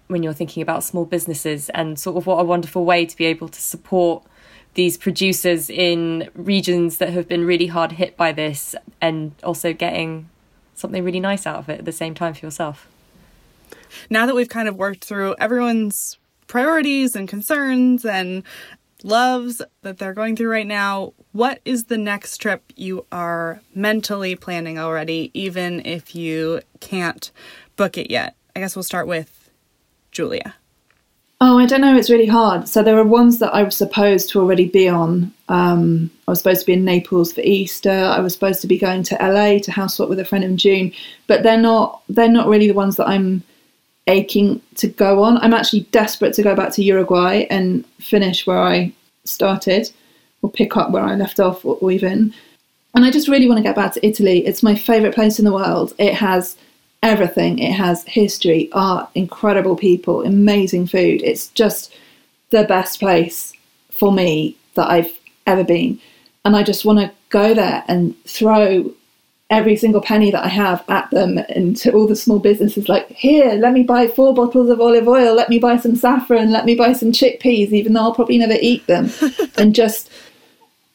when 0.07 0.23
you're 0.23 0.33
thinking 0.33 0.61
about 0.63 0.83
small 0.83 1.05
businesses 1.05 1.69
and 1.69 1.99
sort 1.99 2.17
of 2.17 2.27
what 2.27 2.39
a 2.39 2.43
wonderful 2.43 2.85
way 2.85 3.05
to 3.05 3.15
be 3.15 3.25
able 3.25 3.47
to 3.49 3.61
support 3.61 4.23
these 4.75 4.97
producers 4.97 5.69
in 5.69 6.29
regions 6.35 6.97
that 6.97 7.09
have 7.09 7.27
been 7.27 7.45
really 7.45 7.67
hard 7.67 7.93
hit 7.93 8.17
by 8.17 8.31
this 8.31 8.75
and 9.01 9.33
also 9.43 9.73
getting 9.73 10.29
something 10.75 11.03
really 11.03 11.19
nice 11.19 11.47
out 11.47 11.57
of 11.57 11.69
it 11.69 11.79
at 11.79 11.85
the 11.85 11.91
same 11.91 12.13
time 12.13 12.33
for 12.33 12.45
yourself. 12.45 12.87
Now 14.09 14.25
that 14.25 14.35
we've 14.35 14.49
kind 14.49 14.67
of 14.67 14.75
worked 14.75 15.05
through 15.05 15.35
everyone's 15.39 16.17
priorities 16.47 17.15
and 17.15 17.27
concerns 17.27 18.05
and 18.05 18.43
loves 19.05 19.61
that 19.83 19.97
they're 19.97 20.13
going 20.13 20.35
through 20.35 20.49
right 20.49 20.67
now, 20.67 21.13
what 21.31 21.61
is 21.63 21.85
the 21.85 21.97
next 21.97 22.37
trip 22.37 22.73
you 22.75 23.05
are 23.11 23.61
mentally 23.73 24.35
planning 24.35 24.79
already, 24.79 25.31
even 25.33 25.85
if 25.85 26.15
you 26.15 26.61
can't 26.79 27.31
book 27.75 27.97
it 27.97 28.09
yet? 28.09 28.35
I 28.55 28.59
guess 28.59 28.75
we'll 28.75 28.83
start 28.83 29.07
with 29.07 29.49
Julia. 30.11 30.55
Oh, 31.41 31.59
I 31.59 31.65
don't 31.65 31.81
know. 31.81 31.95
It's 31.97 32.09
really 32.09 32.25
hard. 32.25 32.67
So 32.67 32.81
there 32.81 32.97
are 32.97 33.03
ones 33.03 33.39
that 33.39 33.53
I 33.53 33.63
was 33.63 33.75
supposed 33.75 34.29
to 34.29 34.39
already 34.39 34.69
be 34.69 34.87
on. 34.87 35.33
Um, 35.49 36.09
I 36.27 36.31
was 36.31 36.39
supposed 36.39 36.61
to 36.61 36.65
be 36.65 36.73
in 36.73 36.85
Naples 36.85 37.33
for 37.33 37.41
Easter. 37.41 37.91
I 37.91 38.21
was 38.21 38.33
supposed 38.33 38.61
to 38.61 38.67
be 38.67 38.77
going 38.77 39.03
to 39.03 39.15
LA 39.15 39.59
to 39.59 39.71
house 39.71 39.97
swap 39.97 40.07
with 40.07 40.19
a 40.19 40.25
friend 40.25 40.45
in 40.45 40.55
June, 40.55 40.93
but 41.27 41.43
they're 41.43 41.59
not. 41.59 42.01
They're 42.07 42.29
not 42.29 42.47
really 42.47 42.67
the 42.67 42.73
ones 42.73 42.95
that 42.95 43.09
I'm 43.09 43.43
aching 44.07 44.61
to 44.75 44.87
go 44.87 45.23
on. 45.23 45.37
I'm 45.37 45.53
actually 45.53 45.81
desperate 45.91 46.33
to 46.35 46.43
go 46.43 46.55
back 46.55 46.71
to 46.73 46.83
Uruguay 46.83 47.45
and 47.49 47.85
finish 47.99 48.45
where 48.45 48.61
I 48.61 48.93
started 49.23 49.89
or 50.41 50.51
pick 50.51 50.77
up 50.77 50.91
where 50.91 51.03
I 51.03 51.15
left 51.15 51.39
off 51.39 51.65
or, 51.65 51.77
or 51.81 51.91
even. 51.91 52.33
And 52.93 53.03
I 53.03 53.11
just 53.11 53.27
really 53.27 53.47
want 53.47 53.57
to 53.57 53.63
get 53.63 53.75
back 53.75 53.93
to 53.93 54.05
Italy. 54.05 54.45
It's 54.45 54.63
my 54.63 54.75
favourite 54.75 55.15
place 55.15 55.39
in 55.39 55.45
the 55.45 55.53
world. 55.53 55.93
It 55.97 56.13
has 56.13 56.55
everything. 57.03 57.59
It 57.59 57.73
has 57.73 58.03
history, 58.03 58.69
art, 58.71 59.09
incredible 59.15 59.75
people, 59.75 60.23
amazing 60.23 60.87
food. 60.87 61.21
It's 61.23 61.47
just 61.49 61.93
the 62.51 62.63
best 62.63 62.99
place 62.99 63.53
for 63.91 64.11
me 64.11 64.55
that 64.75 64.89
I've 64.89 65.11
ever 65.45 65.63
been. 65.63 65.99
And 66.45 66.55
I 66.55 66.63
just 66.63 66.85
want 66.85 66.99
to 66.99 67.11
go 67.29 67.53
there 67.53 67.83
and 67.87 68.15
throw 68.25 68.91
every 69.49 69.75
single 69.75 70.01
penny 70.01 70.31
that 70.31 70.43
I 70.43 70.47
have 70.47 70.83
at 70.89 71.09
them 71.11 71.37
and 71.37 71.77
to 71.77 71.91
all 71.91 72.07
the 72.07 72.15
small 72.15 72.39
businesses 72.39 72.89
like, 72.89 73.07
here, 73.09 73.53
let 73.53 73.73
me 73.73 73.83
buy 73.83 74.07
four 74.07 74.33
bottles 74.33 74.69
of 74.69 74.81
olive 74.81 75.07
oil, 75.07 75.35
let 75.35 75.49
me 75.49 75.59
buy 75.59 75.77
some 75.77 75.95
saffron, 75.95 76.51
let 76.51 76.65
me 76.65 76.73
buy 76.73 76.93
some 76.93 77.11
chickpeas, 77.11 77.71
even 77.71 77.93
though 77.93 78.01
I'll 78.01 78.15
probably 78.15 78.39
never 78.39 78.57
eat 78.59 78.87
them. 78.87 79.11
and 79.57 79.75
just 79.75 80.09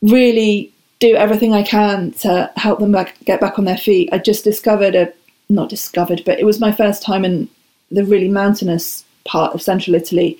really 0.02 0.72
do 0.98 1.14
everything 1.14 1.54
I 1.54 1.62
can 1.62 2.10
to 2.12 2.50
help 2.56 2.80
them 2.80 2.92
back, 2.92 3.16
get 3.24 3.40
back 3.40 3.58
on 3.58 3.66
their 3.66 3.78
feet. 3.78 4.08
I 4.12 4.18
just 4.18 4.42
discovered 4.42 4.94
a, 4.96 5.12
not 5.48 5.68
discovered, 5.68 6.22
but 6.26 6.40
it 6.40 6.44
was 6.44 6.60
my 6.60 6.72
first 6.72 7.02
time 7.02 7.24
in 7.24 7.48
the 7.90 8.04
really 8.04 8.28
mountainous 8.28 9.04
part 9.24 9.54
of 9.54 9.62
central 9.62 9.94
Italy 9.94 10.38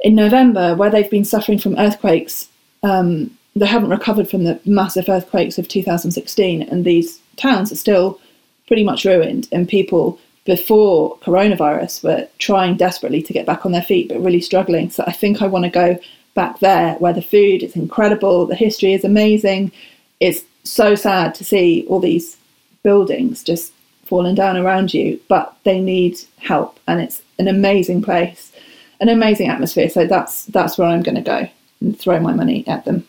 in 0.00 0.14
November, 0.14 0.74
where 0.74 0.90
they've 0.90 1.10
been 1.10 1.24
suffering 1.24 1.58
from 1.58 1.78
earthquakes. 1.78 2.48
Um, 2.82 3.36
they 3.56 3.66
haven't 3.66 3.90
recovered 3.90 4.28
from 4.28 4.44
the 4.44 4.60
massive 4.64 5.08
earthquakes 5.08 5.58
of 5.58 5.66
2016, 5.66 6.62
and 6.62 6.84
these 6.84 7.20
towns 7.38 7.72
are 7.72 7.76
still 7.76 8.20
pretty 8.66 8.84
much 8.84 9.04
ruined. 9.04 9.48
And 9.52 9.68
people 9.68 10.18
before 10.44 11.18
coronavirus 11.18 12.04
were 12.04 12.28
trying 12.38 12.76
desperately 12.76 13.22
to 13.22 13.32
get 13.32 13.46
back 13.46 13.66
on 13.66 13.72
their 13.72 13.82
feet, 13.82 14.08
but 14.08 14.20
really 14.20 14.40
struggling. 14.40 14.90
So 14.90 15.04
I 15.06 15.12
think 15.12 15.42
I 15.42 15.46
want 15.46 15.64
to 15.64 15.70
go 15.70 15.98
back 16.34 16.60
there 16.60 16.94
where 16.94 17.12
the 17.12 17.22
food 17.22 17.62
is 17.62 17.76
incredible, 17.76 18.46
the 18.46 18.54
history 18.54 18.94
is 18.94 19.04
amazing. 19.04 19.72
It's 20.20 20.44
so 20.64 20.94
sad 20.94 21.34
to 21.34 21.44
see 21.44 21.84
all 21.88 22.00
these 22.00 22.36
buildings 22.82 23.42
just 23.42 23.72
falling 24.04 24.34
down 24.34 24.56
around 24.56 24.94
you, 24.94 25.20
but 25.28 25.54
they 25.64 25.80
need 25.80 26.18
help, 26.38 26.80
and 26.86 27.00
it's 27.00 27.22
an 27.38 27.48
amazing 27.48 28.02
place, 28.02 28.52
an 29.00 29.08
amazing 29.08 29.48
atmosphere. 29.48 29.90
So 29.90 30.06
that's 30.06 30.46
that's 30.46 30.78
where 30.78 30.88
I'm 30.88 31.02
going 31.02 31.16
to 31.16 31.20
go 31.20 31.48
and 31.80 31.98
throw 31.98 32.18
my 32.20 32.32
money 32.32 32.66
at 32.66 32.84
them. 32.84 33.06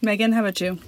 Megan, 0.00 0.32
how 0.32 0.40
about 0.40 0.60
you? 0.60 0.78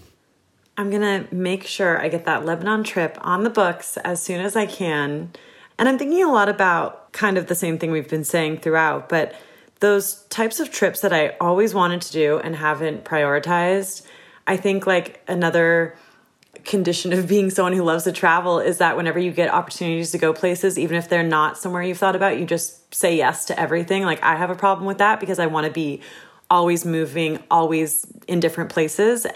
I'm 0.81 0.89
going 0.89 1.03
to 1.03 1.35
make 1.35 1.67
sure 1.67 2.01
I 2.01 2.09
get 2.09 2.25
that 2.25 2.47
Lebanon 2.47 2.85
trip 2.85 3.19
on 3.21 3.45
the 3.45 3.51
books 3.51 3.99
as 3.99 4.23
soon 4.23 4.41
as 4.41 4.57
I 4.57 4.65
can. 4.65 5.31
And 5.79 5.87
I'm 5.87 5.99
thinking 5.99 6.23
a 6.23 6.33
lot 6.33 6.49
about 6.49 7.13
kind 7.13 7.37
of 7.37 7.49
the 7.49 7.55
same 7.55 7.79
thing 7.79 7.91
we've 7.91 8.09
been 8.09 8.25
saying 8.25 8.61
throughout, 8.61 9.11
but 9.11 9.35
those 9.81 10.23
types 10.31 10.59
of 10.59 10.71
trips 10.71 11.03
that 11.03 11.13
I 11.13 11.37
always 11.39 11.75
wanted 11.75 12.01
to 12.01 12.13
do 12.13 12.39
and 12.39 12.57
haven't 12.57 13.05
prioritized. 13.05 14.07
I 14.47 14.57
think 14.57 14.87
like 14.87 15.23
another 15.29 15.99
condition 16.65 17.13
of 17.13 17.29
being 17.29 17.51
someone 17.51 17.75
who 17.75 17.83
loves 17.83 18.05
to 18.05 18.13
travel 18.13 18.59
is 18.59 18.79
that 18.79 18.97
whenever 18.97 19.19
you 19.19 19.33
get 19.33 19.53
opportunities 19.53 20.13
to 20.13 20.19
go 20.19 20.33
places, 20.33 20.79
even 20.79 20.97
if 20.97 21.11
they're 21.11 21.23
not 21.23 21.59
somewhere 21.59 21.83
you've 21.83 21.99
thought 21.99 22.17
about, 22.17 22.39
you 22.39 22.47
just 22.47 22.95
say 22.95 23.15
yes 23.19 23.45
to 23.45 23.61
everything. 23.61 24.05
Like 24.05 24.23
I 24.23 24.35
have 24.35 24.49
a 24.49 24.55
problem 24.57 24.87
with 24.87 24.97
that 24.97 25.21
because 25.21 25.39
I 25.39 25.47
want 25.47 25.67
to 25.67 25.73
be 25.73 26.01
always 26.49 26.87
moving, 26.87 27.39
always 27.51 28.07
in 28.27 28.41
different 28.41 28.71
places. 28.71 29.27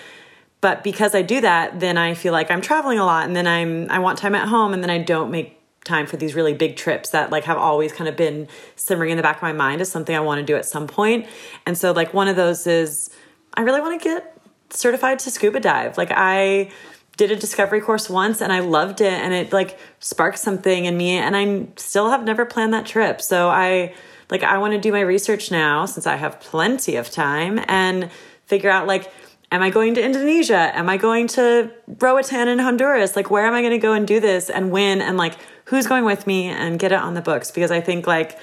But 0.65 0.83
because 0.83 1.15
I 1.15 1.21
do 1.21 1.43
that, 1.43 1.79
then 1.79 1.99
I 1.99 2.15
feel 2.15 2.33
like 2.33 2.51
I'm 2.51 2.63
traveling 2.63 2.99
a 2.99 3.05
lot 3.05 3.27
and 3.27 3.37
then 3.37 3.47
I'm 3.47 3.91
I 3.91 3.99
want 3.99 4.17
time 4.17 4.35
at 4.35 4.49
home 4.49 4.73
and 4.73 4.83
then 4.83 4.89
I 4.89 4.97
don't 4.97 5.31
make 5.31 5.61
time 5.85 6.07
for 6.07 6.17
these 6.17 6.35
really 6.35 6.55
big 6.55 6.77
trips 6.77 7.11
that 7.11 7.31
like 7.31 7.45
have 7.45 7.59
always 7.59 7.93
kind 7.93 8.09
of 8.09 8.17
been 8.17 8.49
simmering 8.75 9.11
in 9.11 9.19
the 9.19 9.23
back 9.23 9.37
of 9.37 9.43
my 9.43 9.53
mind 9.53 9.83
as 9.83 9.93
something 9.93 10.17
I 10.17 10.21
want 10.21 10.39
to 10.39 10.43
do 10.43 10.57
at 10.57 10.65
some 10.65 10.87
point. 10.87 11.27
And 11.67 11.77
so 11.77 11.93
like 11.93 12.15
one 12.15 12.29
of 12.29 12.37
those 12.37 12.67
is 12.67 13.11
I 13.53 13.61
really 13.61 13.83
want 13.83 14.01
to 14.01 14.09
get 14.09 14.39
certified 14.71 15.19
to 15.19 15.31
scuba 15.31 15.61
dive. 15.61 15.99
Like 15.99 16.13
I 16.13 16.71
did 17.19 17.31
a 17.31 17.37
discovery 17.37 17.83
course 17.83 18.09
once 18.09 18.41
and 18.41 18.51
I 18.51 18.61
loved 18.61 19.03
it 19.03 19.13
and 19.13 19.35
it 19.35 19.53
like 19.53 19.79
sparked 19.99 20.39
something 20.39 20.87
in 20.87 20.97
me 20.97 21.11
and 21.11 21.37
I 21.37 21.67
still 21.77 22.09
have 22.09 22.25
never 22.25 22.47
planned 22.47 22.73
that 22.73 22.87
trip. 22.87 23.21
So 23.21 23.51
I 23.51 23.93
like 24.31 24.43
I 24.43 24.57
want 24.57 24.73
to 24.73 24.81
do 24.81 24.93
my 24.93 25.03
research 25.03 25.51
now 25.51 25.85
since 25.85 26.07
I 26.07 26.17
have 26.17 26.41
plenty 26.41 26.97
of 26.97 27.11
time 27.11 27.61
and 27.69 28.11
figure 28.47 28.71
out 28.71 28.87
like 28.87 29.13
am 29.55 29.63
I 29.63 29.71
going 29.71 29.95
to 29.95 30.05
Indonesia? 30.05 30.73
Am 30.75 30.89
I 30.89 30.97
going 30.97 31.29
to 31.29 31.71
Roatan 32.01 32.49
in 32.49 32.59
Honduras? 32.59 33.15
Like 33.15 33.31
where 33.31 33.47
am 33.47 33.55
I 33.55 33.61
going 33.61 33.73
to 33.73 33.79
go 33.79 33.93
and 33.93 34.07
do 34.07 34.19
this 34.19 34.51
and 34.51 34.73
when 34.73 35.01
and 35.01 35.17
like 35.17 35.37
who's 35.67 35.87
going 35.87 36.05
with 36.05 36.27
me 36.27 36.49
and 36.49 36.79
get 36.79 36.91
it 36.91 36.99
on 36.99 37.15
the 37.15 37.23
books 37.23 37.53
because 37.53 37.71
I 37.71 37.81
think 37.81 38.07
like 38.07 38.37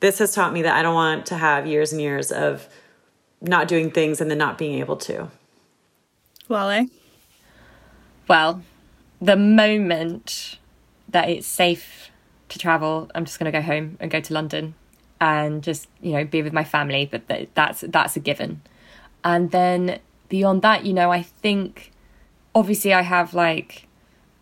this 0.00 0.18
has 0.18 0.34
taught 0.34 0.52
me 0.52 0.62
that 0.62 0.76
I 0.76 0.82
don't 0.82 0.94
want 0.94 1.26
to 1.26 1.36
have 1.36 1.66
years 1.68 1.92
and 1.92 2.00
years 2.00 2.32
of 2.32 2.68
not 3.40 3.68
doing 3.68 3.92
things 3.92 4.20
and 4.20 4.28
then 4.28 4.38
not 4.38 4.58
being 4.58 4.80
able 4.80 4.96
to. 4.96 5.30
Wale? 6.48 6.86
Well, 8.26 8.62
the 9.20 9.36
moment 9.36 10.58
that 11.08 11.28
it's 11.28 11.46
safe 11.46 12.10
to 12.48 12.58
travel, 12.58 13.08
I'm 13.14 13.24
just 13.24 13.38
going 13.38 13.50
to 13.50 13.56
go 13.56 13.62
home 13.62 13.96
and 14.00 14.10
go 14.10 14.20
to 14.20 14.34
London 14.34 14.74
and 15.20 15.62
just 15.62 15.88
you 16.02 16.12
know 16.12 16.24
be 16.24 16.42
with 16.42 16.52
my 16.52 16.64
family. 16.64 17.08
But 17.10 17.22
that's 17.54 17.82
that's 17.82 18.16
a 18.16 18.20
given. 18.20 18.62
And 19.22 19.50
then 19.52 20.00
beyond 20.28 20.62
that, 20.62 20.84
you 20.84 20.92
know, 20.92 21.10
I 21.10 21.22
think 21.22 21.92
obviously 22.54 22.92
I 22.92 23.02
have 23.02 23.34
like 23.34 23.86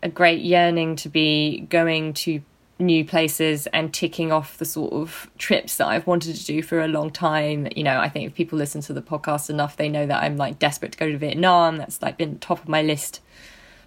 a 0.02 0.08
great 0.08 0.42
yearning 0.42 0.96
to 0.96 1.08
be 1.08 1.60
going 1.70 2.12
to 2.14 2.42
new 2.78 3.04
places 3.04 3.66
and 3.68 3.94
ticking 3.94 4.32
off 4.32 4.58
the 4.58 4.64
sort 4.64 4.92
of 4.92 5.30
trips 5.38 5.76
that 5.76 5.86
I've 5.86 6.06
wanted 6.06 6.36
to 6.36 6.44
do 6.44 6.62
for 6.62 6.80
a 6.80 6.88
long 6.88 7.10
time. 7.10 7.68
You 7.74 7.84
know, 7.84 7.98
I 7.98 8.08
think 8.08 8.26
if 8.26 8.34
people 8.34 8.58
listen 8.58 8.80
to 8.82 8.92
the 8.92 9.02
podcast 9.02 9.48
enough, 9.48 9.76
they 9.76 9.88
know 9.88 10.06
that 10.06 10.22
I'm 10.22 10.36
like 10.36 10.58
desperate 10.58 10.92
to 10.92 10.98
go 10.98 11.10
to 11.10 11.18
Vietnam. 11.18 11.76
That's 11.76 12.02
like 12.02 12.18
been 12.18 12.38
top 12.38 12.60
of 12.60 12.68
my 12.68 12.82
list 12.82 13.20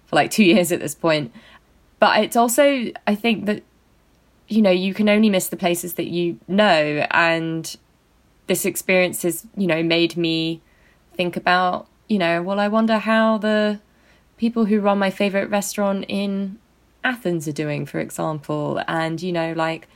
for 0.06 0.16
like 0.16 0.30
two 0.30 0.44
years 0.52 0.72
at 0.72 0.80
this 0.80 0.94
point. 0.94 1.32
But 2.00 2.22
it's 2.22 2.36
also, 2.36 2.90
I 3.06 3.14
think 3.14 3.46
that, 3.46 3.62
you 4.46 4.62
know, 4.62 4.70
you 4.70 4.94
can 4.94 5.08
only 5.08 5.28
miss 5.28 5.48
the 5.48 5.56
places 5.56 5.94
that 5.94 6.06
you 6.06 6.38
know. 6.48 7.06
And 7.10 7.76
this 8.46 8.64
experience 8.64 9.22
has, 9.22 9.46
you 9.56 9.66
know, 9.66 9.82
made 9.82 10.16
me 10.16 10.62
think 11.18 11.36
about, 11.36 11.86
you 12.08 12.18
know, 12.18 12.42
well, 12.42 12.58
I 12.58 12.68
wonder 12.68 12.96
how 12.96 13.36
the 13.36 13.80
people 14.38 14.64
who 14.64 14.80
run 14.80 14.98
my 14.98 15.10
favorite 15.10 15.50
restaurant 15.50 16.06
in 16.08 16.58
Athens 17.04 17.46
are 17.46 17.52
doing, 17.52 17.84
for 17.84 18.00
example. 18.00 18.80
And, 18.88 19.20
you 19.20 19.32
know, 19.32 19.52
like, 19.52 19.86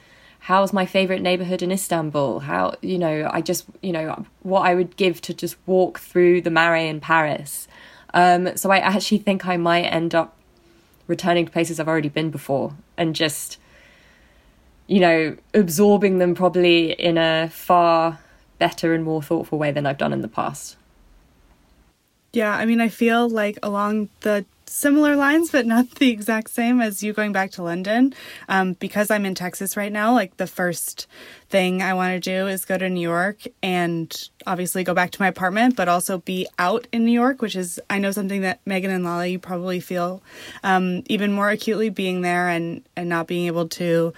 how's 0.41 0.75
my 0.75 0.85
favorite 0.85 1.23
neighborhood 1.23 1.63
in 1.63 1.73
Istanbul? 1.73 2.41
How, 2.41 2.75
you 2.83 2.99
know, 2.99 3.31
I 3.33 3.41
just, 3.41 3.65
you 3.81 3.93
know, 3.93 4.27
what 4.43 4.67
I 4.69 4.75
would 4.75 4.97
give 4.97 5.23
to 5.23 5.33
just 5.33 5.57
walk 5.65 5.99
through 5.99 6.43
the 6.43 6.51
Marais 6.51 6.89
in 6.89 7.01
Paris 7.01 7.67
um, 8.15 8.57
so 8.57 8.71
I 8.71 8.79
actually 8.79 9.19
think 9.19 9.47
I 9.47 9.57
might 9.57 9.85
end 9.85 10.15
up 10.15 10.37
returning 11.07 11.47
to 11.47 11.53
places 11.53 11.81
I've 11.81 11.89
already 11.89 12.09
been 12.09 12.31
before 12.31 12.75
and 12.97 13.15
just, 13.15 13.59
you 14.87 15.01
know, 15.01 15.37
absorbing 15.55 16.19
them 16.19 16.35
probably 16.35 16.93
in 16.93 17.19
a 17.19 17.49
far 17.51 18.19
better 18.59 18.95
and 18.95 19.05
more 19.05 19.23
thoughtful 19.23 19.59
way 19.59 19.73
than 19.73 19.87
I've 19.87 19.99
done 19.99 20.13
in 20.13 20.21
the 20.21 20.29
past. 20.29 20.77
Yeah, 22.33 22.55
I 22.55 22.65
mean, 22.65 22.81
I 22.81 22.89
feel 22.89 23.29
like 23.29 23.59
along 23.63 24.09
the 24.21 24.47
similar 24.73 25.17
lines, 25.17 25.51
but 25.51 25.67
not 25.67 25.91
the 25.97 26.09
exact 26.09 26.49
same 26.49 26.81
as 26.81 27.03
you 27.03 27.13
going 27.13 27.31
back 27.31 27.51
to 27.53 27.63
London. 27.63 28.15
Um, 28.49 28.73
because 28.75 29.11
I'm 29.11 29.27
in 29.27 29.35
Texas 29.35 29.77
right 29.77 29.93
now, 29.93 30.15
like 30.15 30.39
the 30.39 30.47
first 30.47 31.07
thing 31.51 31.83
I 31.83 31.93
want 31.93 32.15
to 32.15 32.21
do 32.21 32.47
is 32.47 32.65
go 32.65 32.79
to 32.79 32.89
New 32.89 33.03
York 33.03 33.43
and 33.63 34.31
obviously 34.47 34.83
go 34.83 34.95
back 34.95 35.11
to 35.11 35.21
my 35.21 35.29
apartment, 35.29 35.77
but 35.77 35.89
also 35.89 36.19
be 36.19 36.47
out 36.59 36.87
in 36.91 37.05
New 37.05 37.13
York, 37.13 37.43
which 37.43 37.55
is, 37.55 37.79
I 37.91 37.99
know 37.99 38.13
something 38.13 38.41
that 38.41 38.61
Megan 38.65 38.91
and 38.91 39.05
Lale, 39.05 39.27
you 39.27 39.39
probably 39.39 39.79
feel 39.79 40.23
um, 40.65 41.03
even 41.07 41.33
more 41.33 41.51
acutely 41.51 41.91
being 41.91 42.23
there 42.23 42.49
and, 42.49 42.83
and 42.97 43.11
not 43.11 43.27
being 43.27 43.47
able 43.47 43.69
to 43.69 44.15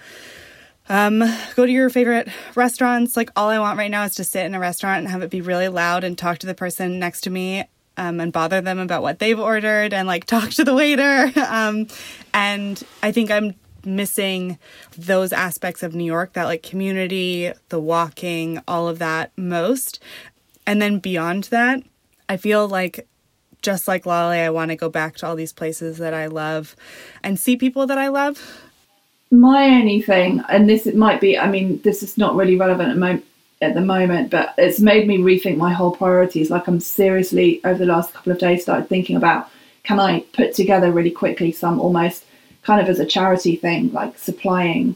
um, 0.87 1.19
go 1.55 1.65
to 1.65 1.71
your 1.71 1.89
favorite 1.89 2.29
restaurants. 2.55 3.17
Like 3.17 3.29
all 3.35 3.49
I 3.49 3.59
want 3.59 3.77
right 3.77 3.91
now 3.91 4.05
is 4.05 4.15
to 4.15 4.23
sit 4.23 4.45
in 4.45 4.55
a 4.55 4.59
restaurant 4.59 4.99
and 4.99 5.09
have 5.09 5.21
it 5.21 5.29
be 5.29 5.41
really 5.41 5.67
loud 5.67 6.05
and 6.05 6.17
talk 6.17 6.37
to 6.39 6.47
the 6.47 6.55
person 6.55 6.97
next 6.97 7.21
to 7.21 7.29
me 7.29 7.65
um, 7.97 8.19
and 8.19 8.31
bother 8.31 8.61
them 8.61 8.79
about 8.79 9.01
what 9.01 9.19
they've 9.19 9.39
ordered 9.39 9.93
and 9.93 10.07
like 10.07 10.25
talk 10.25 10.49
to 10.51 10.63
the 10.63 10.73
waiter. 10.73 11.31
Um, 11.47 11.87
and 12.33 12.81
I 13.01 13.11
think 13.11 13.31
I'm 13.31 13.55
missing 13.85 14.57
those 14.97 15.31
aspects 15.31 15.83
of 15.83 15.93
New 15.93 16.03
York, 16.03 16.33
that 16.33 16.45
like 16.45 16.63
community, 16.63 17.51
the 17.69 17.79
walking, 17.79 18.61
all 18.67 18.87
of 18.87 18.99
that 18.99 19.31
most. 19.37 19.99
And 20.65 20.81
then 20.81 20.99
beyond 20.99 21.45
that, 21.45 21.83
I 22.27 22.37
feel 22.37 22.67
like 22.67 23.07
just 23.61 23.87
like 23.87 24.05
Lale, 24.05 24.45
I 24.45 24.49
want 24.49 24.69
to 24.69 24.75
go 24.75 24.89
back 24.89 25.17
to 25.17 25.27
all 25.27 25.35
these 25.35 25.53
places 25.53 25.97
that 25.97 26.13
I 26.13 26.27
love 26.27 26.75
and 27.23 27.39
see 27.39 27.57
people 27.57 27.87
that 27.87 27.97
I 27.97 28.09
love. 28.09 28.61
My 29.31 29.65
only 29.65 30.01
thing, 30.01 30.43
and 30.49 30.69
this 30.69 30.85
it 30.85 30.95
might 30.95 31.19
be, 31.19 31.37
I 31.37 31.49
mean, 31.49 31.81
this 31.81 32.03
is 32.03 32.17
not 32.17 32.35
really 32.35 32.55
relevant 32.55 32.91
at, 32.91 32.97
mo- 32.97 33.21
at 33.65 33.73
the 33.75 33.81
moment, 33.81 34.29
but 34.31 34.53
it's 34.57 34.79
made 34.79 35.07
me 35.07 35.17
rethink 35.17 35.57
my 35.57 35.73
whole 35.73 35.91
priorities. 35.95 36.49
Like 36.49 36.67
I'm 36.67 36.79
seriously 36.79 37.59
over 37.65 37.77
the 37.79 37.85
last 37.85 38.13
couple 38.13 38.31
of 38.31 38.39
days 38.39 38.63
started 38.63 38.87
thinking 38.87 39.15
about 39.15 39.49
can 39.83 39.99
I 39.99 40.21
put 40.33 40.53
together 40.55 40.91
really 40.91 41.11
quickly 41.11 41.51
some 41.51 41.79
almost 41.79 42.25
kind 42.63 42.81
of 42.81 42.87
as 42.89 42.99
a 42.99 43.05
charity 43.05 43.55
thing, 43.55 43.91
like 43.93 44.17
supplying 44.17 44.95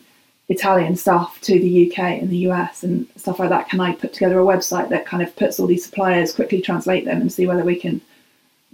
Italian 0.49 0.95
stuff 0.95 1.39
to 1.41 1.59
the 1.59 1.91
UK 1.91 1.99
and 1.99 2.29
the 2.29 2.37
US 2.49 2.81
and 2.83 3.05
stuff 3.15 3.37
like 3.39 3.49
that. 3.49 3.69
Can 3.69 3.79
I 3.79 3.93
put 3.93 4.13
together 4.13 4.39
a 4.39 4.43
website 4.43 4.89
that 4.89 5.05
kind 5.05 5.21
of 5.21 5.35
puts 5.35 5.59
all 5.59 5.67
these 5.67 5.85
suppliers, 5.85 6.33
quickly 6.33 6.59
translate 6.61 7.05
them, 7.05 7.21
and 7.21 7.31
see 7.31 7.45
whether 7.45 7.63
we 7.63 7.75
can 7.75 8.01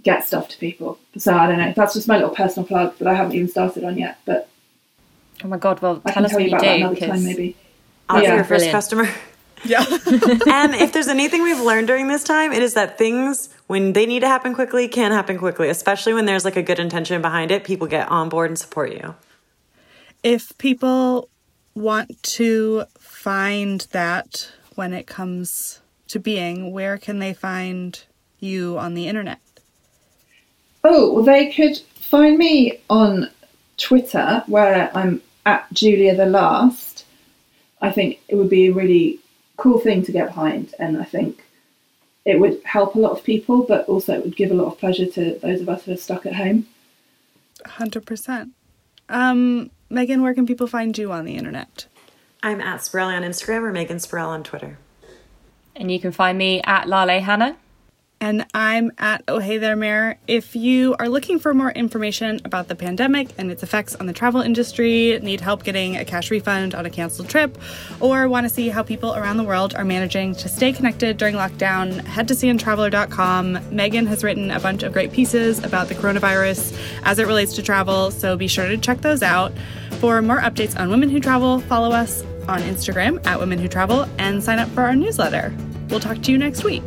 get 0.02 0.26
stuff 0.26 0.48
to 0.48 0.58
people? 0.58 0.98
So 1.18 1.34
I 1.36 1.46
don't 1.46 1.58
know. 1.58 1.74
That's 1.76 1.92
just 1.94 2.08
my 2.08 2.16
little 2.16 2.30
personal 2.34 2.66
plug 2.66 2.96
that 2.98 3.08
I 3.08 3.14
haven't 3.14 3.34
even 3.34 3.48
started 3.48 3.84
on 3.84 3.98
yet. 3.98 4.18
But 4.24 4.48
oh 5.44 5.48
my 5.48 5.58
god, 5.58 5.82
well, 5.82 6.00
I 6.06 6.12
tell 6.12 6.14
can 6.14 6.24
us 6.24 6.30
tell 6.30 6.40
what 6.40 6.44
you 6.44 6.50
you 6.50 6.56
about 6.56 6.64
that 6.64 6.76
do. 6.78 6.80
another 6.84 6.96
time, 7.00 7.10
'cause- 7.10 7.22
maybe. 7.24 7.56
I'll 8.08 8.20
be 8.20 8.26
your 8.26 8.36
first 8.38 8.48
Brilliant. 8.48 8.72
customer. 8.72 9.08
Yeah. 9.64 9.80
and 10.46 10.74
if 10.74 10.92
there's 10.92 11.08
anything 11.08 11.42
we've 11.42 11.60
learned 11.60 11.86
during 11.86 12.08
this 12.08 12.22
time, 12.24 12.52
it 12.52 12.62
is 12.62 12.74
that 12.74 12.98
things, 12.98 13.48
when 13.66 13.92
they 13.94 14.06
need 14.06 14.20
to 14.20 14.28
happen 14.28 14.54
quickly, 14.54 14.86
can 14.88 15.12
happen 15.12 15.38
quickly, 15.38 15.68
especially 15.68 16.14
when 16.14 16.26
there's 16.26 16.44
like 16.44 16.56
a 16.56 16.62
good 16.62 16.78
intention 16.78 17.22
behind 17.22 17.50
it. 17.50 17.64
People 17.64 17.86
get 17.86 18.08
on 18.08 18.28
board 18.28 18.50
and 18.50 18.58
support 18.58 18.92
you. 18.92 19.14
if 20.22 20.56
people 20.58 21.28
want 21.74 22.22
to 22.22 22.84
find 22.98 23.86
that 23.92 24.50
when 24.74 24.92
it 24.92 25.06
comes 25.06 25.80
to 26.08 26.18
being, 26.18 26.72
where 26.72 26.98
can 26.98 27.18
they 27.18 27.32
find 27.34 28.04
you 28.40 28.78
on 28.78 28.94
the 28.94 29.08
internet? 29.08 29.38
Oh, 30.84 31.12
well, 31.12 31.24
they 31.24 31.52
could 31.52 31.78
find 31.78 32.38
me 32.38 32.78
on 32.88 33.30
Twitter 33.76 34.42
where 34.46 34.90
I'm 34.96 35.20
at 35.44 35.66
Julia 35.72 36.14
the 36.16 36.26
Last. 36.26 37.04
I 37.80 37.90
think 37.90 38.20
it 38.28 38.36
would 38.36 38.48
be 38.50 38.66
a 38.68 38.72
really 38.72 39.18
cool 39.56 39.78
thing 39.78 40.04
to 40.04 40.12
get 40.12 40.28
behind, 40.28 40.74
and 40.78 40.98
I 40.98 41.04
think 41.04 41.44
it 42.24 42.40
would 42.40 42.60
help 42.64 42.94
a 42.94 42.98
lot 42.98 43.12
of 43.12 43.24
people, 43.24 43.62
but 43.62 43.88
also 43.88 44.14
it 44.14 44.24
would 44.24 44.36
give 44.36 44.50
a 44.50 44.54
lot 44.54 44.66
of 44.66 44.78
pleasure 44.78 45.06
to 45.06 45.38
those 45.40 45.60
of 45.60 45.68
us 45.68 45.84
who 45.84 45.92
are 45.92 45.96
stuck 45.96 46.26
at 46.26 46.34
home. 46.34 46.66
100%. 47.64 48.50
Um, 49.08 49.70
Megan, 49.88 50.22
where 50.22 50.34
can 50.34 50.46
people 50.46 50.66
find 50.66 50.96
you 50.98 51.12
on 51.12 51.24
the 51.24 51.36
internet? 51.36 51.86
I'm 52.42 52.60
at 52.60 52.80
Spirelli 52.80 53.16
on 53.16 53.22
Instagram 53.22 53.62
or 53.62 53.72
Megan 53.72 53.98
Spurrell 53.98 54.28
on 54.28 54.42
Twitter. 54.42 54.78
And 55.74 55.90
you 55.90 56.00
can 56.00 56.12
find 56.12 56.36
me 56.36 56.60
at 56.62 56.88
Lale 56.88 57.20
Hannah. 57.20 57.56
And 58.20 58.46
I'm 58.54 58.92
at 58.98 59.22
Oh 59.28 59.38
Hey 59.40 59.58
There 59.58 59.76
Mayor. 59.76 60.18
If 60.26 60.56
you 60.56 60.96
are 60.98 61.08
looking 61.08 61.38
for 61.38 61.52
more 61.52 61.70
information 61.70 62.40
about 62.46 62.68
the 62.68 62.74
pandemic 62.74 63.28
and 63.36 63.52
its 63.52 63.62
effects 63.62 63.94
on 63.94 64.06
the 64.06 64.12
travel 64.14 64.40
industry, 64.40 65.18
need 65.22 65.42
help 65.42 65.64
getting 65.64 65.96
a 65.96 66.04
cash 66.04 66.30
refund 66.30 66.74
on 66.74 66.86
a 66.86 66.90
canceled 66.90 67.28
trip, 67.28 67.58
or 68.00 68.26
want 68.26 68.48
to 68.48 68.52
see 68.52 68.70
how 68.70 68.82
people 68.82 69.14
around 69.14 69.36
the 69.36 69.44
world 69.44 69.74
are 69.74 69.84
managing 69.84 70.34
to 70.36 70.48
stay 70.48 70.72
connected 70.72 71.18
during 71.18 71.34
lockdown, 71.34 72.02
head 72.06 72.26
to 72.28 72.34
cntraveler.com. 72.34 73.58
Megan 73.70 74.06
has 74.06 74.24
written 74.24 74.50
a 74.50 74.60
bunch 74.60 74.82
of 74.82 74.94
great 74.94 75.12
pieces 75.12 75.62
about 75.62 75.88
the 75.88 75.94
coronavirus 75.94 76.74
as 77.04 77.18
it 77.18 77.26
relates 77.26 77.54
to 77.54 77.62
travel, 77.62 78.10
so 78.10 78.34
be 78.34 78.48
sure 78.48 78.66
to 78.66 78.78
check 78.78 79.02
those 79.02 79.22
out. 79.22 79.52
For 80.00 80.22
more 80.22 80.40
updates 80.40 80.78
on 80.78 80.88
women 80.88 81.10
who 81.10 81.20
travel, 81.20 81.60
follow 81.60 81.92
us 81.92 82.22
on 82.48 82.60
Instagram 82.62 83.24
at 83.26 83.38
Women 83.38 83.58
Who 83.58 83.68
Travel 83.68 84.08
and 84.18 84.42
sign 84.42 84.58
up 84.58 84.68
for 84.70 84.82
our 84.82 84.96
newsletter. 84.96 85.54
We'll 85.88 86.00
talk 86.00 86.22
to 86.22 86.32
you 86.32 86.38
next 86.38 86.64
week. 86.64 86.82